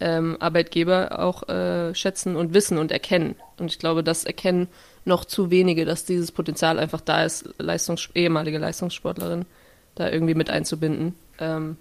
ähm, 0.00 0.36
Arbeitgeber 0.40 1.18
auch 1.18 1.48
äh, 1.48 1.94
schätzen 1.94 2.36
und 2.36 2.54
wissen 2.54 2.78
und 2.78 2.90
erkennen. 2.90 3.36
Und 3.58 3.70
ich 3.70 3.78
glaube, 3.78 4.02
das 4.02 4.24
erkennen 4.24 4.68
noch 5.04 5.24
zu 5.24 5.50
wenige, 5.50 5.84
dass 5.84 6.04
dieses 6.04 6.32
Potenzial 6.32 6.78
einfach 6.78 7.00
da 7.00 7.24
ist, 7.24 7.48
Leistungs 7.58 8.08
ehemalige 8.14 8.58
Leistungssportlerin 8.58 9.44
da 9.94 10.08
irgendwie 10.08 10.34
mit 10.34 10.50
einzubinden. 10.50 11.14
Ähm, 11.38 11.76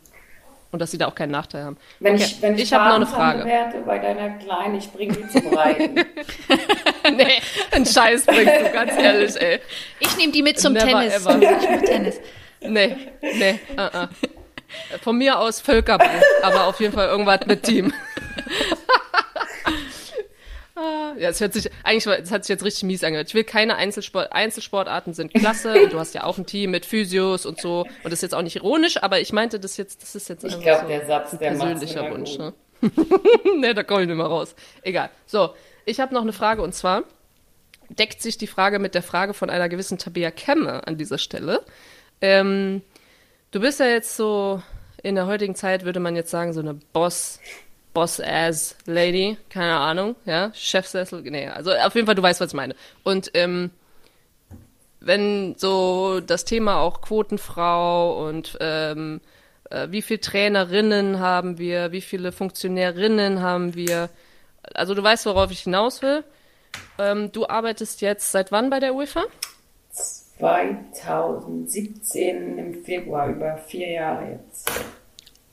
und 0.72 0.80
dass 0.80 0.92
sie 0.92 0.98
da 0.98 1.08
auch 1.08 1.16
keinen 1.16 1.32
Nachteil 1.32 1.64
haben. 1.64 1.78
Wenn 2.00 2.16
Okay, 2.16 2.24
ich, 2.26 2.42
wenn 2.42 2.56
ich, 2.56 2.64
ich 2.64 2.74
habe 2.74 2.90
noch 2.90 2.96
eine 2.96 3.06
Frage. 3.08 3.46
Werte 3.46 3.80
bei 3.86 3.98
deiner 4.00 4.30
Kleinen, 4.38 4.76
ich 4.76 4.92
bringe 4.92 5.14
die 5.14 5.28
zum 5.28 5.54
Reiten. 5.54 5.96
nee, 7.16 7.42
einen 7.72 7.86
Scheiß 7.86 8.26
bringst 8.26 8.62
du, 8.62 8.70
ganz 8.72 8.92
ehrlich, 8.98 9.42
ey. 9.42 9.60
Ich 10.00 10.18
nehme 10.18 10.32
die 10.32 10.44
mit 10.44 10.60
zum 10.60 10.74
Never 10.74 10.86
Tennis. 10.86 11.16
ever. 11.26 11.42
Ich 11.42 11.70
mach 11.70 11.82
Tennis. 11.82 12.16
Nee, 12.62 12.98
nee, 13.22 13.60
uh 13.78 13.82
-uh. 13.82 14.08
Von 15.02 15.18
mir 15.18 15.40
aus 15.40 15.62
Völkerball, 15.62 16.22
aber 16.44 16.66
auf 16.68 16.80
jeden 16.80 16.94
Fall 16.94 17.08
irgendwas 17.08 17.40
mit 17.48 17.64
Team. 17.64 17.92
Ah, 20.80 21.14
ja, 21.18 21.30
es 21.30 21.42
hört 21.42 21.52
sich, 21.52 21.70
eigentlich, 21.84 22.08
es 22.08 22.32
hat 22.32 22.46
sich 22.46 22.50
jetzt 22.50 22.64
richtig 22.64 22.84
mies 22.84 23.04
angehört. 23.04 23.28
Ich 23.28 23.34
will 23.34 23.44
keine 23.44 23.76
Einzelsport, 23.76 24.32
Einzelsportarten 24.32 25.14
sind 25.14 25.34
klasse 25.34 25.84
und 25.84 25.94
du 25.94 26.00
hast 26.00 26.16
ja 26.16 26.24
auch 26.24 26.38
ein 26.38 26.46
Team 26.46 26.72
mit 26.72 26.86
Physios 26.86 27.46
und 27.46 27.60
so 27.60 27.82
und 27.82 28.06
das 28.06 28.14
ist 28.14 28.22
jetzt 28.22 28.36
auch 28.36 28.42
nicht 28.42 28.56
ironisch, 28.56 29.02
aber 29.02 29.20
ich 29.20 29.34
meinte 29.34 29.60
das 29.60 29.76
jetzt, 29.76 30.02
das 30.02 30.16
ist 30.16 30.30
jetzt 30.30 30.46
Ich 30.46 30.60
glaube, 30.62 30.84
so 30.84 30.88
der 30.88 31.06
Satz, 31.06 31.34
ein 31.34 31.40
der 31.40 31.50
persönlicher 31.50 32.10
Wunsch. 32.10 32.38
Ne? 32.38 32.54
nee, 33.58 33.74
da 33.74 33.84
komme 33.84 34.04
ich 34.04 34.08
nicht 34.08 34.16
mehr 34.16 34.28
raus. 34.28 34.56
Egal. 34.82 35.10
So, 35.26 35.54
ich 35.86 36.00
habe 36.00 36.14
noch 36.14 36.22
eine 36.22 36.34
Frage 36.34 36.62
und 36.62 36.74
zwar 36.74 37.04
deckt 37.90 38.22
sich 38.22 38.38
die 38.38 38.48
Frage 38.48 38.80
mit 38.80 38.96
der 38.96 39.04
Frage 39.04 39.34
von 39.34 39.50
einer 39.50 39.68
gewissen 39.68 39.98
Tabea 39.98 40.32
Kemme 40.32 40.88
an 40.88 40.98
dieser 40.98 41.18
Stelle. 41.18 41.62
Ähm, 42.22 42.84
du 43.52 43.60
bist 43.60 43.82
ja 43.82 43.88
jetzt 43.88 44.16
so, 44.16 44.62
in 45.04 45.16
der 45.16 45.26
heutigen 45.26 45.56
Zeit 45.56 45.84
würde 45.84 46.00
man 46.00 46.16
jetzt 46.16 46.30
sagen, 46.30 46.54
so 46.54 46.62
eine 46.62 46.76
Boss, 46.76 47.40
Boss-Ass-Lady, 47.94 49.38
keine 49.50 49.78
Ahnung, 49.78 50.16
ja, 50.26 50.52
Chefsessel, 50.54 51.22
nee, 51.24 51.48
also 51.48 51.72
auf 51.72 51.96
jeden 51.96 52.06
Fall, 52.06 52.16
du 52.16 52.22
weißt, 52.22 52.40
was 52.40 52.50
ich 52.50 52.56
meine. 52.56 52.76
Und 53.04 53.32
ähm, 53.34 53.72
wenn 55.00 55.56
so 55.58 56.20
das 56.20 56.46
Thema 56.46 56.78
auch 56.78 57.02
Quotenfrau 57.02 58.28
und 58.28 58.58
ähm, 58.60 59.22
äh, 59.70 59.88
wie 59.90 60.02
viele 60.02 60.20
Trainerinnen 60.20 61.20
haben 61.20 61.58
wir, 61.58 61.92
wie 61.92 62.02
viele 62.02 62.32
Funktionärinnen 62.32 63.42
haben 63.42 63.76
wir, 63.76 64.10
also 64.74 64.94
du 64.94 65.04
weißt, 65.04 65.26
worauf 65.26 65.52
ich 65.52 65.62
hinaus 65.62 66.02
will. 66.02 66.24
Ähm, 66.98 67.32
du 67.32 67.48
arbeitest 67.48 68.02
jetzt 68.02 68.32
seit 68.32 68.52
wann 68.52 68.70
bei 68.70 68.80
der 68.80 68.94
UEFA? 68.94 69.26
2017 70.94 72.58
im 72.58 72.84
Februar, 72.84 73.28
über 73.30 73.58
vier 73.58 73.90
Jahre 73.90 74.32
jetzt. 74.32 74.72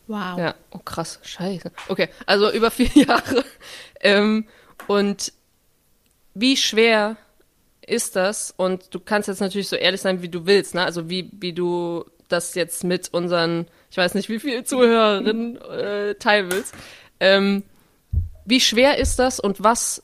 Wow. 0.07 0.38
Ja, 0.38 0.55
oh 0.71 0.79
krass, 0.79 1.19
scheiße. 1.23 1.71
Okay, 1.88 2.09
also 2.27 2.51
über 2.53 2.71
vier 2.71 2.90
Jahre. 2.95 3.45
Ähm, 4.01 4.47
und 4.87 5.33
wie 6.35 6.57
schwer 6.57 7.16
ist 7.87 8.16
das? 8.16 8.53
Und 8.57 8.95
du 8.95 9.01
kannst 9.01 9.29
jetzt 9.29 9.40
natürlich 9.40 9.69
so 9.69 9.77
ehrlich 9.77 10.01
sein, 10.01 10.23
wie 10.23 10.29
du 10.29 10.47
willst, 10.47 10.75
ne? 10.75 10.85
Also 10.85 11.09
wie, 11.09 11.31
wie 11.33 11.53
du 11.53 12.05
das 12.29 12.55
jetzt 12.55 12.85
mit 12.85 13.12
unseren, 13.12 13.66
ich 13.90 13.97
weiß 13.97 14.14
nicht, 14.14 14.29
wie 14.29 14.40
viele 14.40 14.64
Zuhörerinnen 14.64 15.61
äh, 15.62 16.14
teilen 16.16 16.51
willst. 16.51 16.75
Ähm, 17.21 17.62
wie 18.45 18.61
schwer 18.61 18.99
ist 18.99 19.19
das 19.19 19.40
und 19.40 19.62
was, 19.62 20.03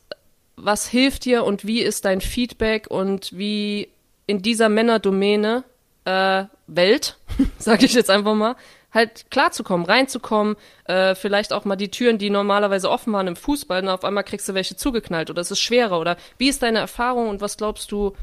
was 0.56 0.86
hilft 0.86 1.24
dir 1.24 1.44
und 1.44 1.66
wie 1.66 1.80
ist 1.80 2.04
dein 2.04 2.20
Feedback 2.20 2.86
und 2.88 3.36
wie 3.36 3.88
in 4.26 4.42
dieser 4.42 4.68
Männerdomäne 4.68 5.64
äh, 6.04 6.44
Welt, 6.66 7.16
sage 7.58 7.86
ich 7.86 7.94
jetzt 7.94 8.10
einfach 8.10 8.34
mal, 8.34 8.56
halt 8.92 9.30
klarzukommen, 9.30 9.86
reinzukommen, 9.86 10.56
äh, 10.84 11.14
vielleicht 11.14 11.52
auch 11.52 11.64
mal 11.64 11.76
die 11.76 11.90
Türen, 11.90 12.18
die 12.18 12.30
normalerweise 12.30 12.90
offen 12.90 13.12
waren 13.12 13.26
im 13.26 13.36
Fußball, 13.36 13.82
und 13.82 13.88
auf 13.88 14.04
einmal 14.04 14.24
kriegst 14.24 14.48
du 14.48 14.54
welche 14.54 14.76
zugeknallt 14.76 15.30
oder 15.30 15.40
es 15.40 15.50
ist 15.50 15.60
schwerer 15.60 15.98
oder 16.00 16.16
wie 16.38 16.48
ist 16.48 16.62
deine 16.62 16.78
Erfahrung 16.78 17.28
und 17.28 17.40
was 17.40 17.56
glaubst 17.56 17.90
du 17.92 18.14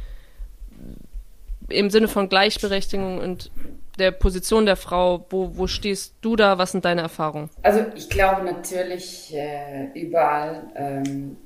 im 1.70 1.90
Sinne 1.90 2.08
von 2.08 2.30
Gleichberechtigung 2.30 3.20
und 3.20 3.52
der 4.00 4.12
Position 4.12 4.66
der 4.66 4.78
Frau, 4.78 5.26
wo, 5.30 5.58
wo 5.58 5.68
stehst 5.68 6.16
du 6.22 6.36
da, 6.36 6.58
was 6.58 6.72
sind 6.72 6.86
deine 6.86 7.02
Erfahrungen? 7.02 7.50
Also 7.62 7.86
ich 7.96 8.10
glaube 8.10 8.46
natürlich 8.46 9.34
äh, 9.36 9.90
überall 9.94 10.64
ähm, 10.76 11.38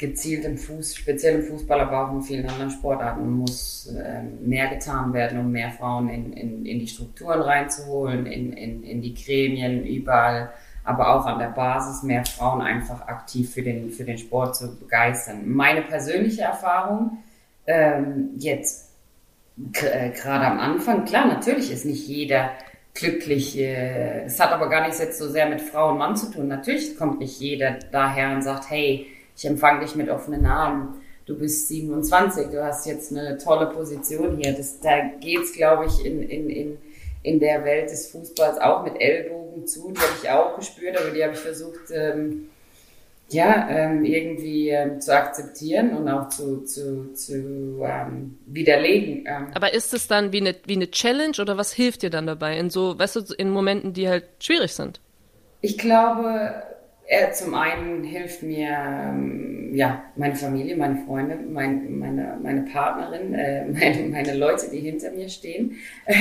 gezielt 0.00 0.46
im 0.46 0.56
Fuß, 0.56 0.96
speziell 0.96 1.40
im 1.40 1.42
Fußball, 1.42 1.78
aber 1.80 2.08
auch 2.08 2.12
in 2.14 2.22
vielen 2.22 2.48
anderen 2.48 2.70
Sportarten 2.70 3.30
muss 3.30 3.94
ähm, 3.94 4.38
mehr 4.48 4.68
getan 4.68 5.12
werden, 5.12 5.38
um 5.38 5.52
mehr 5.52 5.70
Frauen 5.70 6.08
in, 6.08 6.32
in, 6.32 6.64
in 6.64 6.78
die 6.78 6.88
Strukturen 6.88 7.42
reinzuholen, 7.42 8.24
in, 8.24 8.54
in, 8.54 8.82
in 8.82 9.02
die 9.02 9.12
Gremien, 9.12 9.84
überall, 9.84 10.50
aber 10.84 11.14
auch 11.14 11.26
an 11.26 11.38
der 11.38 11.50
Basis 11.50 12.02
mehr 12.02 12.24
Frauen 12.24 12.62
einfach 12.62 13.02
aktiv 13.08 13.52
für 13.52 13.62
den, 13.62 13.90
für 13.90 14.04
den 14.04 14.16
Sport 14.16 14.56
zu 14.56 14.74
begeistern. 14.78 15.42
Meine 15.46 15.82
persönliche 15.82 16.42
Erfahrung 16.42 17.18
ähm, 17.66 18.30
jetzt 18.38 18.94
äh, 19.74 20.10
gerade 20.10 20.46
am 20.46 20.58
Anfang, 20.58 21.04
klar, 21.04 21.26
natürlich 21.26 21.70
ist 21.70 21.84
nicht 21.84 22.08
jeder 22.08 22.52
glücklich. 22.94 23.58
Äh, 23.58 24.24
es 24.24 24.40
hat 24.40 24.50
aber 24.50 24.70
gar 24.70 24.80
nichts 24.80 24.98
jetzt 24.98 25.18
so 25.18 25.28
sehr 25.28 25.46
mit 25.46 25.60
Frau 25.60 25.90
und 25.90 25.98
Mann 25.98 26.16
zu 26.16 26.30
tun. 26.30 26.48
Natürlich 26.48 26.96
kommt 26.96 27.18
nicht 27.18 27.38
jeder 27.38 27.78
daher 27.92 28.34
und 28.34 28.40
sagt, 28.40 28.70
hey, 28.70 29.06
ich 29.40 29.46
empfange 29.46 29.80
dich 29.80 29.94
mit 29.94 30.10
offenen 30.10 30.44
Armen. 30.44 31.00
Du 31.24 31.38
bist 31.38 31.68
27, 31.68 32.48
du 32.48 32.62
hast 32.62 32.86
jetzt 32.86 33.10
eine 33.10 33.38
tolle 33.38 33.68
Position 33.68 34.36
hier. 34.36 34.52
Das, 34.52 34.80
da 34.80 35.00
geht's, 35.18 35.54
glaube 35.54 35.86
ich, 35.86 36.04
in, 36.04 36.22
in, 36.22 36.50
in, 36.50 36.78
in 37.22 37.40
der 37.40 37.64
Welt 37.64 37.90
des 37.90 38.08
Fußballs 38.08 38.58
auch 38.58 38.84
mit 38.84 39.00
Ellbogen 39.00 39.66
zu. 39.66 39.92
Die 39.92 39.98
habe 39.98 40.12
ich 40.22 40.28
auch 40.28 40.56
gespürt, 40.58 41.00
aber 41.00 41.10
die 41.10 41.24
habe 41.24 41.32
ich 41.32 41.38
versucht, 41.38 41.90
ähm, 41.90 42.48
ja, 43.30 43.66
ähm, 43.70 44.04
irgendwie 44.04 44.68
ähm, 44.68 45.00
zu 45.00 45.16
akzeptieren 45.16 45.96
und 45.96 46.06
auch 46.08 46.28
zu, 46.28 46.64
zu, 46.64 47.14
zu 47.14 47.80
ähm, 47.82 48.38
widerlegen. 48.44 49.24
Ähm. 49.26 49.46
Aber 49.54 49.72
ist 49.72 49.94
es 49.94 50.06
dann 50.06 50.32
wie 50.32 50.40
eine, 50.40 50.54
wie 50.66 50.76
eine 50.76 50.90
Challenge 50.90 51.36
oder 51.40 51.56
was 51.56 51.72
hilft 51.72 52.02
dir 52.02 52.10
dann 52.10 52.26
dabei 52.26 52.58
in 52.58 52.68
so, 52.68 52.98
weißt 52.98 53.16
du, 53.16 53.34
in 53.38 53.48
Momenten, 53.48 53.94
die 53.94 54.06
halt 54.06 54.24
schwierig 54.38 54.74
sind? 54.74 55.00
Ich 55.62 55.78
glaube, 55.78 56.62
er 57.10 57.32
zum 57.32 57.54
einen 57.54 58.04
hilft 58.04 58.42
mir, 58.42 58.68
ähm, 58.70 59.74
ja, 59.74 60.02
meine 60.16 60.36
Familie, 60.36 60.76
meine 60.76 61.04
Freunde, 61.04 61.36
mein, 61.36 61.98
meine, 61.98 62.38
meine 62.42 62.62
Partnerin, 62.62 63.34
äh, 63.34 63.64
meine, 63.68 64.08
meine 64.08 64.34
Leute, 64.34 64.70
die 64.70 64.80
hinter 64.80 65.10
mir 65.10 65.28
stehen. 65.28 65.76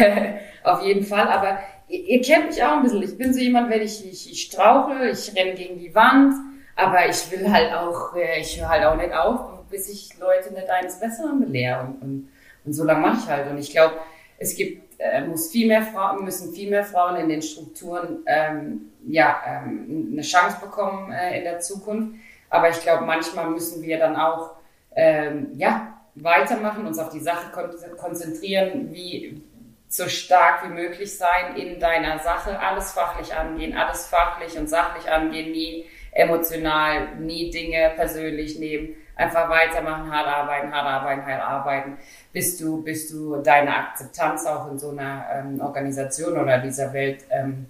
Auf 0.64 0.84
jeden 0.84 1.06
Fall. 1.06 1.28
Aber 1.28 1.60
ihr, 1.88 2.00
ihr, 2.06 2.22
kennt 2.22 2.48
mich 2.48 2.64
auch 2.64 2.78
ein 2.78 2.84
bisschen. 2.84 3.04
Ich 3.04 3.18
bin 3.18 3.34
so 3.34 3.40
jemand, 3.40 3.70
wenn 3.70 3.82
ich, 3.82 4.06
ich, 4.06 4.32
ich 4.32 4.42
strauche, 4.42 5.10
ich 5.10 5.36
renne 5.36 5.54
gegen 5.54 5.80
die 5.80 5.94
Wand 5.94 6.34
aber 6.80 7.10
ich 7.10 7.30
will 7.32 7.52
halt 7.52 7.74
auch, 7.74 8.16
äh, 8.16 8.40
ich 8.40 8.60
höre 8.60 8.70
halt 8.70 8.86
auch 8.86 8.96
nicht 8.96 9.14
auf, 9.14 9.68
bis 9.70 9.90
ich 9.90 10.18
Leute 10.18 10.54
nicht 10.54 10.70
eines 10.70 11.00
Besseren 11.00 11.40
belehre. 11.40 11.82
Und, 11.82 12.02
und, 12.02 12.30
und 12.66 12.74
so 12.74 12.84
lange 12.84 13.02
mache 13.02 13.20
ich 13.22 13.30
halt. 13.30 13.52
Und 13.52 13.58
ich 13.58 13.72
glaube, 13.72 13.96
es 14.38 14.56
gibt, 14.56 14.98
äh, 14.98 15.26
muss 15.26 15.52
viel 15.52 15.68
mehr 15.68 15.82
Frauen, 15.82 16.24
müssen 16.24 16.54
viel 16.54 16.70
mehr 16.70 16.86
Frauen 16.86 17.18
in 17.18 17.28
den 17.30 17.42
Strukturen 17.42 18.20
ähm, 18.26 18.92
ja, 19.08 19.42
ähm, 19.46 20.10
eine 20.14 20.22
Chance 20.22 20.58
bekommen 20.62 21.12
äh, 21.12 21.38
in 21.38 21.44
der 21.44 21.60
Zukunft. 21.60 22.16
Aber 22.50 22.70
ich 22.70 22.82
glaube, 22.82 23.06
manchmal 23.06 23.50
müssen 23.50 23.82
wir 23.82 24.00
dann 24.00 24.16
auch 24.16 24.56
ähm, 24.96 25.52
ja, 25.56 26.00
weitermachen, 26.16 26.86
uns 26.86 27.00
auf 27.00 27.10
die 27.10 27.20
Sache 27.20 27.52
kon 27.54 27.70
konzentrieren, 27.98 28.92
wie 28.92 29.42
so 29.88 30.08
stark 30.08 30.64
wie 30.66 30.74
möglich 30.74 31.18
sein 31.18 31.56
in 31.56 31.80
deiner 31.80 32.20
Sache, 32.20 32.60
alles 32.60 32.92
fachlich 32.92 33.34
angehen, 33.34 33.76
alles 33.76 34.08
fachlich 34.08 34.58
und 34.58 34.70
sachlich 34.70 35.12
angehen, 35.12 35.52
nie 35.52 35.86
emotional 36.12 37.16
nie 37.16 37.50
Dinge 37.50 37.92
persönlich 37.96 38.60
nehmen, 38.60 38.96
einfach 39.16 39.50
weitermachen, 39.50 40.12
hart 40.12 40.28
arbeiten, 40.28 40.72
hart 40.72 40.86
arbeiten, 40.86 41.26
hart 41.26 41.42
arbeiten, 41.42 41.98
bis 42.32 42.58
du, 42.58 42.84
bis 42.84 43.10
du 43.10 43.38
deine 43.38 43.76
Akzeptanz 43.76 44.46
auch 44.46 44.72
in 44.72 44.80
so 44.80 44.92
einer 44.92 45.26
ähm, 45.34 45.62
Organisation 45.62 46.38
oder 46.38 46.60
dieser 46.60 46.94
Welt 46.94 47.26
ähm, 47.30 47.68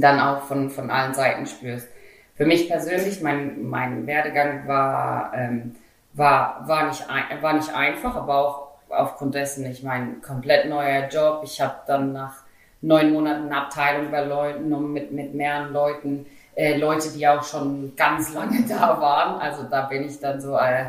dann 0.00 0.20
auch 0.20 0.42
von, 0.42 0.70
von 0.70 0.90
allen 0.90 1.14
Seiten 1.14 1.46
spürst. 1.46 1.88
Für 2.34 2.46
mich 2.46 2.68
persönlich, 2.68 3.20
mein, 3.20 3.62
mein 3.62 4.06
Werdegang 4.06 4.66
war, 4.66 5.32
ähm, 5.34 5.76
war, 6.12 6.66
war, 6.66 6.88
nicht 6.88 7.08
ein, 7.08 7.42
war 7.42 7.52
nicht 7.52 7.74
einfach, 7.74 8.16
aber 8.16 8.36
auch 8.36 8.68
aufgrund 8.88 9.34
dessen, 9.34 9.66
ich 9.66 9.82
mein 9.82 10.20
komplett 10.22 10.68
neuer 10.68 11.08
Job. 11.08 11.42
Ich 11.44 11.60
habe 11.60 11.76
dann 11.86 12.12
nach 12.12 12.42
neun 12.80 13.12
Monaten 13.12 13.52
Abteilung 13.52 14.10
bei 14.10 14.22
Leuten 14.24 14.72
und 14.72 14.92
mit, 14.92 15.12
mit 15.12 15.34
mehreren 15.34 15.72
Leuten 15.72 16.26
äh, 16.54 16.76
Leute, 16.76 17.10
die 17.10 17.26
auch 17.26 17.42
schon 17.42 17.94
ganz 17.96 18.34
lange 18.34 18.62
da 18.68 19.00
waren. 19.00 19.40
Also 19.40 19.64
da 19.64 19.82
bin 19.82 20.04
ich 20.04 20.20
dann 20.20 20.40
so, 20.40 20.56
äh, 20.56 20.86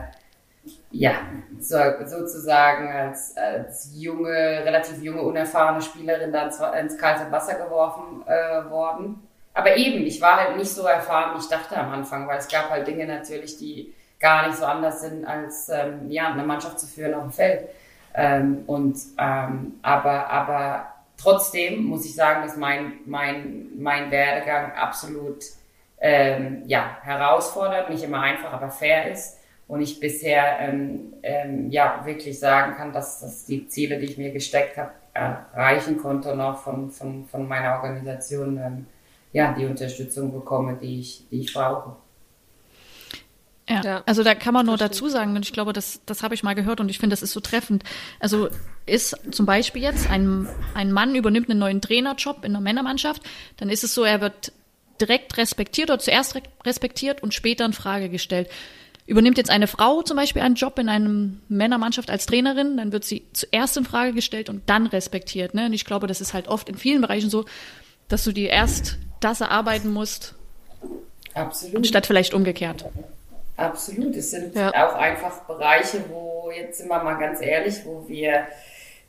ja, 0.94 1.12
so, 1.60 1.78
sozusagen 2.06 2.88
als, 2.88 3.36
als 3.36 3.92
junge, 3.94 4.30
relativ 4.30 5.02
junge, 5.02 5.22
unerfahrene 5.22 5.82
Spielerin 5.82 6.32
dann 6.32 6.52
ins 6.80 6.98
kalte 6.98 7.30
Wasser 7.32 7.56
geworfen 7.56 8.24
äh, 8.26 8.70
worden. 8.70 9.28
Aber 9.54 9.76
eben, 9.76 10.06
ich 10.06 10.22
war 10.22 10.38
halt 10.38 10.56
nicht 10.56 10.72
so 10.72 10.84
erfahren, 10.84 11.36
wie 11.36 11.42
ich 11.42 11.50
dachte 11.50 11.76
am 11.76 11.92
Anfang, 11.92 12.28
weil 12.28 12.38
es 12.38 12.48
gab 12.48 12.70
halt 12.70 12.88
Dinge 12.88 13.06
natürlich, 13.06 13.58
die 13.58 13.94
gar 14.20 14.48
nicht 14.48 14.58
so 14.58 14.66
anders 14.66 15.02
sind, 15.02 15.26
als 15.26 15.68
ähm, 15.70 16.10
ja, 16.10 16.32
eine 16.32 16.44
Mannschaft 16.44 16.80
zu 16.80 16.88
führen 16.88 17.14
auf 17.14 17.24
dem 17.24 17.32
Feld. 17.32 17.70
Ähm, 18.16 18.64
und 18.68 18.98
ähm, 19.18 19.80
aber, 19.82 20.30
aber 20.30 20.94
Trotzdem 21.24 21.86
muss 21.86 22.06
ich 22.06 22.16
sagen, 22.16 22.42
dass 22.42 22.58
mein, 22.58 23.00
mein, 23.06 23.70
mein 23.78 24.12
Werdegang 24.12 24.74
absolut 24.74 25.44
ähm, 26.00 26.64
ja, 26.66 26.98
herausfordert, 27.02 27.90
nicht 27.90 28.04
immer 28.04 28.22
einfach, 28.22 28.52
aber 28.52 28.70
fair 28.70 29.10
ist. 29.10 29.40
Und 29.74 29.82
ich 29.82 30.00
bisher 30.00 30.60
ähm, 30.60 31.14
ähm, 31.24 31.72
ja, 31.72 32.04
wirklich 32.06 32.38
sagen 32.38 32.76
kann, 32.76 32.94
dass, 32.94 33.22
dass 33.22 33.46
die 33.46 33.68
Ziele, 33.68 33.98
die 33.98 34.06
ich 34.06 34.20
mir 34.20 34.30
gesteckt 34.30 34.78
habe, 34.78 34.92
erreichen 35.14 35.98
konnte 35.98 36.32
und 36.32 36.42
auch 36.42 36.60
von, 36.60 36.92
von, 36.92 37.26
von 37.26 37.48
meiner 37.48 37.78
Organisation 37.78 38.58
ähm, 38.58 38.86
ja, 39.32 39.52
die 39.54 39.66
Unterstützung 39.66 40.32
bekomme, 40.32 40.78
die 40.80 41.00
ich, 41.00 41.28
die 41.32 41.42
ich 41.42 41.54
brauche. 41.56 41.96
Ja, 43.68 43.82
ja, 43.82 44.04
also 44.06 44.22
da 44.22 44.36
kann 44.36 44.54
man 44.54 44.68
nur 44.68 44.78
dazu 44.78 45.10
sagen, 45.10 45.36
und 45.36 45.44
ich 45.44 45.54
glaube, 45.54 45.74
das, 45.74 46.02
das 46.06 46.22
habe 46.22 46.36
ich 46.36 46.44
mal 46.44 46.54
gehört 46.54 46.80
und 46.80 46.90
ich 46.90 47.00
finde, 47.00 47.16
das 47.16 47.24
ist 47.24 47.32
so 47.32 47.40
treffend. 47.40 47.84
Also 48.20 48.50
ist 48.86 49.18
zum 49.32 49.48
Beispiel 49.48 49.82
jetzt 49.82 50.08
ein, 50.08 50.48
ein 50.76 50.92
Mann 50.92 51.16
übernimmt 51.16 51.50
einen 51.50 51.58
neuen 51.58 51.82
Trainerjob 51.82 52.46
in 52.46 52.52
der 52.52 52.62
Männermannschaft, 52.62 53.24
dann 53.58 53.70
ist 53.70 53.84
es 53.84 53.96
so, 53.96 54.04
er 54.04 54.22
wird 54.22 54.52
direkt 55.02 55.36
respektiert 55.38 55.90
oder 55.90 55.98
zuerst 55.98 56.40
respektiert 56.64 57.24
und 57.24 57.34
später 57.34 57.66
in 57.66 57.74
Frage 57.74 58.10
gestellt. 58.10 58.50
Übernimmt 59.06 59.38
jetzt 59.38 59.50
eine 59.50 59.68
Frau 59.68 60.02
zum 60.02 60.16
Beispiel 60.16 60.42
einen 60.42 60.56
Job 60.56 60.80
in 60.80 60.88
einer 60.88 61.32
Männermannschaft 61.50 62.10
als 62.10 62.26
Trainerin, 62.26 62.78
dann 62.78 62.92
wird 62.92 63.04
sie 63.04 63.26
zuerst 63.34 63.76
in 63.76 63.84
Frage 63.84 64.14
gestellt 64.14 64.50
und 64.50 64.62
dann 64.68 64.88
respektiert. 64.88 65.54
Ne? 65.54 65.66
Und 65.66 65.74
ich 65.74 65.84
glaube, 65.84 66.08
das 66.08 66.22
ist 66.22 66.34
halt 66.34 66.48
oft 66.48 66.70
in 66.70 66.78
vielen 66.78 67.02
Bereichen 67.02 67.30
so, 67.30 67.46
dass 68.08 68.24
du 68.24 68.32
dir 68.32 68.50
erst 68.50 68.98
das 69.20 69.42
erarbeiten 69.42 69.92
musst, 69.92 70.36
Absolut. 71.34 71.78
anstatt 71.78 72.06
vielleicht 72.06 72.34
umgekehrt. 72.34 72.86
Absolut. 73.58 74.16
Es 74.16 74.32
sind 74.32 74.56
ja. 74.56 74.70
auch 74.70 74.96
einfach 74.96 75.42
Bereiche, 75.42 76.04
wo, 76.10 76.52
jetzt 76.52 76.80
sind 76.80 76.90
wir 76.90 77.04
mal 77.04 77.16
ganz 77.16 77.42
ehrlich, 77.42 77.86
wo 77.86 78.08
wir, 78.08 78.48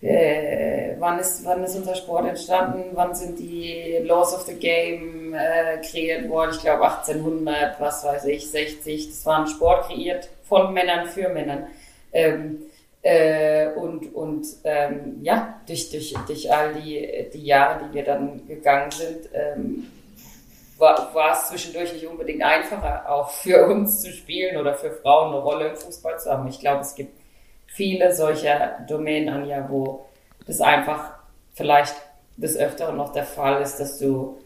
äh, 0.04 0.96
wann, 0.98 1.18
ist, 1.18 1.44
wann 1.44 1.64
ist 1.64 1.76
unser 1.76 1.94
Sport 1.94 2.26
entstanden? 2.26 2.90
Wann 2.92 3.14
sind 3.14 3.38
die 3.38 3.98
Laws 4.04 4.34
of 4.34 4.42
the 4.42 4.54
Game 4.54 5.34
äh, 5.34 5.78
kreiert 5.80 6.28
worden? 6.28 6.50
Ich 6.54 6.60
glaube 6.60 6.84
1800, 6.84 7.80
was 7.80 8.04
weiß 8.04 8.26
ich, 8.26 8.50
60. 8.50 9.08
Das 9.08 9.24
war 9.24 9.40
ein 9.40 9.46
Sport 9.46 9.88
kreiert 9.88 10.28
von 10.42 10.74
Männern 10.74 11.06
für 11.06 11.30
Männern. 11.30 11.68
Ähm, 12.12 12.64
äh, 13.00 13.68
und 13.74 14.14
und 14.14 14.46
ähm, 14.64 15.20
ja, 15.22 15.60
durch, 15.66 15.90
durch, 15.90 16.14
durch 16.26 16.52
all 16.52 16.74
die, 16.74 17.30
die 17.32 17.44
Jahre, 17.44 17.86
die 17.86 17.94
wir 17.94 18.04
dann 18.04 18.46
gegangen 18.46 18.90
sind, 18.90 19.30
ähm, 19.32 19.86
war, 20.78 21.32
es 21.32 21.48
zwischendurch 21.48 21.94
nicht 21.94 22.06
unbedingt 22.06 22.42
einfacher, 22.42 23.10
auch 23.10 23.30
für 23.30 23.66
uns 23.66 24.02
zu 24.02 24.12
spielen 24.12 24.58
oder 24.58 24.74
für 24.74 24.90
Frauen 24.90 25.32
eine 25.32 25.42
Rolle 25.42 25.68
im 25.68 25.76
Fußball 25.76 26.18
zu 26.18 26.30
haben. 26.30 26.46
Ich 26.48 26.60
glaube, 26.60 26.80
es 26.80 26.94
gibt 26.94 27.23
viele 27.74 28.14
solcher 28.14 28.78
Domänen, 28.88 29.28
Anja, 29.28 29.66
wo 29.68 30.06
das 30.46 30.60
einfach 30.60 31.12
vielleicht 31.54 31.94
des 32.36 32.56
Öfteren 32.56 32.96
noch 32.96 33.12
der 33.12 33.24
Fall 33.24 33.60
ist, 33.62 33.78
dass 33.78 33.98
du 33.98 34.38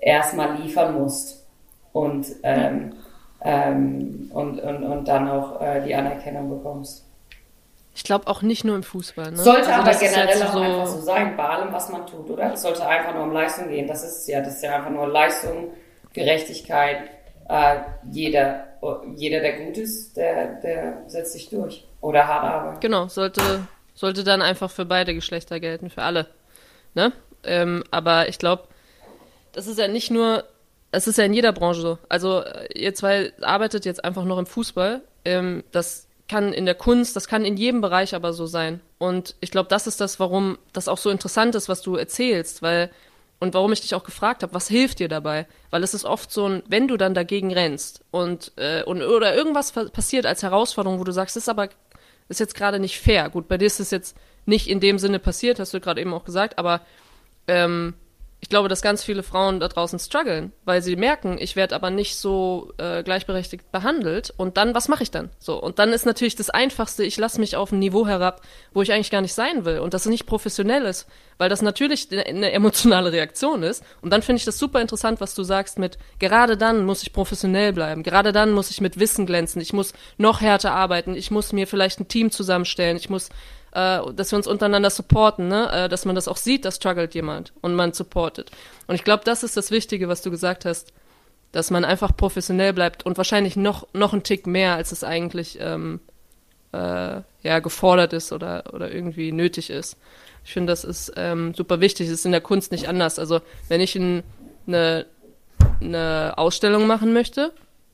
erstmal 0.00 0.56
liefern 0.56 0.98
musst 0.98 1.46
und, 1.92 2.26
ähm, 2.42 2.94
ähm, 3.42 4.30
und, 4.32 4.60
und, 4.60 4.84
und 4.84 5.08
dann 5.08 5.28
auch 5.28 5.60
äh, 5.60 5.82
die 5.82 5.94
Anerkennung 5.94 6.48
bekommst. 6.48 7.06
Ich 7.94 8.04
glaube 8.04 8.28
auch 8.28 8.40
nicht 8.40 8.64
nur 8.64 8.76
im 8.76 8.82
Fußball. 8.82 9.30
Ne? 9.30 9.36
Sollte 9.36 9.74
also 9.74 9.88
aber 9.88 9.98
generell 9.98 10.42
auch 10.42 10.52
so 10.52 10.60
einfach 10.60 10.86
so 10.86 11.00
sein, 11.00 11.36
bei 11.36 11.44
allem, 11.44 11.72
was 11.72 11.90
man 11.90 12.06
tut, 12.06 12.30
oder? 12.30 12.54
Es 12.54 12.62
sollte 12.62 12.86
einfach 12.86 13.14
nur 13.14 13.24
um 13.24 13.32
Leistung 13.32 13.68
gehen. 13.68 13.86
Das 13.86 14.04
ist 14.04 14.26
ja, 14.26 14.40
das 14.40 14.54
ist 14.54 14.62
ja 14.62 14.76
einfach 14.76 14.90
nur 14.90 15.06
Leistung, 15.06 15.68
Gerechtigkeit. 16.14 17.10
Äh, 17.48 17.76
jeder, 18.10 18.68
jeder, 19.16 19.40
der 19.40 19.64
gut 19.64 19.76
ist, 19.76 20.16
der, 20.16 20.60
der 20.60 21.02
setzt 21.08 21.32
sich 21.32 21.50
durch. 21.50 21.86
Oder 22.00 22.26
hart 22.26 22.44
arbeiten. 22.44 22.80
Genau, 22.80 23.08
sollte, 23.08 23.66
sollte 23.94 24.24
dann 24.24 24.42
einfach 24.42 24.70
für 24.70 24.84
beide 24.84 25.14
Geschlechter 25.14 25.60
gelten, 25.60 25.90
für 25.90 26.02
alle. 26.02 26.26
Ne? 26.94 27.12
Ähm, 27.44 27.84
aber 27.90 28.28
ich 28.28 28.38
glaube, 28.38 28.64
das 29.52 29.66
ist 29.66 29.78
ja 29.78 29.88
nicht 29.88 30.10
nur, 30.10 30.44
es 30.92 31.06
ist 31.06 31.18
ja 31.18 31.24
in 31.24 31.34
jeder 31.34 31.52
Branche 31.52 31.80
so. 31.80 31.98
Also 32.08 32.42
ihr 32.74 32.94
zwei 32.94 33.32
arbeitet 33.42 33.84
jetzt 33.84 34.04
einfach 34.04 34.24
noch 34.24 34.38
im 34.38 34.46
Fußball. 34.46 35.02
Ähm, 35.24 35.64
das 35.72 36.06
kann 36.28 36.52
in 36.52 36.64
der 36.64 36.76
Kunst, 36.76 37.16
das 37.16 37.26
kann 37.26 37.44
in 37.44 37.56
jedem 37.56 37.80
Bereich 37.80 38.14
aber 38.14 38.32
so 38.32 38.46
sein. 38.46 38.80
Und 38.98 39.34
ich 39.40 39.50
glaube, 39.50 39.68
das 39.68 39.86
ist 39.86 40.00
das, 40.00 40.20
warum 40.20 40.58
das 40.72 40.88
auch 40.88 40.98
so 40.98 41.10
interessant 41.10 41.54
ist, 41.54 41.68
was 41.68 41.82
du 41.82 41.96
erzählst, 41.96 42.62
weil 42.62 42.90
und 43.40 43.54
warum 43.54 43.72
ich 43.72 43.80
dich 43.80 43.94
auch 43.94 44.04
gefragt 44.04 44.42
habe, 44.42 44.52
was 44.52 44.68
hilft 44.68 44.98
dir 44.98 45.08
dabei? 45.08 45.46
Weil 45.70 45.82
es 45.82 45.94
ist 45.94 46.04
oft 46.04 46.30
so 46.30 46.46
ein, 46.46 46.62
wenn 46.68 46.88
du 46.88 46.98
dann 46.98 47.14
dagegen 47.14 47.52
rennst 47.52 48.02
und, 48.10 48.52
äh, 48.56 48.82
und 48.84 49.02
oder 49.02 49.34
irgendwas 49.34 49.72
passiert 49.72 50.26
als 50.26 50.42
Herausforderung, 50.42 51.00
wo 51.00 51.04
du 51.04 51.12
sagst, 51.12 51.36
das 51.36 51.44
ist 51.44 51.48
aber 51.48 51.70
ist 52.30 52.40
jetzt 52.40 52.54
gerade 52.54 52.78
nicht 52.78 52.98
fair. 52.98 53.28
Gut, 53.28 53.48
bei 53.48 53.58
dir 53.58 53.66
ist 53.66 53.80
es 53.80 53.90
jetzt 53.90 54.16
nicht 54.46 54.68
in 54.68 54.80
dem 54.80 54.98
Sinne 54.98 55.18
passiert, 55.18 55.58
hast 55.58 55.74
du 55.74 55.80
gerade 55.80 56.00
eben 56.00 56.14
auch 56.14 56.24
gesagt, 56.24 56.58
aber 56.58 56.80
ähm, 57.46 57.94
ich 58.42 58.48
glaube, 58.48 58.68
dass 58.68 58.80
ganz 58.80 59.04
viele 59.04 59.22
Frauen 59.22 59.60
da 59.60 59.68
draußen 59.68 59.98
strugglen, 59.98 60.52
weil 60.64 60.80
sie 60.80 60.96
merken, 60.96 61.36
ich 61.38 61.56
werde 61.56 61.74
aber 61.74 61.90
nicht 61.90 62.16
so 62.16 62.72
äh, 62.78 63.02
gleichberechtigt 63.02 63.70
behandelt 63.70 64.32
und 64.36 64.56
dann, 64.56 64.74
was 64.74 64.88
mache 64.88 65.02
ich 65.02 65.10
dann? 65.10 65.28
So, 65.38 65.62
und 65.62 65.78
dann 65.78 65.92
ist 65.92 66.06
natürlich 66.06 66.36
das 66.36 66.48
Einfachste, 66.48 67.04
ich 67.04 67.18
lasse 67.18 67.38
mich 67.38 67.56
auf 67.56 67.70
ein 67.70 67.78
Niveau 67.78 68.06
herab, 68.06 68.40
wo 68.72 68.80
ich 68.80 68.92
eigentlich 68.92 69.10
gar 69.10 69.20
nicht 69.20 69.34
sein 69.34 69.66
will 69.66 69.78
und 69.80 69.92
das 69.92 70.06
nicht 70.06 70.24
professionell 70.24 70.86
ist, 70.86 71.06
weil 71.36 71.50
das 71.50 71.60
natürlich 71.60 72.08
eine, 72.10 72.24
eine 72.24 72.52
emotionale 72.52 73.12
Reaktion 73.12 73.62
ist. 73.62 73.84
Und 74.00 74.10
dann 74.10 74.22
finde 74.22 74.38
ich 74.38 74.46
das 74.46 74.58
super 74.58 74.80
interessant, 74.80 75.20
was 75.20 75.34
du 75.34 75.42
sagst 75.42 75.78
mit, 75.78 75.98
gerade 76.18 76.56
dann 76.56 76.86
muss 76.86 77.02
ich 77.02 77.12
professionell 77.12 77.74
bleiben, 77.74 78.02
gerade 78.02 78.32
dann 78.32 78.52
muss 78.52 78.70
ich 78.70 78.80
mit 78.80 78.98
Wissen 78.98 79.26
glänzen, 79.26 79.60
ich 79.60 79.74
muss 79.74 79.92
noch 80.16 80.40
härter 80.40 80.72
arbeiten, 80.72 81.14
ich 81.14 81.30
muss 81.30 81.52
mir 81.52 81.66
vielleicht 81.66 82.00
ein 82.00 82.08
Team 82.08 82.30
zusammenstellen, 82.30 82.96
ich 82.96 83.10
muss 83.10 83.28
äh, 83.72 84.00
dass 84.14 84.32
wir 84.32 84.36
uns 84.36 84.46
untereinander 84.46 84.90
supporten, 84.90 85.48
ne? 85.48 85.70
äh, 85.72 85.88
dass 85.88 86.04
man 86.04 86.14
das 86.14 86.28
auch 86.28 86.36
sieht, 86.36 86.64
da 86.64 86.70
struggelt 86.70 87.14
jemand 87.14 87.52
und 87.60 87.74
man 87.74 87.92
supportet. 87.92 88.50
Und 88.86 88.94
ich 88.94 89.04
glaube, 89.04 89.24
das 89.24 89.42
ist 89.42 89.56
das 89.56 89.70
Wichtige, 89.70 90.08
was 90.08 90.22
du 90.22 90.30
gesagt 90.30 90.64
hast, 90.64 90.92
dass 91.52 91.70
man 91.70 91.84
einfach 91.84 92.16
professionell 92.16 92.72
bleibt 92.72 93.04
und 93.04 93.16
wahrscheinlich 93.16 93.56
noch, 93.56 93.86
noch 93.92 94.12
ein 94.12 94.22
Tick 94.22 94.46
mehr, 94.46 94.74
als 94.74 94.92
es 94.92 95.02
eigentlich 95.02 95.58
ähm, 95.60 96.00
äh, 96.72 97.20
ja, 97.42 97.58
gefordert 97.60 98.12
ist 98.12 98.32
oder, 98.32 98.64
oder 98.72 98.92
irgendwie 98.92 99.32
nötig 99.32 99.70
ist. 99.70 99.96
Ich 100.44 100.52
finde, 100.52 100.72
das 100.72 100.84
ist 100.84 101.12
ähm, 101.16 101.54
super 101.54 101.80
wichtig. 101.80 102.06
Es 102.06 102.12
ist 102.12 102.26
in 102.26 102.32
der 102.32 102.40
Kunst 102.40 102.72
nicht 102.72 102.88
anders. 102.88 103.18
Also 103.18 103.40
wenn 103.68 103.80
ich 103.80 103.96
ein, 103.96 104.22
eine, 104.66 105.06
eine 105.80 106.34
Ausstellung 106.36 106.86
machen 106.86 107.12
möchte, 107.12 107.52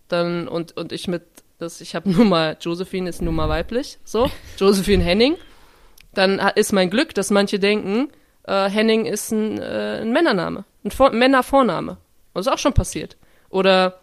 dann 0.09 0.49
und, 0.49 0.77
und 0.77 0.93
ich 0.93 1.09
mit 1.09 1.23
das, 1.59 1.81
ich 1.81 1.95
habe 1.95 2.11
nur 2.13 2.25
mal, 2.25 2.57
Josephine 2.61 3.09
ist 3.09 3.23
nur 3.23 3.33
mal 3.33 3.49
weiblich, 3.49 3.99
so, 4.05 4.31
Josephine 4.59 5.03
Henning, 5.03 5.37
dann 6.17 6.39
ist 6.55 6.73
mein 6.73 6.91
Glück, 6.91 7.15
dass 7.15 7.31
manche 7.31 7.59
denken, 7.59 8.11
äh, 8.45 8.69
Henning 8.69 9.05
ist 9.07 9.33
ein, 9.33 9.61
äh, 9.61 10.01
ein 10.03 10.13
Männername, 10.13 10.65
ein 10.85 10.91
Vor 10.91 11.11
Männervorname. 11.11 11.99
Das 12.35 12.47
ist 12.47 12.53
auch 12.53 12.59
schon 12.59 12.75
passiert. 12.75 13.17
Oder 13.51 14.01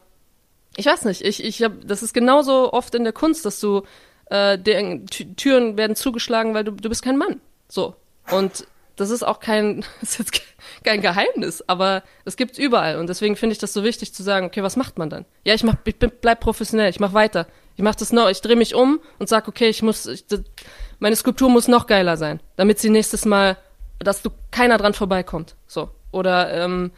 ich 0.75 0.85
weiß 0.85 1.05
nicht, 1.05 1.21
ich, 1.21 1.43
ich 1.43 1.61
hab, 1.61 1.73
das 1.85 2.03
ist 2.03 2.13
genauso 2.13 2.73
oft 2.73 2.95
in 2.95 3.03
der 3.03 3.13
Kunst, 3.13 3.45
dass 3.45 3.59
du 3.59 3.83
äh, 4.25 4.57
der, 4.57 5.05
Türen 5.05 5.77
werden 5.77 5.95
zugeschlagen, 5.95 6.53
weil 6.53 6.63
du, 6.63 6.71
du 6.71 6.89
bist 6.89 7.03
kein 7.03 7.17
Mann. 7.17 7.41
So. 7.67 7.95
Und 8.31 8.67
das 8.95 9.09
ist 9.09 9.23
auch 9.23 9.39
kein, 9.39 9.85
ist 10.01 10.19
jetzt 10.19 10.41
kein 10.83 11.01
Geheimnis, 11.01 11.63
aber 11.67 12.03
es 12.25 12.37
gibt's 12.37 12.57
überall. 12.57 12.97
Und 12.97 13.07
deswegen 13.07 13.35
finde 13.35 13.53
ich 13.53 13.59
das 13.59 13.73
so 13.73 13.83
wichtig 13.83 14.13
zu 14.13 14.23
sagen, 14.23 14.45
okay, 14.45 14.63
was 14.63 14.75
macht 14.75 14.97
man 14.97 15.09
dann? 15.09 15.25
Ja, 15.43 15.53
ich 15.53 15.63
mach, 15.63 15.75
ich 15.85 15.97
bin, 15.97 16.11
bleib 16.21 16.39
professionell, 16.39 16.89
ich 16.89 16.99
mach 16.99 17.13
weiter. 17.13 17.47
Ich 17.75 17.83
mach 17.83 17.95
das 17.95 18.11
noch, 18.13 18.29
ich 18.29 18.41
drehe 18.41 18.55
mich 18.55 18.75
um 18.75 18.99
und 19.17 19.29
sag, 19.29 19.47
okay, 19.47 19.67
ich 19.67 19.81
muss, 19.81 20.05
ich, 20.05 20.25
meine 21.03 21.17
Skulptur 21.17 21.49
muss 21.49 21.67
noch 21.67 21.85
geiler 21.85 22.15
sein, 22.15 22.39
damit 22.55 22.79
sie 22.79 22.89
nächstes 22.89 23.25
Mal, 23.25 23.57
dass 23.99 24.21
du 24.21 24.29
keiner 24.51 24.77
dran 24.77 24.93
vorbeikommt. 24.93 25.55
So. 25.67 25.89
Oder 26.13 26.63
ähm, 26.63 26.91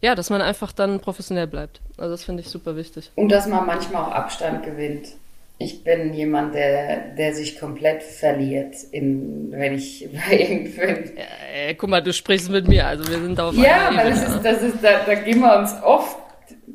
ja, 0.00 0.14
dass 0.14 0.30
man 0.30 0.40
einfach 0.40 0.70
dann 0.70 1.00
professionell 1.00 1.48
bleibt. 1.48 1.80
Also 1.96 2.12
das 2.12 2.22
finde 2.22 2.42
ich 2.42 2.48
super 2.48 2.76
wichtig. 2.76 3.10
Und 3.16 3.30
dass 3.30 3.48
man 3.48 3.66
manchmal 3.66 4.04
auch 4.04 4.12
Abstand 4.12 4.62
gewinnt. 4.62 5.08
Ich 5.58 5.82
bin 5.82 6.14
jemand, 6.14 6.54
der, 6.54 7.16
der 7.16 7.34
sich 7.34 7.58
komplett 7.58 8.04
verliert, 8.04 8.76
in, 8.92 9.50
wenn 9.50 9.74
ich 9.74 10.08
bei 10.28 10.38
irgendwen. 10.38 11.16
Ja, 11.16 11.74
guck 11.76 11.90
mal, 11.90 12.00
du 12.00 12.12
sprichst 12.12 12.50
mit 12.50 12.68
mir, 12.68 12.86
also 12.86 13.10
wir 13.10 13.18
sind 13.18 13.40
auf 13.40 13.56
Ja, 13.56 13.90
weil 13.92 14.10
das 14.10 14.22
ist, 14.22 14.42
das 14.44 14.62
ist, 14.62 14.76
da, 14.82 15.00
da 15.04 15.14
gehen 15.16 15.40
wir 15.40 15.58
uns 15.58 15.72
oft 15.82 16.16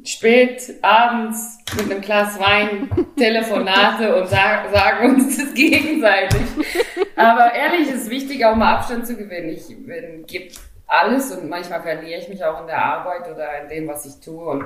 spät 0.04 0.74
abends 0.82 1.60
mit 1.78 1.92
einem 1.92 2.02
Glas 2.02 2.40
Wein 2.40 2.90
Telefonate 3.18 4.16
und 4.16 4.28
sag, 4.28 4.72
sagen 4.72 5.16
uns 5.16 5.38
das 5.38 5.54
gegenseitig. 5.54 6.42
Aber 7.16 7.54
ehrlich, 7.54 7.90
es 7.90 8.04
ist 8.04 8.10
wichtig, 8.10 8.46
auch 8.46 8.56
mal 8.56 8.76
Abstand 8.76 9.08
zu 9.08 9.16
gewinnen. 9.16 9.50
Ich 9.50 9.68
bin, 9.68 10.26
gebe 10.26 10.54
alles 10.88 11.32
und 11.32 11.50
manchmal 11.50 11.82
verliere 11.82 12.20
ich 12.20 12.30
mich 12.30 12.44
auch 12.44 12.62
in 12.62 12.68
der 12.68 12.84
Arbeit 12.84 13.32
oder 13.32 13.62
in 13.62 13.70
dem, 13.70 13.88
was 13.88 14.06
ich 14.06 14.20
tue. 14.24 14.46
Und, 14.46 14.66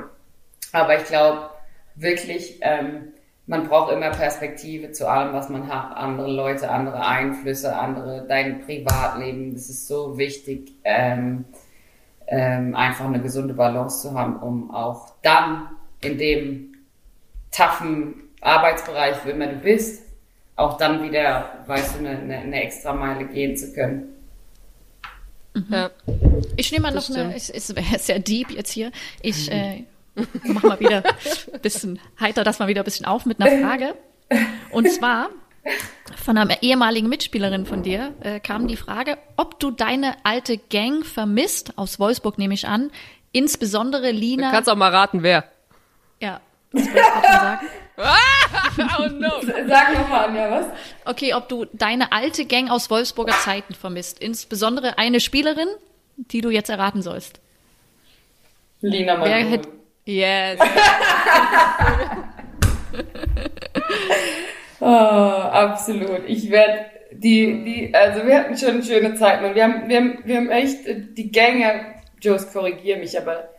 aber 0.72 0.97
ich 0.97 1.05
glaube 1.05 1.49
wirklich, 1.95 2.60
ähm, 2.62 3.14
man 3.45 3.68
braucht 3.68 3.93
immer 3.93 4.10
Perspektive 4.12 4.91
zu 4.91 5.08
allem, 5.08 5.34
was 5.34 5.49
man 5.49 5.68
hat. 5.70 5.95
Andere 5.95 6.30
Leute, 6.30 6.70
andere 6.70 7.05
Einflüsse, 7.05 7.76
andere, 7.76 8.26
dein 8.28 8.62
Privatleben. 8.62 9.53
Das 9.53 9.70
ist 9.70 9.88
so 9.88 10.18
wichtig. 10.18 10.74
Ähm, 10.84 11.45
ähm, 12.28 12.75
einfach 12.75 13.05
eine 13.05 13.21
gesunde 13.21 13.53
Balance 13.53 14.01
zu 14.01 14.13
haben, 14.13 14.38
um 14.38 14.71
auch 14.71 15.13
dann 15.23 15.69
in 16.01 16.17
dem 16.17 16.75
taffen 17.51 18.15
Arbeitsbereich, 18.41 19.17
wo 19.23 19.30
immer 19.30 19.47
du 19.47 19.55
bist, 19.55 20.03
auch 20.55 20.78
dann 20.78 21.03
wieder, 21.03 21.63
weißt 21.67 21.95
du, 21.95 21.99
eine, 21.99 22.09
eine, 22.17 22.38
eine 22.39 22.63
extra 22.63 22.93
Meile 22.93 23.25
gehen 23.25 23.55
zu 23.55 23.73
können. 23.73 24.09
Mhm. 25.53 25.65
Ja. 25.69 25.89
Ich 26.55 26.71
nehme 26.71 26.84
mal 26.84 26.93
noch 26.93 27.09
eine, 27.09 27.36
es 27.36 27.49
ist 27.49 27.73
sehr 27.99 28.19
deep 28.19 28.51
jetzt 28.51 28.71
hier. 28.71 28.91
Ich 29.21 29.51
äh, 29.51 29.86
mach 30.43 30.63
mal 30.63 30.80
wieder 30.80 31.03
ein 31.05 31.61
bisschen 31.61 31.99
heiter 32.19 32.43
das 32.43 32.59
mal 32.59 32.67
wieder 32.67 32.82
ein 32.82 32.86
bisschen 32.86 33.05
auf 33.05 33.25
mit 33.25 33.41
einer 33.41 33.61
Frage. 33.61 33.95
Und 34.71 34.91
zwar, 34.91 35.30
von 36.15 36.38
einer 36.38 36.61
ehemaligen 36.61 37.09
Mitspielerin 37.09 37.65
von 37.65 37.84
dir 37.84 38.13
äh, 38.22 38.39
kam 38.39 38.68
die 38.68 38.76
Frage, 38.76 39.18
ob 39.36 39.59
du 39.59 39.72
deine 39.72 40.15
alte 40.24 40.57
Gang 40.57 41.05
vermisst, 41.05 41.78
aus 41.78 41.99
Wolfsburg 41.99 42.38
nehme 42.38 42.53
ich 42.53 42.68
an, 42.68 42.91
insbesondere 43.32 44.11
Lina. 44.11 44.47
Du 44.47 44.53
kannst 44.53 44.70
auch 44.70 44.76
mal 44.76 44.91
raten, 44.91 45.24
wer. 45.24 45.45
Ja, 46.20 46.41
das 46.72 46.86
wollte 46.86 46.99
ich 46.99 47.05
gerade 47.05 47.38
sagen. 47.38 47.68
oh 48.99 49.07
no. 49.07 49.32
Sag 49.68 49.93
nochmal, 49.93 50.26
Anja, 50.26 50.51
was? 50.51 50.65
Okay, 51.05 51.34
ob 51.34 51.49
du 51.49 51.65
deine 51.74 52.11
alte 52.11 52.45
Gang 52.45 52.70
aus 52.70 52.89
Wolfsburger 52.89 53.34
Zeiten 53.34 53.74
vermisst, 53.74 54.20
insbesondere 54.20 54.97
eine 54.97 55.20
Spielerin, 55.20 55.70
die 56.15 56.41
du 56.41 56.49
jetzt 56.49 56.70
erraten 56.70 57.01
sollst. 57.01 57.39
Lina 58.82 59.24
Wer 59.24 59.61
Yes. 60.05 60.59
Oh, 64.80 64.86
absolut. 64.86 66.21
Ich 66.28 66.49
werde 66.51 66.86
die, 67.11 67.63
die, 67.63 67.95
also 67.95 68.25
wir 68.25 68.38
hatten 68.38 68.57
schon 68.57 68.84
schöne 68.84 69.15
Zeiten 69.15 69.45
und 69.45 69.55
wir 69.55 69.63
haben, 69.63 69.88
wir 69.88 69.97
haben, 69.97 70.19
wir 70.23 70.38
haben 70.38 70.49
echt 70.49 70.80
die 70.86 71.32
Gänge, 71.32 71.86
Joes, 72.21 72.51
korrigier 72.51 72.97
mich, 72.97 73.17
aber 73.17 73.49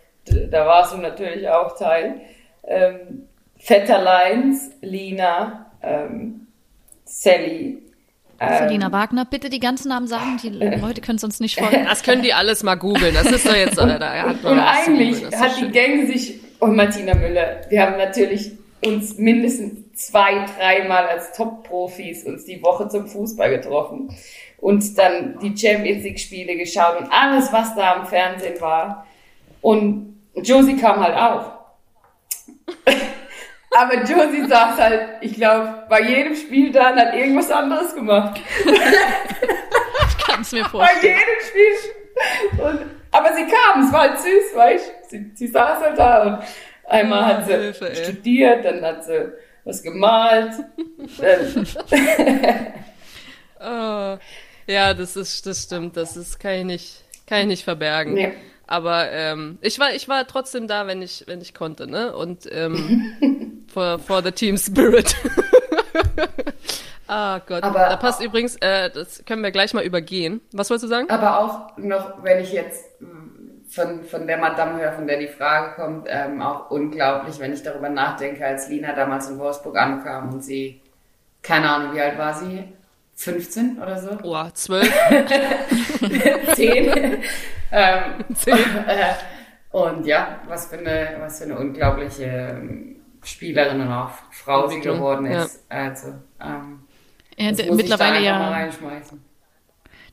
da 0.51 0.67
warst 0.67 0.93
du 0.93 0.99
natürlich 0.99 1.49
auch 1.49 1.77
Teil. 1.79 2.21
Ähm, 2.67 3.29
Vetterleins, 3.59 4.71
Lina, 4.83 5.73
ähm, 5.83 6.47
Sally. 7.05 7.83
Ähm, 8.41 8.69
Selina 8.69 8.93
Wagner, 8.93 9.25
bitte 9.25 9.49
die 9.49 9.59
ganzen 9.59 9.89
Namen 9.89 10.07
sagen, 10.07 10.39
die 10.43 10.51
Leute 10.81 11.01
können 11.01 11.17
es 11.17 11.25
uns 11.25 11.41
nicht 11.41 11.59
folgen. 11.59 11.85
Das 11.87 12.03
können 12.03 12.23
die 12.23 12.33
alles 12.33 12.63
mal 12.63 12.77
googeln, 12.77 13.15
das 13.15 13.31
ist 13.33 13.47
doch 13.47 13.57
jetzt, 13.57 13.79
äh, 13.79 13.99
da 13.99 14.23
hat 14.23 14.45
Und 14.45 14.61
eigentlich 14.61 15.25
hat 15.35 15.61
die 15.61 15.71
Gang 15.71 16.07
sich, 16.07 16.41
und 16.61 16.77
Martina 16.77 17.15
Müller, 17.15 17.63
wir 17.69 17.83
haben 17.83 17.97
natürlich 17.97 18.53
uns 18.85 19.19
mindestens 19.19 19.93
zwei, 20.07 20.47
dreimal 20.57 21.07
als 21.07 21.33
Top-Profis 21.33 22.25
uns 22.25 22.45
die 22.45 22.63
Woche 22.63 22.89
zum 22.89 23.07
Fußball 23.07 23.51
getroffen 23.51 24.15
und 24.59 24.97
dann 24.99 25.39
die 25.41 25.57
Champions 25.57 26.05
League-Spiele 26.05 26.57
geschaut 26.57 27.01
und 27.01 27.11
alles, 27.11 27.53
was 27.53 27.75
da 27.75 27.95
am 27.95 28.07
Fernsehen 28.07 28.61
war. 28.61 29.07
Und 29.61 30.17
Josie 30.35 30.77
kam 30.77 31.01
halt 31.01 31.17
auch. 31.17 31.59
Aber 33.77 33.97
Josie 34.03 34.47
saß 34.47 34.79
halt, 34.79 35.09
ich 35.21 35.35
glaube, 35.35 35.85
bei 35.89 36.01
jedem 36.03 36.35
Spiel 36.35 36.73
da 36.73 36.91
und 36.91 36.99
hat 36.99 37.15
irgendwas 37.15 37.51
anderes 37.51 37.95
gemacht. 37.95 38.41
Ich 38.65 40.25
kann 40.25 40.41
es 40.41 40.53
mir 40.53 40.65
vorstellen. 40.65 41.01
Bei 41.01 41.09
jedem 41.09 41.41
Spiel. 41.47 42.65
Und, 42.65 42.81
aber 43.11 43.35
sie 43.35 43.45
kam, 43.45 43.85
es 43.85 43.93
war 43.93 44.01
halt 44.01 44.19
süß, 44.19 44.55
weißt 44.55 44.89
du? 44.89 44.93
Sie, 45.09 45.31
sie 45.35 45.47
saß 45.47 45.81
halt 45.81 45.99
da 45.99 46.23
und 46.23 46.39
einmal 46.89 47.25
hat 47.27 47.47
sie 47.47 47.53
Hilfe, 47.53 47.95
studiert, 47.95 48.65
dann 48.65 48.83
hat 48.83 49.05
sie 49.05 49.33
was 49.65 49.83
gemalt. 49.83 50.53
oh, 53.61 54.19
ja, 54.67 54.95
das 54.95 55.17
ist, 55.17 55.47
das 55.47 55.63
stimmt, 55.63 55.97
das 55.97 56.17
ist, 56.17 56.39
kann 56.41 56.53
ich 56.53 56.65
nicht, 56.65 57.05
kann 57.27 57.41
ich 57.41 57.47
nicht 57.47 57.65
verbergen. 57.65 58.15
Nee. 58.15 58.33
Aber 58.67 59.11
ähm, 59.11 59.59
ich 59.63 59.79
war, 59.79 59.95
ich 59.95 60.09
war 60.09 60.27
trotzdem 60.27 60.69
da, 60.69 60.87
wenn 60.87 61.01
ich, 61.01 61.25
wenn 61.27 61.41
ich 61.41 61.55
konnte, 61.55 61.87
ne? 61.87 62.15
Und 62.15 62.47
ähm, 62.53 63.65
for, 63.73 63.99
for 63.99 64.23
the 64.23 64.31
team 64.31 64.59
spirit. 64.59 65.15
Ah 67.11 67.41
Gott, 67.47 67.63
aber, 67.63 67.79
da 67.79 67.97
passt 67.97 68.21
übrigens, 68.23 68.57
äh, 68.57 68.91
das 68.91 69.25
können 69.25 69.43
wir 69.43 69.51
gleich 69.51 69.73
mal 69.73 69.83
übergehen. 69.83 70.43
Was 70.53 70.69
wolltest 70.69 70.85
du 70.85 70.89
sagen? 70.89 71.09
Aber 71.09 71.41
auch 71.41 71.79
noch, 71.79 72.23
wenn 72.23 72.39
ich 72.41 72.53
jetzt 72.53 72.85
von, 73.69 74.03
von 74.05 74.27
der 74.27 74.39
Madame 74.39 74.81
höre, 74.81 74.93
von 74.93 75.07
der 75.07 75.19
die 75.19 75.29
Frage 75.29 75.75
kommt, 75.75 76.07
ähm, 76.09 76.41
auch 76.41 76.71
unglaublich, 76.71 77.39
wenn 77.39 77.53
ich 77.53 77.63
darüber 77.63 77.89
nachdenke, 77.89 78.45
als 78.45 78.69
Lina 78.69 78.95
damals 78.95 79.29
in 79.29 79.39
Wolfsburg 79.39 79.77
ankam 79.77 80.33
und 80.33 80.43
sie, 80.43 80.81
keine 81.43 81.69
Ahnung, 81.69 81.95
wie 81.95 82.01
alt 82.01 82.19
war 82.19 82.35
sie? 82.35 82.65
15 83.15 83.79
oder 83.83 84.01
so? 84.01 84.11
Oh, 84.23 84.45
12. 84.53 84.91
10. 86.55 87.23
ähm, 87.73 88.03
10. 88.35 88.55
Äh, 88.55 89.15
und 89.71 90.07
ja, 90.07 90.41
was 90.47 90.69
für 90.69 90.79
eine, 90.79 91.17
was 91.21 91.39
für 91.39 91.45
eine 91.45 91.59
unglaubliche 91.59 92.25
ähm, 92.25 92.97
Spielerin 93.23 93.81
und 93.81 93.93
auch 93.93 94.11
Frau 94.31 94.69
sie 94.69 94.81
geworden 94.81 95.27
ist. 95.27 95.65
Ja. 95.71 95.77
Also, 95.77 96.15
ähm, 96.41 96.85
ja, 97.37 97.53
mittlerweile 97.75 98.21
ja. 98.21 98.69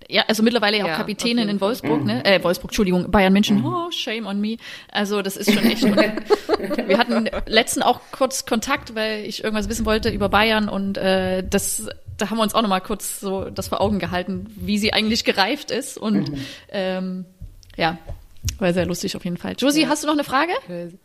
Ja, 0.09 0.23
also 0.27 0.43
mittlerweile 0.43 0.77
ja 0.77 0.83
auch 0.83 0.89
Ja, 0.89 0.97
Kapitänin 0.97 1.49
in 1.49 1.59
Wolfsburg, 1.61 2.03
ne? 2.03 2.23
Äh, 2.25 2.43
Wolfsburg, 2.43 2.71
Entschuldigung, 2.71 3.09
Bayern 3.11 3.33
München. 3.33 3.63
Oh, 3.65 3.89
shame 3.91 4.27
on 4.27 4.39
me. 4.39 4.57
Also 4.91 5.21
das 5.21 5.37
ist 5.37 5.51
schon 5.51 5.63
echt. 5.65 5.83
wir 6.87 6.97
hatten 6.97 7.29
letzten 7.45 7.81
auch 7.81 7.99
kurz 8.11 8.45
Kontakt, 8.45 8.95
weil 8.95 9.25
ich 9.25 9.43
irgendwas 9.43 9.69
wissen 9.69 9.85
wollte 9.85 10.09
über 10.09 10.29
Bayern 10.29 10.69
und 10.69 10.97
äh, 10.97 11.43
das, 11.47 11.87
da 12.17 12.29
haben 12.29 12.37
wir 12.37 12.43
uns 12.43 12.53
auch 12.53 12.61
noch 12.61 12.69
mal 12.69 12.81
kurz 12.81 13.19
so 13.19 13.49
das 13.49 13.67
vor 13.67 13.81
Augen 13.81 13.99
gehalten, 13.99 14.47
wie 14.55 14.77
sie 14.77 14.93
eigentlich 14.93 15.23
gereift 15.23 15.71
ist 15.71 15.97
und 15.97 16.31
ähm, 16.69 17.25
ja, 17.75 17.97
war 18.59 18.73
sehr 18.73 18.85
lustig 18.85 19.15
auf 19.15 19.23
jeden 19.23 19.37
Fall. 19.37 19.55
Josie, 19.57 19.87
hast 19.87 20.03
du 20.03 20.07
noch 20.07 20.13
eine 20.13 20.23
Frage? 20.23 20.51
Crazy. 20.65 20.99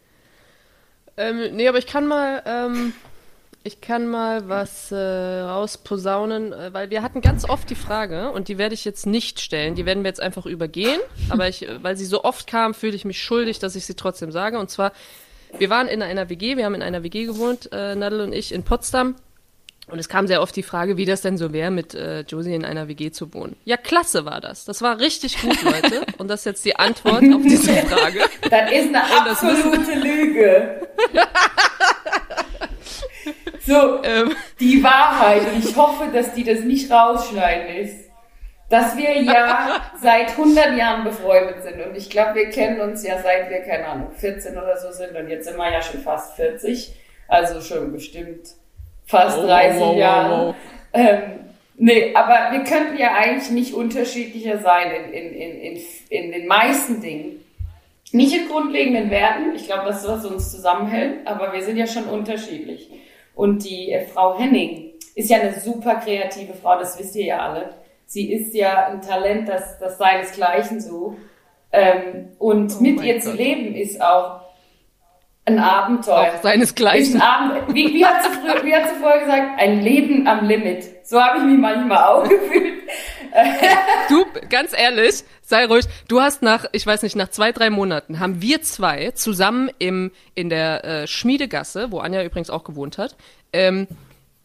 Ähm, 1.17 1.55
nee, 1.57 1.69
aber 1.69 1.79
ich 1.79 1.87
kann 1.87 2.07
mal, 2.07 2.43
ähm, 2.47 2.93
ich 3.63 3.81
kann 3.81 4.09
mal 4.09 4.49
was 4.49 4.91
äh, 4.91 4.97
rausposaunen, 4.97 6.53
äh, 6.53 6.73
weil 6.73 6.91
wir 6.91 7.03
hatten 7.03 7.21
ganz 7.21 7.49
oft 7.49 7.69
die 7.69 7.75
Frage, 7.75 8.31
und 8.31 8.49
die 8.49 8.59
werde 8.59 8.75
ich 8.75 8.85
jetzt 8.85 9.07
nicht 9.07 9.41
stellen, 9.41 9.75
die 9.75 9.85
werden 9.85 10.03
wir 10.03 10.09
jetzt 10.09 10.21
einfach 10.21 10.47
übergehen, 10.47 11.01
aber 11.29 11.49
ich, 11.49 11.67
weil 11.83 11.97
sie 11.97 12.07
so 12.07 12.25
oft 12.25 12.47
kam, 12.47 12.73
fühle 12.75 12.97
ich 12.97 13.05
mich 13.05 13.23
schuldig, 13.23 13.59
dass 13.59 13.77
ich 13.77 13.85
sie 13.85 13.95
trotzdem 13.95 14.33
sage. 14.33 14.59
Und 14.59 14.71
zwar, 14.71 14.93
wir 15.59 15.69
waren 15.69 15.89
in 15.89 16.03
einer 16.03 16.31
WG, 16.31 16.57
wir 16.57 16.65
haben 16.65 16.75
in 16.75 16.83
einer 16.83 17.03
WG 17.03 17.27
gewohnt, 17.27 17.71
äh, 17.73 17.95
Nadel 17.95 18.23
und 18.23 18.33
ich 18.33 18.53
in 18.53 18.63
Potsdam. 18.63 19.17
Und 19.89 19.99
es 19.99 20.09
kam 20.09 20.29
sehr 20.29 20.41
oft 20.41 20.55
die 20.55 20.63
Frage, 20.63 20.97
wie 20.97 21.05
das 21.05 21.21
denn 21.21 21.37
so 21.37 21.53
wäre, 21.53 21.73
mit 21.73 21.95
äh, 21.95 22.21
Josie 22.21 22.55
in 22.55 22.65
einer 22.65 22.87
WG 22.87 23.11
zu 23.11 23.35
wohnen. 23.35 23.57
Ja, 23.65 23.77
klasse 23.77 24.25
war 24.25 24.41
das. 24.41 24.65
Das 24.65 24.83
war 24.83 25.01
richtig 25.01 25.41
gut, 25.41 25.61
Leute. 25.65 26.07
Und 26.19 26.29
das 26.29 26.41
ist 26.41 26.47
jetzt 26.47 26.65
die 26.65 26.77
Antwort 26.77 27.25
auf 27.25 27.43
diese 27.43 27.73
Frage. 27.87 28.21
Das 28.49 28.71
ist 28.71 28.89
eine 28.89 29.03
absolute 29.03 29.99
Lüge. 29.99 30.87
So, 33.71 34.03
Ähm, 34.05 34.35
die 34.59 34.83
Wahrheit, 34.83 35.43
und 35.53 35.65
ich 35.65 35.77
hoffe, 35.77 36.05
dass 36.13 36.33
die 36.35 36.45
das 36.45 36.61
nicht 36.61 36.91
rausschneiden, 36.91 37.77
ist, 37.77 38.11
dass 38.69 38.97
wir 38.97 39.21
ja 39.23 39.81
seit 40.03 40.31
100 40.31 40.77
Jahren 40.77 41.05
befreundet 41.05 41.63
sind. 41.63 41.81
Und 41.85 41.97
ich 41.97 42.09
glaube, 42.11 42.35
wir 42.37 42.51
kennen 42.51 42.81
uns 42.81 43.05
ja 43.07 43.19
seit 43.23 43.51
wir, 43.51 43.61
keine 43.61 43.87
Ahnung, 43.87 44.11
14 44.17 44.53
oder 44.57 44.77
so 44.77 44.93
sind. 44.93 45.17
Und 45.17 45.29
jetzt 45.29 45.47
sind 45.47 45.57
wir 45.57 45.71
ja 45.73 45.83
schon 45.83 46.01
fast 46.01 46.37
40. 46.37 46.93
Also 47.29 47.61
schon 47.61 47.93
bestimmt 47.93 48.49
fast 49.07 49.39
Oh, 49.39 49.47
30 49.47 49.81
wow, 49.81 49.97
Jahre. 49.97 50.47
wow. 50.49 50.55
Ähm, 50.93 51.21
nee, 51.77 52.15
aber 52.15 52.53
wir 52.57 52.65
könnten 52.65 52.97
ja 52.97 53.15
eigentlich 53.15 53.51
nicht 53.51 53.75
unterschiedlicher 53.75 54.59
sein 54.59 54.91
in, 54.91 55.13
in, 55.13 55.35
in, 55.35 55.61
in, 55.61 55.81
in 56.09 56.33
den 56.33 56.47
meisten 56.47 57.01
Dingen. 57.01 57.45
Nicht 58.13 58.35
in 58.35 58.49
grundlegenden 58.49 59.11
Werten, 59.11 59.55
ich 59.55 59.67
glaube, 59.67 59.87
das 59.87 60.03
ist, 60.03 60.09
was 60.09 60.25
uns 60.27 60.51
zusammenhält, 60.51 61.25
aber 61.27 61.53
wir 61.53 61.63
sind 61.63 61.77
ja 61.77 61.87
schon 61.87 62.05
unterschiedlich. 62.05 62.91
Und 63.41 63.65
die 63.65 63.91
äh, 63.91 64.05
Frau 64.05 64.39
Henning 64.39 64.91
ist 65.15 65.31
ja 65.31 65.39
eine 65.39 65.59
super 65.59 65.95
kreative 65.95 66.53
Frau, 66.53 66.79
das 66.79 66.99
wisst 66.99 67.17
ihr 67.17 67.25
ja 67.25 67.39
alle. 67.39 67.71
Sie 68.05 68.31
ist 68.35 68.53
ja 68.55 68.89
ein 68.89 69.01
Talent, 69.01 69.49
das, 69.49 69.79
das 69.79 69.97
seinesgleichen 69.97 70.79
sucht. 70.79 71.17
Ähm, 71.73 72.33
und 72.39 72.79
mit 72.83 72.97
mein 72.97 73.07
ihr 73.07 73.21
zu 73.21 73.31
Gott. 73.31 73.39
leben 73.39 73.75
ist 73.75 74.03
auch 74.03 74.43
ein 75.47 75.59
Abenteuer. 75.59 76.35
auch 76.35 76.43
seinesgleichen. 76.43 77.21
Abend, 77.21 77.75
wie, 77.75 77.93
wie, 77.95 78.05
hat 78.05 78.23
sie 78.23 78.31
früher, 78.31 78.65
wie 78.65 78.75
hat 78.75 78.89
sie 78.89 78.97
vorher 79.01 79.21
gesagt? 79.21 79.61
Ein 79.61 79.81
Leben 79.81 80.27
am 80.27 80.47
Limit. 80.47 80.85
So 81.07 81.21
habe 81.21 81.39
ich 81.39 81.45
mich 81.45 81.59
manchmal 81.59 81.99
auch 81.99 82.23
gefühlt. 82.29 82.83
Du, 84.09 84.27
ganz 84.49 84.73
ehrlich, 84.77 85.23
sei 85.43 85.67
ruhig. 85.67 85.87
Du 86.09 86.21
hast 86.21 86.43
nach, 86.43 86.67
ich 86.73 86.87
weiß 86.87 87.03
nicht, 87.03 87.17
nach 87.17 87.29
zwei, 87.29 87.53
drei 87.53 87.71
Monaten 87.71 88.19
haben 88.21 88.43
wir 88.43 88.63
zwei 88.63 89.13
zusammen 89.13 89.71
im, 89.79 90.11
in 90.35 90.51
der 90.51 90.85
äh, 90.85 91.07
Schmiedegasse, 91.07 91.93
wo 91.93 91.99
Anja 92.01 92.23
übrigens 92.23 92.51
auch 92.51 92.65
gewohnt 92.65 92.99
hat, 92.99 93.17
ähm, 93.53 93.87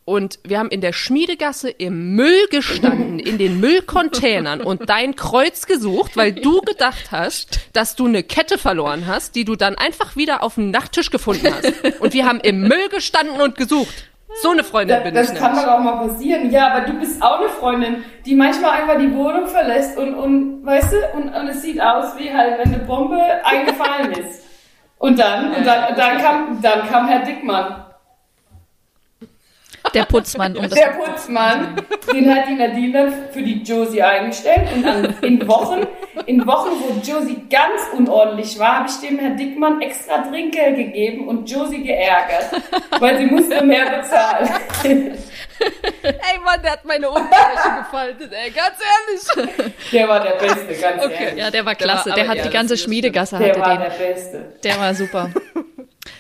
und 0.06 0.40
wir 0.44 0.60
haben 0.60 0.70
in 0.70 0.82
der 0.82 0.94
Schmiedegasse 0.94 1.70
im 1.70 2.16
Müll 2.16 2.48
gestanden, 2.52 3.18
in 3.18 3.40
den 3.40 3.60
Müllcontainern 3.60 4.62
und 4.62 4.88
dein 4.88 5.16
Kreuz 5.16 5.66
gesucht, 5.66 6.16
weil 6.16 6.32
du 6.32 6.62
gedacht 6.62 7.12
hast, 7.12 7.60
dass 7.74 7.96
du 7.96 8.06
eine 8.06 8.22
Kette 8.22 8.60
verloren 8.60 9.08
hast, 9.08 9.36
die 9.36 9.46
du 9.46 9.56
dann 9.56 9.76
einfach 9.76 10.16
wieder 10.16 10.44
auf 10.44 10.56
dem 10.56 10.70
Nachttisch 10.70 11.10
gefunden 11.10 11.48
hast. 11.54 12.00
Und 12.00 12.14
wir 12.14 12.26
haben 12.28 12.40
im 12.40 12.62
Müll 12.62 12.90
gestanden 12.90 13.42
und 13.42 13.56
gesucht. 13.56 14.10
So 14.42 14.52
eine 14.52 14.64
Freundin 14.64 14.98
Das, 14.98 15.04
bin 15.04 15.16
das 15.16 15.32
ich 15.32 15.38
kann 15.40 15.52
nämlich. 15.54 15.66
doch 15.66 15.74
auch 15.74 15.80
mal 15.80 16.08
passieren. 16.08 16.52
Ja, 16.52 16.68
aber 16.74 16.86
du 16.86 17.00
bist 17.00 17.22
auch 17.24 17.40
eine 17.40 17.50
Freundin, 17.50 18.04
die 18.26 18.36
manchmal 18.36 18.82
einfach 18.82 19.00
die 19.00 19.12
Wohnung 19.14 19.48
verlässt 19.48 19.98
und, 19.98 20.14
und 20.14 20.66
weißt 20.66 20.92
du, 20.92 20.98
und, 21.18 21.30
und 21.34 21.48
es 21.48 21.62
sieht 21.62 21.82
aus 21.82 22.18
wie 22.18 22.32
halt, 22.34 22.60
wenn 22.60 22.74
eine 22.74 22.84
Bombe 22.84 23.18
eingefallen 23.46 24.12
ist. 24.12 24.44
Und 24.98 25.18
dann, 25.20 25.54
und 25.56 25.66
dann, 25.66 25.96
dann, 25.96 26.18
kam, 26.18 26.62
dann 26.62 26.88
kam 26.90 27.08
Herr 27.08 27.24
Dickmann. 27.24 27.85
Der 29.96 30.04
Putzmann, 30.06 30.56
um 30.56 30.64
das 30.64 30.72
Der 30.74 30.88
Putzmann, 30.90 31.76
den 32.14 32.36
hat 32.36 32.48
die 32.48 32.54
Nadine 32.56 32.92
dann 32.94 33.14
für 33.32 33.42
die 33.42 33.64
Josie 33.64 34.02
eingestellt 34.02 34.68
und 34.76 34.86
an, 34.86 35.16
in 35.22 35.48
Wochen, 35.48 35.88
in 36.26 36.46
Wochen, 36.46 36.70
wo 36.82 36.94
Josie 37.02 37.42
ganz 37.50 37.82
unordentlich 37.98 38.60
war, 38.60 38.80
habe 38.80 38.90
ich 38.90 39.08
dem 39.08 39.18
Herr 39.20 39.32
Dickmann 39.32 39.82
extra 39.82 40.18
Trinkgeld 40.24 40.76
gegeben 40.78 41.28
und 41.28 41.50
Josie 41.50 41.82
geärgert, 41.84 42.50
weil 43.00 43.18
sie 43.18 43.26
musste 43.26 43.64
mehr 43.64 43.86
bezahlen. 44.02 44.50
Ey 46.04 46.40
Mann, 46.44 46.62
der 46.62 46.74
hat 46.74 46.86
meine 46.86 47.10
Unterwäsche 47.10 47.78
gefaltet, 47.80 48.32
ey, 48.34 48.52
ganz 48.52 48.76
ehrlich. 49.48 49.72
Der 49.92 50.08
war 50.10 50.20
der 50.22 50.32
Beste, 50.32 50.74
ganz 50.82 51.04
Okay. 51.06 51.24
ehrlich. 51.24 51.40
Ja, 51.44 51.50
der 51.52 51.66
war 51.66 51.76
Der 51.76 51.88
war- 51.88 51.94
klasse. 51.96 52.12
Der, 52.16 52.28
hat 52.28 52.38
ja, 52.38 52.44
die 52.44 52.50
ganze. 52.50 52.78
Schmiedegasse 52.78 53.38
Der 53.38 53.50
hatte 53.50 53.60
war 53.62 53.70
den. 53.78 53.80
der 53.82 53.90
Beste. 54.14 54.46
Der 54.64 54.80
war 54.80 54.94
super. 54.94 55.30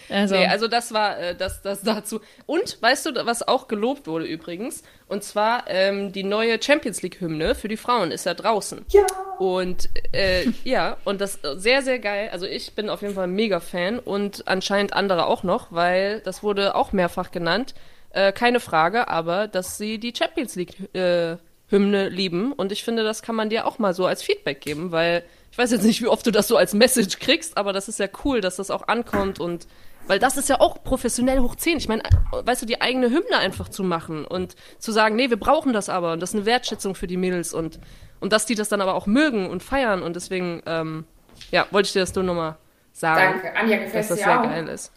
Also, 0.09 0.35
Nee, 0.35 0.47
also 0.47 0.67
das 0.67 0.93
war 0.93 1.19
äh, 1.19 1.35
das, 1.35 1.61
das 1.61 1.81
dazu. 1.81 2.21
Und 2.45 2.81
weißt 2.81 3.05
du, 3.05 3.25
was 3.25 3.47
auch 3.47 3.67
gelobt 3.67 4.07
wurde 4.07 4.25
übrigens? 4.25 4.83
Und 5.07 5.23
zwar 5.23 5.65
ähm, 5.67 6.11
die 6.11 6.23
neue 6.23 6.61
Champions 6.61 7.01
League-Hymne 7.01 7.55
für 7.55 7.67
die 7.67 7.77
Frauen 7.77 8.11
ist 8.11 8.25
ja 8.25 8.33
draußen. 8.33 8.85
Ja. 8.89 9.05
Und 9.39 9.89
äh, 10.11 10.45
ja, 10.63 10.97
und 11.03 11.21
das 11.21 11.43
äh, 11.43 11.57
sehr, 11.57 11.81
sehr 11.81 11.99
geil. 11.99 12.29
Also 12.31 12.45
ich 12.45 12.73
bin 12.73 12.89
auf 12.89 13.01
jeden 13.01 13.13
Fall 13.13 13.25
ein 13.25 13.35
Mega-Fan 13.35 13.99
und 13.99 14.47
anscheinend 14.47 14.93
andere 14.93 15.25
auch 15.27 15.43
noch, 15.43 15.71
weil 15.71 16.21
das 16.21 16.43
wurde 16.43 16.75
auch 16.75 16.91
mehrfach 16.91 17.31
genannt. 17.31 17.75
Äh, 18.11 18.31
keine 18.31 18.59
Frage, 18.59 19.07
aber 19.09 19.47
dass 19.47 19.77
sie 19.77 19.99
die 19.99 20.13
Champions 20.15 20.55
League-Hymne 20.55 22.09
lieben. 22.09 22.53
Und 22.53 22.71
ich 22.71 22.83
finde, 22.83 23.03
das 23.03 23.21
kann 23.21 23.35
man 23.35 23.49
dir 23.49 23.67
auch 23.67 23.77
mal 23.77 23.93
so 23.93 24.05
als 24.05 24.23
Feedback 24.23 24.61
geben, 24.61 24.91
weil 24.91 25.23
ich 25.51 25.57
weiß 25.57 25.71
jetzt 25.71 25.85
nicht, 25.85 26.01
wie 26.01 26.07
oft 26.07 26.25
du 26.25 26.31
das 26.31 26.49
so 26.49 26.57
als 26.57 26.73
Message 26.73 27.19
kriegst, 27.19 27.55
aber 27.55 27.71
das 27.71 27.87
ist 27.87 27.99
ja 27.99 28.07
cool, 28.25 28.41
dass 28.41 28.57
das 28.57 28.71
auch 28.71 28.87
ankommt 28.89 29.39
und 29.39 29.67
weil 30.07 30.19
das 30.19 30.37
ist 30.37 30.49
ja 30.49 30.59
auch 30.59 30.83
professionell 30.83 31.39
hoch 31.39 31.55
10. 31.55 31.77
Ich 31.77 31.87
meine, 31.87 32.03
weißt 32.31 32.61
du, 32.61 32.65
die 32.65 32.81
eigene 32.81 33.07
Hymne 33.09 33.37
einfach 33.37 33.69
zu 33.69 33.83
machen 33.83 34.25
und 34.25 34.55
zu 34.79 34.91
sagen, 34.91 35.15
nee, 35.15 35.29
wir 35.29 35.39
brauchen 35.39 35.73
das 35.73 35.89
aber 35.89 36.13
und 36.13 36.19
das 36.21 36.31
ist 36.31 36.35
eine 36.35 36.45
Wertschätzung 36.45 36.95
für 36.95 37.07
die 37.07 37.17
Mädels 37.17 37.53
und, 37.53 37.79
und 38.19 38.33
dass 38.33 38.45
die 38.45 38.55
das 38.55 38.69
dann 38.69 38.81
aber 38.81 38.95
auch 38.95 39.07
mögen 39.07 39.49
und 39.49 39.63
feiern 39.63 40.03
und 40.03 40.15
deswegen, 40.15 40.61
ähm, 40.65 41.05
ja, 41.51 41.65
wollte 41.71 41.87
ich 41.87 41.93
dir 41.93 41.99
das 41.99 42.13
nur 42.15 42.23
nochmal 42.23 42.57
sagen, 42.93 43.41
Danke. 43.41 43.57
Anja, 43.57 43.77
gefällt 43.77 43.95
dass 43.95 44.07
das 44.09 44.17
dir 44.19 44.23
sehr 44.25 44.39
auch? 44.39 44.43
geil 44.43 44.67
ist. 44.69 44.91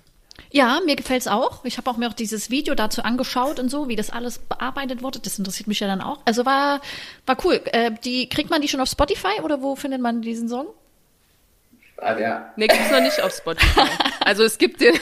ja, 0.53 0.81
mir 0.85 0.95
gefällt's 0.97 1.27
auch. 1.27 1.65
Ich 1.65 1.79
habe 1.79 1.91
auch 1.91 1.97
mir 1.97 2.09
auch 2.09 2.15
dieses 2.15 2.49
Video 2.51 2.75
dazu 2.75 3.03
angeschaut 3.03 3.59
und 3.59 3.71
so, 3.71 3.89
wie 3.89 3.97
das 3.97 4.11
alles 4.11 4.39
bearbeitet 4.39 5.03
wurde. 5.03 5.19
Das 5.19 5.39
interessiert 5.39 5.67
mich 5.67 5.81
ja 5.81 5.89
dann 5.89 6.01
auch. 6.01 6.19
Also 6.25 6.47
war, 6.47 6.81
war 7.27 7.37
cool. 7.45 7.61
Äh, 7.73 7.91
die, 8.05 8.29
kriegt 8.29 8.51
man 8.51 8.63
die 8.63 8.69
schon 8.69 8.81
auf 8.81 8.89
Spotify 8.89 9.43
oder 9.43 9.63
wo 9.63 9.75
findet 9.75 10.01
man 10.01 10.23
diesen 10.23 10.49
Song? 10.49 10.69
Ah, 12.01 12.19
ja. 12.19 12.53
Nee, 12.57 12.69
gibt's 12.69 12.91
noch 12.91 13.01
nicht 13.01 13.21
auf 13.21 13.35
Spotify. 13.35 13.89
Also 14.21 14.45
es 14.45 14.59
gibt 14.59 14.81
den, 14.81 14.95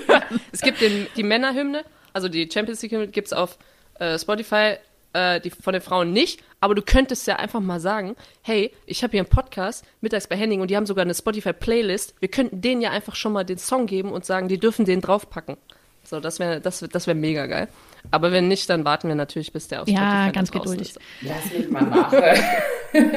es 0.52 0.60
gibt 0.60 0.80
den, 0.80 1.06
die 1.16 1.22
Männerhymne, 1.22 1.84
also 2.12 2.28
die 2.28 2.48
Champions 2.52 2.80
League 2.82 2.92
Hymne 2.92 3.08
gibt's 3.08 3.32
auf 3.32 3.58
äh, 3.98 4.18
Spotify, 4.18 4.76
äh, 5.12 5.40
die 5.40 5.50
von 5.50 5.72
den 5.72 5.82
Frauen 5.82 6.12
nicht. 6.12 6.42
Aber 6.60 6.74
du 6.74 6.82
könntest 6.82 7.26
ja 7.26 7.36
einfach 7.36 7.60
mal 7.60 7.80
sagen, 7.80 8.14
hey, 8.42 8.72
ich 8.86 9.02
habe 9.02 9.12
hier 9.12 9.20
einen 9.20 9.28
Podcast, 9.28 9.84
mittags 10.00 10.26
bei 10.26 10.36
Henning, 10.36 10.60
und 10.60 10.70
die 10.70 10.76
haben 10.76 10.86
sogar 10.86 11.02
eine 11.02 11.14
Spotify-Playlist. 11.14 12.14
Wir 12.20 12.28
könnten 12.28 12.60
denen 12.60 12.80
ja 12.80 12.90
einfach 12.90 13.16
schon 13.16 13.32
mal 13.32 13.44
den 13.44 13.58
Song 13.58 13.86
geben 13.86 14.12
und 14.12 14.24
sagen, 14.24 14.48
die 14.48 14.58
dürfen 14.58 14.84
den 14.84 15.00
draufpacken. 15.00 15.56
So, 16.04 16.20
das 16.20 16.38
wäre 16.38 16.60
das, 16.60 16.80
das 16.80 17.06
wär 17.06 17.14
mega 17.14 17.46
geil. 17.46 17.68
Aber 18.10 18.30
wenn 18.32 18.48
nicht, 18.48 18.68
dann 18.70 18.84
warten 18.84 19.08
wir 19.08 19.14
natürlich, 19.14 19.52
bis 19.52 19.68
der 19.68 19.82
auf 19.82 19.88
Ja, 19.88 19.96
Spotify 20.28 20.32
ganz 20.32 20.50
da 20.50 20.58
draußen 20.58 20.78
geduldig. 20.78 20.96
ist. 20.96 21.00
Lass 21.22 21.58
mich 21.58 21.70
mal 21.70 21.82
nachhören. 21.82 22.40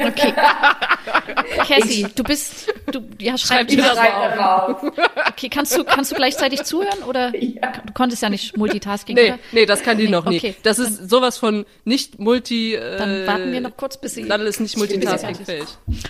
Okay. 0.08 0.34
Cassie, 1.68 2.06
du 2.14 2.22
bist, 2.24 2.72
du, 2.90 3.00
ja, 3.20 3.38
schreib, 3.38 3.58
Schreib 3.58 3.68
dir 3.68 3.76
das 3.82 3.94
mal 3.96 4.38
auf. 4.40 4.82
Okay, 5.28 5.48
kannst 5.48 5.76
du, 5.76 5.84
kannst 5.84 6.10
du 6.10 6.16
gleichzeitig 6.16 6.64
zuhören 6.64 7.02
oder? 7.06 7.32
Ja. 7.58 7.72
Du 7.86 7.92
konntest 7.92 8.22
ja 8.22 8.28
nicht 8.30 8.56
Multitasking, 8.56 9.14
Nee, 9.16 9.28
oder? 9.30 9.38
nee, 9.52 9.66
das 9.66 9.82
kann 9.82 9.96
die 9.96 10.04
Nee, 10.04 10.10
noch 10.10 10.26
nie. 10.26 10.36
okay. 10.38 10.54
Das 10.64 10.78
ist 10.78 11.08
sowas 11.08 11.38
von 11.38 11.64
nicht 11.84 12.18
multi. 12.18 12.74
Äh, 12.74 12.98
Dann 12.98 13.26
warten 13.26 13.52
wir 13.52 13.60
noch 13.60 13.76
kurz, 13.76 13.96
bis 14.00 14.14
sie. 14.14 14.22
Nadel 14.24 14.46
ist 14.46 14.60
nicht 14.60 14.76
multitaskingfähig. 14.76 15.64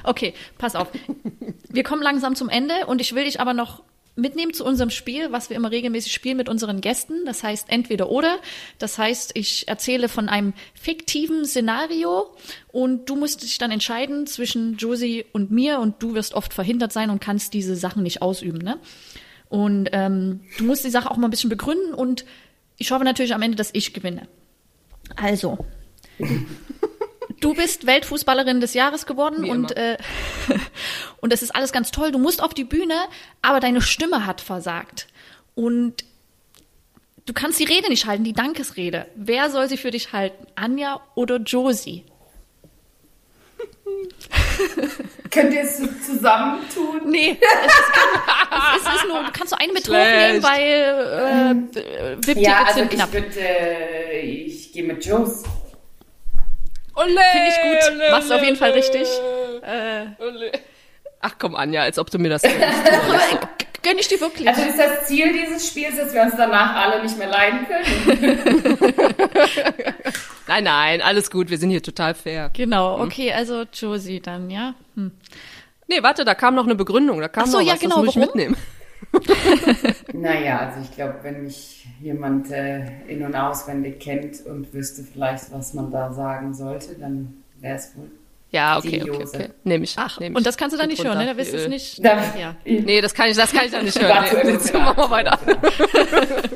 Okay, 0.05 0.35
pass 0.59 0.75
auf. 0.75 0.89
Wir 1.71 1.83
kommen 1.85 2.03
langsam 2.03 2.35
zum 2.35 2.49
Ende 2.49 2.87
und 2.87 3.01
ich 3.01 3.15
will 3.15 3.25
dich 3.25 3.41
aber 3.41 3.53
noch 3.55 3.83
mitnehmen 4.19 4.53
zu 4.53 4.65
unserem 4.65 4.91
Spiel, 4.91 5.33
was 5.33 5.49
wir 5.49 5.57
immer 5.57 5.71
regelmäßig 5.71 6.13
spielen 6.13 6.37
mit 6.37 6.49
unseren 6.49 6.81
Gästen. 6.81 7.25
Das 7.25 7.43
heißt 7.43 7.71
entweder 7.71 8.11
oder. 8.11 8.39
Das 8.79 8.99
heißt, 8.99 9.33
ich 9.35 9.69
erzähle 9.69 10.09
von 10.09 10.29
einem 10.29 10.53
fiktiven 10.75 11.45
Szenario 11.45 12.35
und 12.69 13.09
du 13.09 13.17
musst 13.17 13.43
dich 13.43 13.59
dann 13.59 13.71
entscheiden 13.71 14.27
zwischen 14.27 14.77
Josie 14.77 15.25
und 15.33 15.51
mir 15.51 15.79
und 15.79 16.03
du 16.03 16.15
wirst 16.15 16.35
oft 16.35 16.53
verhindert 16.53 16.93
sein 16.93 17.11
und 17.11 17.21
kannst 17.21 17.55
diese 17.55 17.77
Sachen 17.77 18.03
nicht 18.03 18.21
ausüben. 18.21 18.59
Ne? 18.59 18.79
Und 19.49 19.89
ähm, 19.93 20.41
du 20.59 20.65
musst 20.65 20.85
die 20.85 20.91
Sache 20.91 21.11
auch 21.11 21.17
mal 21.17 21.29
ein 21.29 21.31
bisschen 21.31 21.51
begründen 21.51 21.95
und 21.95 22.25
ich 22.77 22.91
hoffe 22.91 23.05
natürlich 23.05 23.35
am 23.35 23.43
Ende, 23.43 23.57
dass 23.57 23.71
ich 23.73 23.93
gewinne. 23.93 24.29
Also, 25.17 25.65
du 27.41 27.55
bist 27.55 27.87
Weltfußballerin 27.87 28.61
des 28.61 28.75
Jahres 28.75 29.07
geworden 29.07 29.45
Wie 29.45 29.51
und 29.51 29.71
immer. 29.73 29.81
äh, 29.93 29.97
und 31.21 31.33
das 31.33 31.43
ist 31.43 31.55
alles 31.55 31.73
ganz 31.73 31.91
toll. 31.91 32.11
Du 32.13 32.19
musst 32.19 32.43
auf 32.43 32.55
die 32.55 32.65
Bühne, 32.65 32.95
aber 33.43 33.61
deine 33.61 33.81
Stimme 33.81 34.27
hat 34.27 34.41
versagt 34.41 35.07
und 35.55 36.05
du 37.27 37.33
kannst 37.33 37.59
die 37.61 37.65
Rede 37.65 37.89
nicht 37.89 38.07
halten, 38.07 38.25
die 38.25 38.33
Dankesrede. 38.33 39.07
Wer 39.15 39.51
soll 39.51 39.69
sie 39.69 39.77
für 39.77 39.91
dich 39.91 40.13
halten? 40.13 40.47
Anja 40.55 41.01
oder 41.15 41.37
Josie? 41.37 42.05
Könnt 45.31 45.53
ihr 45.55 45.63
es 45.63 45.77
zusammentun? 46.07 47.01
Nee, 47.11 47.37
es 47.41 47.73
ist, 47.73 47.83
es 48.51 48.77
ist, 48.77 48.89
es 48.89 48.95
ist 49.03 49.09
nur, 49.09 49.23
du 49.25 49.31
kannst 49.33 49.53
nur 49.53 49.61
eine 49.61 49.73
mit 49.73 49.89
hochnehmen, 49.89 50.43
weil 50.43 50.73
äh, 51.71 52.17
VIP-Tickets 52.27 52.41
Ja, 52.47 52.65
also 52.65 52.79
sind 52.81 52.93
ich 52.93 52.99
knapp. 52.99 53.13
würde, 53.13 53.39
äh, 53.41 54.21
ich 54.21 54.73
gehe 54.73 54.85
mit 54.85 55.05
Joes. 55.05 55.43
Finde 57.05 57.49
ich 57.49 57.61
gut. 57.63 57.93
ole, 57.93 58.11
Machst 58.11 58.31
du 58.31 58.35
auf 58.35 58.43
jeden 58.43 58.57
Fall 58.57 58.71
richtig. 58.73 59.09
Äh. 59.63 60.07
Ach 61.21 61.35
komm, 61.39 61.55
Anja, 61.57 61.83
als 61.83 61.99
ob 61.99 62.11
du 62.11 62.19
mir 62.19 62.29
das 62.31 62.43
gönn 63.83 63.99
ich 63.99 64.09
dir 64.09 64.21
wirklich. 64.21 64.49
Also 64.49 64.63
ist 64.63 64.79
das 64.79 65.07
Ziel 65.07 65.33
dieses 65.33 65.67
Spiels, 65.69 65.97
dass 65.97 66.13
wir 66.13 66.23
uns 66.23 66.35
danach 66.37 66.75
alle 66.77 67.03
nicht 67.03 67.17
mehr 67.17 67.29
leiden 67.29 67.67
können? 67.67 68.39
nein, 70.47 70.65
nein, 70.65 71.03
alles 71.03 71.31
gut, 71.31 71.51
wir 71.51 71.59
sind 71.59 71.71
hier 71.71 71.83
total 71.83 72.15
fair. 72.15 72.51
genau, 72.53 73.01
okay, 73.01 73.33
also 73.33 73.65
Josie 73.73 74.21
dann, 74.21 74.51
ja. 74.51 74.75
Hm. 74.95 75.13
Nee, 75.87 76.03
warte, 76.03 76.25
da 76.25 76.35
kam 76.35 76.55
noch 76.55 76.65
eine 76.65 76.75
Begründung, 76.75 77.21
da 77.21 77.29
kam 77.29 77.45
Ach 77.45 77.49
so, 77.49 77.59
noch 77.59 77.67
ja, 77.67 77.75
was, 77.75 77.81
genau, 77.81 77.97
das 77.97 78.05
muss 78.05 78.17
ich 78.17 78.21
warum? 78.21 78.37
mitnehmen. 78.37 78.57
Naja, 80.13 80.59
also 80.61 80.81
ich 80.83 80.95
glaube, 80.95 81.17
wenn 81.23 81.45
mich 81.45 81.87
jemand 82.01 82.51
äh, 82.51 82.81
in- 83.07 83.23
und 83.25 83.35
auswendig 83.37 84.01
kennt 84.01 84.45
und 84.47 84.73
wüsste 84.73 85.03
vielleicht, 85.05 85.53
was 85.53 85.75
man 85.75 85.91
da 85.91 86.13
sagen 86.13 86.55
sollte, 86.55 86.95
dann 86.95 87.35
wäre 87.61 87.77
es 87.77 87.93
wohl. 87.97 88.11
Ja, 88.51 88.79
okay, 88.79 89.03
okay, 89.03 89.25
okay. 89.25 89.49
Nehme 89.65 89.85
ich. 89.85 89.95
Ach, 89.99 90.19
nehm 90.21 90.35
und 90.35 90.41
ich. 90.41 90.45
das 90.45 90.57
kannst 90.57 90.75
du 90.75 90.79
dann 90.81 90.89
nicht 90.89 91.05
hören, 91.05 91.19
ne? 91.19 91.27
runter. 91.27 91.35
Da 91.35 91.39
wirst 91.39 91.53
du 91.53 91.59
es 91.59 91.69
nicht. 91.69 92.03
Da, 92.03 92.17
Ja. 92.39 92.57
Nee, 92.65 93.01
das 93.03 93.13
kann 93.13 93.29
ich, 93.29 93.37
das 93.37 93.53
kann 93.53 93.67
ich 93.67 93.73
dann 93.73 93.85
nicht 93.85 94.01
hören. 94.03 94.25
Nee, 94.43 94.53
jetzt 94.53 94.73
machen 94.73 94.97
wir 94.97 95.11
weiter. 95.11 95.39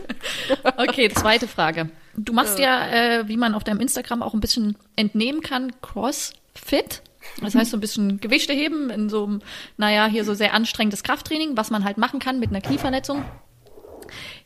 Okay, 0.76 1.08
zweite 1.10 1.48
Frage. 1.48 1.90
Du 2.16 2.32
machst 2.32 2.58
ja, 2.58 2.86
äh, 3.20 3.28
wie 3.28 3.36
man 3.36 3.54
auf 3.54 3.64
deinem 3.64 3.80
Instagram 3.80 4.22
auch 4.22 4.34
ein 4.34 4.40
bisschen 4.40 4.76
entnehmen 4.96 5.40
kann, 5.40 5.72
CrossFit. 5.82 7.02
Das 7.40 7.54
heißt 7.54 7.70
so 7.70 7.76
ein 7.76 7.80
bisschen 7.80 8.20
Gewichte 8.20 8.52
heben 8.52 8.90
in 8.90 9.08
so 9.08 9.24
einem, 9.24 9.42
naja, 9.76 10.06
hier 10.06 10.24
so 10.24 10.34
sehr 10.34 10.54
anstrengendes 10.54 11.02
Krafttraining, 11.02 11.56
was 11.56 11.70
man 11.70 11.84
halt 11.84 11.98
machen 11.98 12.20
kann 12.20 12.40
mit 12.40 12.50
einer 12.50 12.60
Knieverletzung. 12.60 13.24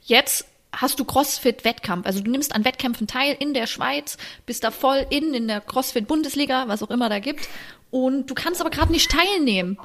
Jetzt 0.03 0.47
hast 0.73 1.01
du 1.01 1.05
CrossFit-Wettkampf. 1.05 2.07
Also 2.07 2.21
du 2.21 2.31
nimmst 2.31 2.55
an 2.55 2.65
Wettkämpfen 2.65 3.07
teil 3.07 3.37
in 3.39 3.55
der 3.55 3.67
Schweiz, 3.67 4.19
bist 4.45 4.65
da 4.65 4.71
voll 4.71 5.07
in, 5.11 5.35
in 5.35 5.49
der 5.49 5.61
CrossFit-Bundesliga, 5.61 6.69
was 6.69 6.83
auch 6.83 6.91
immer 6.91 7.09
da 7.09 7.19
gibt. 7.19 7.49
Und 7.91 8.31
du 8.31 8.35
kannst 8.35 8.61
aber 8.61 8.71
gerade 8.71 8.93
nicht 8.93 9.11
teilnehmen. 9.11 9.79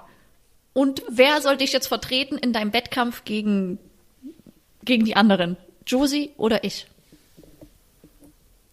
Und 0.73 1.03
wer 1.09 1.41
soll 1.41 1.57
dich 1.57 1.73
jetzt 1.73 1.87
vertreten 1.87 2.37
in 2.37 2.53
deinem 2.53 2.73
Wettkampf 2.73 3.23
gegen, 3.25 3.77
gegen 4.83 5.05
die 5.05 5.15
anderen? 5.15 5.57
Josie 5.85 6.31
oder 6.37 6.63
ich? 6.63 6.87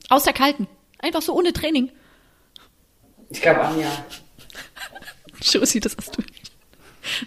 Aus 0.08 0.24
der 0.24 0.32
Kalten. 0.32 0.66
Einfach 0.98 1.22
so 1.22 1.34
ohne 1.34 1.52
Training. 1.52 1.90
Ich 3.30 3.40
glaube, 3.42 3.60
Anja. 3.62 3.88
Josie, 5.42 5.80
das 5.80 5.96
hast 5.96 6.16
du. 6.16 6.22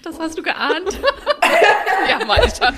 Das 0.04 0.20
hast 0.20 0.38
du 0.38 0.44
geahnt. 0.44 1.00
Ja, 2.08 2.20
hab, 2.28 2.74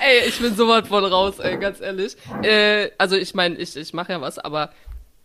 Ey, 0.00 0.26
ich 0.28 0.40
bin 0.40 0.54
so 0.56 0.66
weit 0.68 0.88
von 0.88 1.04
raus, 1.04 1.38
ey, 1.38 1.56
ganz 1.58 1.80
ehrlich. 1.80 2.16
Äh, 2.42 2.90
also 2.98 3.16
ich 3.16 3.34
meine, 3.34 3.56
ich, 3.56 3.76
ich 3.76 3.92
mache 3.94 4.12
ja 4.12 4.20
was, 4.20 4.38
aber 4.38 4.70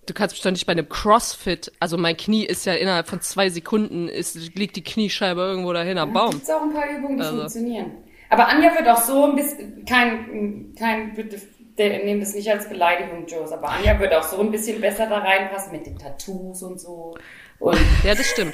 du 0.05 0.13
kannst 0.13 0.35
bestimmt 0.35 0.53
nicht 0.53 0.65
bei 0.65 0.73
einem 0.73 0.87
Crossfit, 0.87 1.71
also 1.79 1.97
mein 1.97 2.15
Knie 2.17 2.45
ist 2.45 2.65
ja 2.65 2.73
innerhalb 2.73 3.07
von 3.07 3.21
zwei 3.21 3.49
Sekunden, 3.49 4.07
ist, 4.09 4.35
liegt 4.55 4.75
die 4.75 4.83
Kniescheibe 4.83 5.41
irgendwo 5.41 5.73
dahin 5.73 5.97
am 5.97 6.13
Baum. 6.13 6.31
Gibt 6.31 6.43
es 6.43 6.49
auch 6.49 6.61
ein 6.61 6.73
paar 6.73 6.89
Übungen, 6.89 7.17
die 7.17 7.23
Also. 7.23 7.37
funktionieren. 7.39 7.91
Aber 8.29 8.47
Anja 8.47 8.75
wird 8.75 8.87
auch 8.87 9.01
so 9.01 9.25
ein 9.25 9.35
bisschen, 9.35 9.85
kein, 9.85 10.75
kein, 10.77 11.15
nehmt 11.79 12.23
es 12.23 12.35
nicht 12.35 12.49
als 12.51 12.67
Beleidigung, 12.67 13.25
Joes, 13.25 13.51
aber 13.51 13.69
Anja 13.69 13.99
wird 13.99 14.13
auch 14.13 14.23
so 14.23 14.39
ein 14.39 14.51
bisschen 14.51 14.81
besser 14.81 15.07
da 15.07 15.19
reinpassen 15.19 15.71
mit 15.71 15.85
den 15.85 15.97
Tattoos 15.97 16.61
und 16.63 16.79
so. 16.79 17.15
Und 17.59 17.77
Ja, 18.05 18.15
das 18.15 18.27
stimmt. 18.27 18.53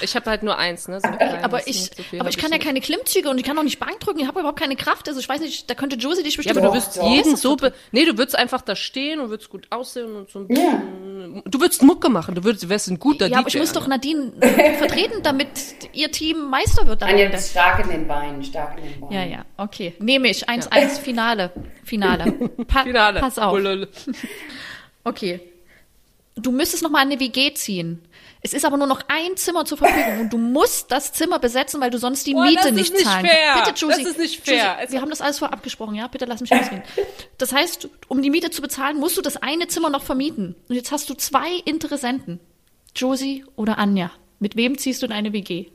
Ich 0.00 0.16
habe 0.16 0.30
halt 0.30 0.42
nur 0.42 0.56
eins, 0.56 0.88
ne? 0.88 0.98
So 0.98 1.06
ein 1.08 1.18
kleines, 1.18 1.44
Aber 1.44 1.66
ich, 1.68 1.90
So 2.10 2.18
aber 2.18 2.30
ich 2.30 2.38
kann 2.38 2.50
ja 2.50 2.56
keine 2.56 2.80
Klimmzüge 2.80 3.28
und 3.28 3.36
ich 3.36 3.44
kann 3.44 3.58
auch 3.58 3.62
nicht 3.62 3.78
Bank 3.78 4.00
drücken. 4.00 4.18
Ich 4.20 4.26
habe 4.26 4.40
überhaupt 4.40 4.58
keine 4.58 4.76
Kraft. 4.76 5.06
Also 5.08 5.20
ich 5.20 5.28
weiß 5.28 5.42
nicht, 5.42 5.68
da 5.68 5.74
könnte 5.74 5.96
Josie 5.96 6.22
dich 6.22 6.32
Ja, 6.34 6.38
bestimmt. 6.38 6.58
aber 6.58 6.68
du 6.68 6.74
wirst 6.74 6.96
jeden 7.02 7.36
so, 7.36 7.54
das 7.54 7.70
be 7.72 7.76
nee, 7.92 8.06
du 8.06 8.16
würdest 8.16 8.34
einfach 8.34 8.62
da 8.62 8.74
stehen 8.76 9.20
und 9.20 9.28
würdest 9.28 9.50
gut 9.50 9.66
aussehen 9.68 10.16
und 10.16 10.30
so 10.30 10.38
ein 10.38 10.46
Ja. 10.48 10.56
bisschen, 10.72 11.42
du 11.44 11.60
würdest 11.60 11.82
Mucke 11.82 12.08
machen, 12.08 12.34
du 12.34 12.42
würdest, 12.44 12.66
wärst 12.70 12.88
ein 12.88 12.98
guter 12.98 13.26
ja, 13.26 13.36
aber 13.38 13.50
DJ. 13.50 13.56
ich 13.58 13.60
muss 13.60 13.72
doch. 13.74 13.86
Nadine 13.86 14.32
vertreten, 14.78 15.22
damit 15.22 15.48
ihr 15.92 16.10
Team 16.10 16.48
Meister 16.48 16.86
wird. 16.86 17.02
Anja 17.02 17.28
ist 17.28 17.50
stark 17.50 17.84
in 17.84 17.90
den 17.90 18.08
Beinen, 18.08 18.42
stark 18.42 18.78
in 18.78 18.84
den 18.84 19.00
Beinen. 19.00 19.12
Ja, 19.12 19.24
ja, 19.24 19.44
okay. 19.58 19.92
Nehme 19.98 20.28
ich. 20.30 20.48
1-1, 20.48 20.98
Finale. 20.98 21.50
Finale. 21.84 22.32
Pa 22.66 22.84
Finale. 22.84 23.20
Pass 23.20 23.38
auf. 23.38 23.52
Ulul. 23.52 23.86
Okay. 25.04 25.40
Du 26.36 26.50
müsstest 26.50 26.82
noch 26.82 26.90
mal 26.90 27.00
eine 27.00 27.20
WG 27.20 27.52
ziehen. 27.54 28.02
Es 28.46 28.52
ist 28.52 28.66
aber 28.66 28.76
nur 28.76 28.86
noch 28.86 29.00
ein 29.08 29.38
Zimmer 29.38 29.64
zur 29.64 29.78
Verfügung 29.78 30.20
und 30.20 30.30
du 30.30 30.36
musst 30.36 30.92
das 30.92 31.14
Zimmer 31.14 31.38
besetzen, 31.38 31.80
weil 31.80 31.88
du 31.88 31.96
sonst 31.96 32.26
die 32.26 32.34
Boah, 32.34 32.42
Miete 32.44 32.56
das 32.56 32.66
ist 32.66 32.74
nicht 32.74 32.92
nicht 32.92 33.04
zahlen 33.06 33.24
fair. 33.24 33.52
kannst. 33.54 33.64
Bitte, 33.72 33.86
Josie. 33.86 34.02
Das 34.02 34.12
ist 34.12 34.18
nicht 34.18 34.44
fair. 34.44 34.76
Josie, 34.80 34.92
wir 34.92 35.00
haben 35.00 35.08
das 35.08 35.22
alles 35.22 35.38
vorab 35.38 35.54
abgesprochen, 35.54 35.94
ja? 35.94 36.06
Bitte 36.08 36.26
lass 36.26 36.42
mich 36.42 36.52
ausreden. 36.52 36.82
Das 37.38 37.54
heißt, 37.54 37.88
um 38.08 38.20
die 38.20 38.28
Miete 38.28 38.50
zu 38.50 38.60
bezahlen, 38.60 38.98
musst 38.98 39.16
du 39.16 39.22
das 39.22 39.38
eine 39.38 39.66
Zimmer 39.68 39.88
noch 39.88 40.02
vermieten. 40.02 40.56
Und 40.68 40.74
jetzt 40.74 40.92
hast 40.92 41.08
du 41.08 41.14
zwei 41.14 41.48
Interessenten. 41.64 42.38
Josie 42.94 43.46
oder 43.56 43.78
Anja. 43.78 44.10
Mit 44.40 44.56
wem 44.56 44.76
ziehst 44.76 45.00
du 45.00 45.06
in 45.06 45.12
eine 45.12 45.32
WG? 45.32 45.70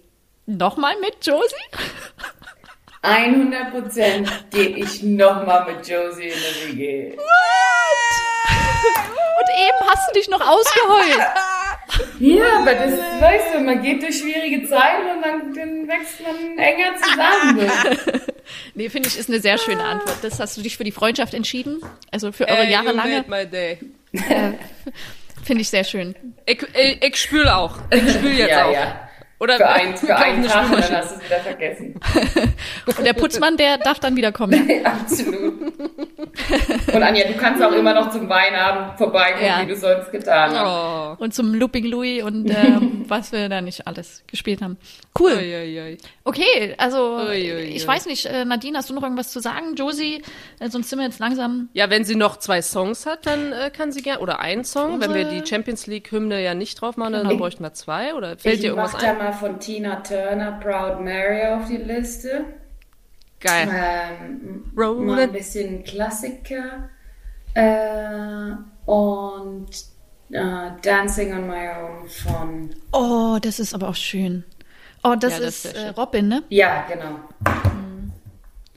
Nochmal 0.45 0.95
mit 1.01 1.25
Josie? 1.25 1.55
100% 3.01 4.29
gehe 4.51 4.69
ich 4.77 5.01
nochmal 5.01 5.73
mit 5.73 5.87
Josie 5.87 6.27
in 6.27 6.39
der 6.39 6.77
WG. 6.77 7.13
Und 9.39 9.49
eben 9.57 9.89
hast 9.89 10.07
du 10.09 10.13
dich 10.19 10.29
noch 10.29 10.41
ausgeheult. 10.41 11.19
Ja, 12.19 12.59
aber 12.59 12.73
das, 12.73 12.93
weißt 12.93 13.55
du, 13.55 13.59
man 13.61 13.81
geht 13.81 14.01
durch 14.01 14.19
schwierige 14.19 14.67
Zeiten 14.67 15.09
und 15.15 15.21
dann, 15.23 15.53
dann 15.53 15.87
wächst 15.87 16.21
man 16.21 16.57
enger 16.57 16.95
zusammen. 17.01 18.21
Nee, 18.73 18.89
finde 18.89 19.09
ich, 19.09 19.17
ist 19.17 19.29
eine 19.29 19.39
sehr 19.39 19.59
schöne 19.59 19.83
Antwort. 19.83 20.17
Das 20.23 20.39
hast 20.39 20.57
du 20.57 20.61
dich 20.63 20.75
für 20.75 20.83
die 20.83 20.91
Freundschaft 20.91 21.35
entschieden. 21.35 21.81
Also 22.09 22.31
für 22.31 22.47
eure 22.47 22.61
Ey, 22.61 22.65
you 22.65 22.71
jahrelange. 22.71 23.23
made 23.27 23.29
my 23.29 23.45
day. 23.45 23.77
Finde 25.43 25.61
ich 25.61 25.69
sehr 25.69 25.83
schön. 25.83 26.15
Ich, 26.47 26.63
ich, 26.73 27.03
ich 27.03 27.15
spüle 27.15 27.55
auch. 27.55 27.77
Ich 27.91 28.09
spüle 28.11 28.33
jetzt 28.33 28.49
ja, 28.49 28.65
auch. 28.65 28.73
ja. 28.73 29.08
Oder 29.39 29.55
Für, 29.55 29.69
ein, 29.69 29.95
für 29.95 30.15
einen 30.17 30.39
eine 30.39 30.47
Tag 30.47 30.65
und 30.69 30.79
dann 30.83 30.95
hast 30.97 31.11
du 31.11 31.15
es 31.15 31.23
wieder 31.25 31.39
vergessen. 31.39 31.99
Und 32.85 32.99
der 33.05 33.13
Putzmann, 33.13 33.55
der 33.55 33.77
darf 33.77 33.99
dann 33.99 34.15
wiederkommen. 34.17 34.69
Absolut. 34.83 35.53
Und 36.93 37.03
Anja, 37.03 37.25
du 37.27 37.33
kannst 37.35 37.63
auch 37.63 37.71
immer 37.71 37.93
noch 37.93 38.09
zum 38.11 38.27
Weinabend 38.27 38.97
vorbeikommen, 38.97 39.45
Ja. 39.45 39.61
wie 39.61 39.67
du 39.67 39.75
sonst 39.77 40.11
getan 40.11 40.51
hast. 40.53 41.17
Oh. 41.19 41.23
Und 41.23 41.33
zum 41.33 41.53
Looping 41.53 41.85
Louis 41.85 42.23
und 42.23 42.49
ähm, 42.49 43.05
was 43.07 43.31
wir 43.31 43.47
da 43.49 43.61
nicht 43.61 43.87
alles 43.87 44.23
gespielt 44.27 44.61
haben. 44.61 44.77
Cool. 45.17 45.31
Ui, 45.37 45.55
ui, 45.55 45.79
ui. 45.81 45.97
Okay, 46.23 46.75
also 46.77 47.29
ich 47.29 47.87
weiß 47.87 48.05
nicht, 48.07 48.25
äh, 48.25 48.45
Nadine, 48.45 48.77
hast 48.77 48.89
du 48.89 48.93
noch 48.93 49.03
irgendwas 49.03 49.31
zu 49.31 49.39
sagen? 49.39 49.75
Josie, 49.75 50.21
äh, 50.59 50.69
sonst 50.69 50.89
sind 50.89 50.99
wir 50.99 51.05
jetzt 51.05 51.19
langsam. 51.19 51.69
Ja, 51.73 51.89
wenn 51.89 52.03
sie 52.03 52.15
noch 52.15 52.37
zwei 52.37 52.61
Songs 52.61 53.05
hat, 53.05 53.25
dann 53.25 53.51
äh, 53.53 53.69
kann 53.75 53.91
sie 53.91 54.01
gerne, 54.01 54.19
oder 54.19 54.39
einen 54.39 54.63
Song, 54.65 54.99
wenn 55.01 55.13
wir 55.13 55.21
Unsere- 55.25 55.41
die 55.43 55.47
Champions 55.49 55.87
League 55.87 56.11
Hymne 56.11 56.43
ja 56.43 56.53
nicht 56.53 56.81
drauf 56.81 56.97
machen, 56.97 57.13
dann 57.13 57.27
Genau. 57.27 57.37
bräuchten 57.39 57.63
wir 57.63 57.73
zwei, 57.73 58.13
oder 58.15 58.37
fällt 58.37 58.55
Ich 58.55 58.61
dir 58.61 58.67
irgendwas 58.69 58.95
ein? 58.95 59.01
Mal 59.29 59.33
von 59.33 59.59
Tina 59.59 59.97
Turner 59.97 60.53
Proud 60.53 61.01
Mary 61.01 61.45
auf 61.47 61.67
die 61.67 61.77
Liste. 61.77 62.45
Geil. 63.39 63.69
Ähm, 63.71 64.71
Roll 64.75 65.05
mal 65.05 65.19
ein 65.21 65.31
bisschen 65.31 65.83
Klassiker. 65.83 66.89
Äh, 67.53 68.51
und 68.85 69.67
äh, 70.31 70.71
Dancing 70.81 71.33
on 71.33 71.47
My 71.47 71.69
Own 71.69 72.09
von. 72.09 72.69
Oh, 72.91 73.37
das 73.41 73.59
ist 73.59 73.73
aber 73.73 73.89
auch 73.89 73.95
schön. 73.95 74.43
Oh, 75.03 75.15
das 75.17 75.33
Ja, 75.33 75.39
das 75.39 75.47
ist 75.47 75.65
ist 75.65 75.75
äh. 75.75 75.89
Robin, 75.89 76.27
ne? 76.27 76.43
Ja, 76.49 76.85
genau. 76.87 77.19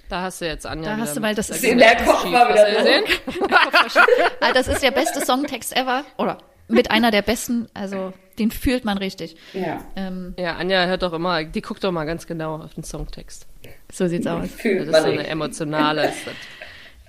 Da 0.08 0.22
hast 0.22 0.40
du 0.42 0.46
jetzt 0.46 0.66
Anja 0.66 0.94
Da 0.94 1.02
hast 1.02 1.16
du, 1.16 1.22
weil 1.22 1.34
das 1.34 1.48
da 1.48 1.54
ist- 1.54 1.62
Der 1.64 1.96
Kopf 1.96 2.24
Hast 2.24 2.26
wieder? 2.26 3.02
Ah, 4.40 4.52
das 4.52 4.68
ist 4.68 4.82
der 4.82 4.90
beste 4.90 5.24
Songtext 5.24 5.74
ever. 5.76 6.04
Oder 6.18 6.38
mit 6.68 6.90
einer 6.90 7.10
der 7.10 7.22
besten. 7.22 7.68
Also 7.74 8.12
den 8.38 8.50
fühlt 8.50 8.84
man 8.84 8.98
richtig. 8.98 9.36
Ja, 9.52 9.84
Ähm, 9.96 10.34
Ja, 10.38 10.56
Anja 10.56 10.86
hört 10.86 11.02
doch 11.02 11.12
immer, 11.12 11.44
die 11.44 11.60
guckt 11.62 11.84
doch 11.84 11.92
mal 11.92 12.04
ganz 12.04 12.26
genau 12.26 12.56
auf 12.56 12.74
den 12.74 12.84
Songtext. 12.84 13.46
so 13.92 14.06
sieht's 14.06 14.26
aus. 14.26 14.50
fühlt 14.56 14.88
Das 14.88 14.96
ist 14.98 15.02
so 15.04 15.10
eine 15.10 15.26
emotionale. 15.26 16.08
Ist 16.08 16.26
das. 16.26 16.34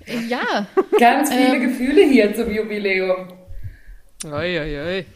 Ja, 0.28 0.66
Ganz 1.00 1.32
viele 1.32 1.56
Ähm. 1.56 1.62
Gefühle 1.62 2.02
hier 2.04 2.34
zum 2.34 2.50
Jubiläum. 2.52 3.32
Oi, 4.26 4.58
oi, 4.60 4.78
oi. 4.80 5.06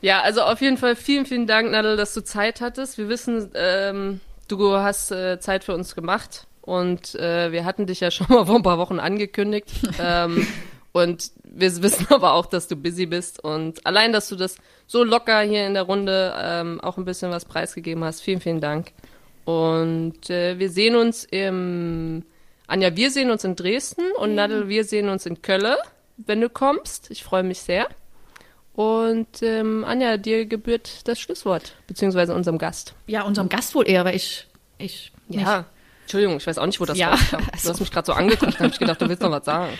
Ja, 0.00 0.22
also 0.22 0.40
auf 0.42 0.62
jeden 0.62 0.78
Fall 0.78 0.96
vielen, 0.96 1.26
vielen 1.26 1.46
Dank, 1.46 1.70
Nadel, 1.70 1.98
dass 1.98 2.14
du 2.14 2.22
Zeit 2.22 2.62
hattest. 2.62 2.96
Wir 2.96 3.10
wissen, 3.10 3.50
ähm, 3.54 4.20
du 4.48 4.76
hast 4.76 5.12
äh, 5.12 5.38
Zeit 5.40 5.64
für 5.64 5.74
uns 5.74 5.94
gemacht 5.94 6.46
und 6.62 7.14
äh, 7.16 7.52
wir 7.52 7.66
hatten 7.66 7.86
dich 7.86 8.00
ja 8.00 8.10
schon 8.10 8.28
mal 8.30 8.46
vor 8.46 8.56
ein 8.56 8.62
paar 8.62 8.78
Wochen 8.78 8.98
angekündigt. 8.98 9.70
ähm, 10.02 10.46
Und 10.92 11.30
wir 11.44 11.74
wissen 11.82 12.06
aber 12.10 12.32
auch, 12.34 12.46
dass 12.46 12.68
du 12.68 12.76
busy 12.76 13.06
bist. 13.06 13.42
Und 13.42 13.84
allein, 13.86 14.12
dass 14.12 14.28
du 14.28 14.36
das 14.36 14.56
so 14.86 15.04
locker 15.04 15.40
hier 15.40 15.66
in 15.66 15.74
der 15.74 15.84
Runde 15.84 16.34
ähm, 16.38 16.80
auch 16.80 16.98
ein 16.98 17.04
bisschen 17.04 17.30
was 17.30 17.44
preisgegeben 17.44 18.04
hast. 18.04 18.20
Vielen, 18.20 18.40
vielen 18.40 18.60
Dank. 18.60 18.92
Und 19.44 20.30
äh, 20.30 20.58
wir 20.58 20.70
sehen 20.70 20.94
uns 20.96 21.24
im. 21.24 22.24
Anja, 22.68 22.94
wir 22.96 23.10
sehen 23.10 23.30
uns 23.30 23.44
in 23.44 23.56
Dresden 23.56 24.04
und 24.16 24.34
Nadel, 24.34 24.68
wir 24.68 24.84
sehen 24.84 25.08
uns 25.10 25.26
in 25.26 25.42
Köln, 25.42 25.76
wenn 26.16 26.40
du 26.40 26.48
kommst. 26.48 27.10
Ich 27.10 27.22
freue 27.22 27.42
mich 27.42 27.60
sehr. 27.60 27.88
Und 28.74 29.42
ähm, 29.42 29.84
Anja, 29.84 30.16
dir 30.16 30.46
gebührt 30.46 31.06
das 31.06 31.20
Schlusswort, 31.20 31.74
beziehungsweise 31.86 32.34
unserem 32.34 32.56
Gast. 32.58 32.94
Ja, 33.06 33.22
unserem 33.22 33.50
Gast 33.50 33.74
wohl 33.74 33.86
eher, 33.86 34.04
weil 34.06 34.16
ich, 34.16 34.46
ich 34.78 35.12
nicht. 35.28 35.42
Ja, 35.42 35.66
Entschuldigung, 36.02 36.36
ich 36.38 36.46
weiß 36.46 36.56
auch 36.56 36.64
nicht, 36.66 36.80
wo 36.80 36.86
das 36.86 36.96
Ja, 36.96 37.10
rauskam. 37.10 37.36
Du 37.38 37.44
also- 37.52 37.70
hast 37.70 37.80
mich 37.80 37.90
gerade 37.90 38.06
so 38.06 38.12
angeguckt, 38.14 38.54
da 38.54 38.58
habe 38.60 38.68
ich 38.72 38.78
gedacht, 38.78 39.02
du 39.02 39.08
willst 39.08 39.22
noch 39.22 39.30
was 39.30 39.44
sagen. 39.44 39.72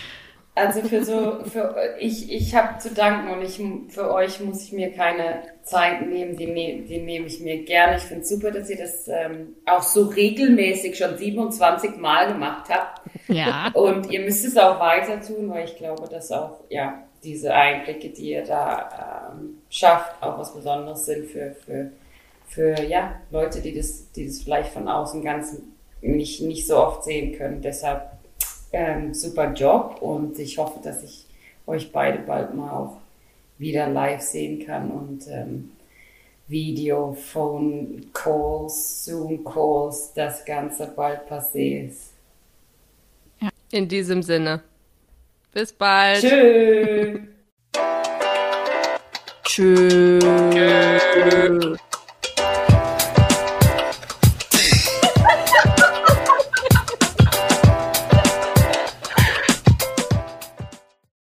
Also 0.55 0.81
für 0.81 1.03
so, 1.03 1.43
für 1.45 1.95
ich, 1.99 2.31
ich 2.31 2.53
habe 2.53 2.77
zu 2.77 2.93
danken 2.93 3.31
und 3.31 3.41
ich 3.41 3.59
für 3.91 4.13
euch 4.13 4.39
muss 4.39 4.63
ich 4.63 4.71
mir 4.71 4.91
keine 4.91 5.41
Zeit 5.63 6.07
nehmen, 6.07 6.37
die, 6.37 6.45
ne, 6.45 6.83
die 6.87 6.99
nehme 6.99 7.25
ich 7.25 7.39
mir 7.39 7.63
gerne. 7.63 7.97
Ich 7.97 8.03
finde 8.03 8.21
es 8.21 8.29
super, 8.29 8.51
dass 8.51 8.69
ihr 8.69 8.77
das 8.77 9.07
ähm, 9.07 9.55
auch 9.65 9.81
so 9.81 10.03
regelmäßig 10.05 10.95
schon 10.95 11.17
27 11.17 11.97
Mal 11.97 12.33
gemacht 12.33 12.69
habt. 12.69 13.01
Ja. 13.29 13.71
Und 13.73 14.11
ihr 14.11 14.21
müsst 14.21 14.45
es 14.45 14.55
auch 14.55 14.79
weiter 14.79 15.19
tun, 15.21 15.49
weil 15.49 15.65
ich 15.65 15.75
glaube, 15.75 16.07
dass 16.07 16.31
auch 16.31 16.59
ja 16.69 17.03
diese 17.23 17.51
Einblicke, 17.53 18.09
die 18.09 18.31
ihr 18.31 18.43
da 18.43 19.31
ähm, 19.33 19.61
schafft, 19.69 20.21
auch 20.21 20.37
was 20.37 20.53
Besonderes 20.53 21.05
sind 21.05 21.25
für, 21.25 21.55
für, 21.65 21.89
für 22.47 22.79
ja, 22.83 23.15
Leute, 23.31 23.59
die 23.61 23.73
das, 23.73 24.11
die 24.11 24.27
das 24.27 24.41
vielleicht 24.43 24.71
von 24.71 24.87
außen 24.87 25.23
ganz 25.23 25.57
nicht, 26.01 26.41
nicht 26.41 26.67
so 26.67 26.77
oft 26.77 27.05
sehen 27.05 27.35
können. 27.37 27.61
Deshalb 27.61 28.12
ähm, 28.73 29.13
super 29.13 29.53
Job 29.53 29.97
und 30.01 30.37
ich 30.39 30.57
hoffe, 30.57 30.79
dass 30.83 31.03
ich 31.03 31.25
euch 31.65 31.91
beide 31.91 32.19
bald 32.19 32.53
mal 32.53 32.71
auch 32.71 32.97
wieder 33.57 33.87
live 33.87 34.21
sehen 34.21 34.65
kann 34.65 34.91
und 34.91 35.27
ähm, 35.29 35.71
Video, 36.47 37.13
Phone 37.13 38.11
Calls, 38.11 39.05
Zoom 39.05 39.43
Calls, 39.45 40.11
das 40.13 40.43
Ganze 40.43 40.91
bald 40.95 41.21
passé 41.29 41.87
ist. 41.87 42.11
In 43.71 43.87
diesem 43.87 44.21
Sinne. 44.21 44.61
Bis 45.51 45.71
bald. 45.71 46.19
Tschüss. 46.21 47.19
Tschüss. 49.45 50.23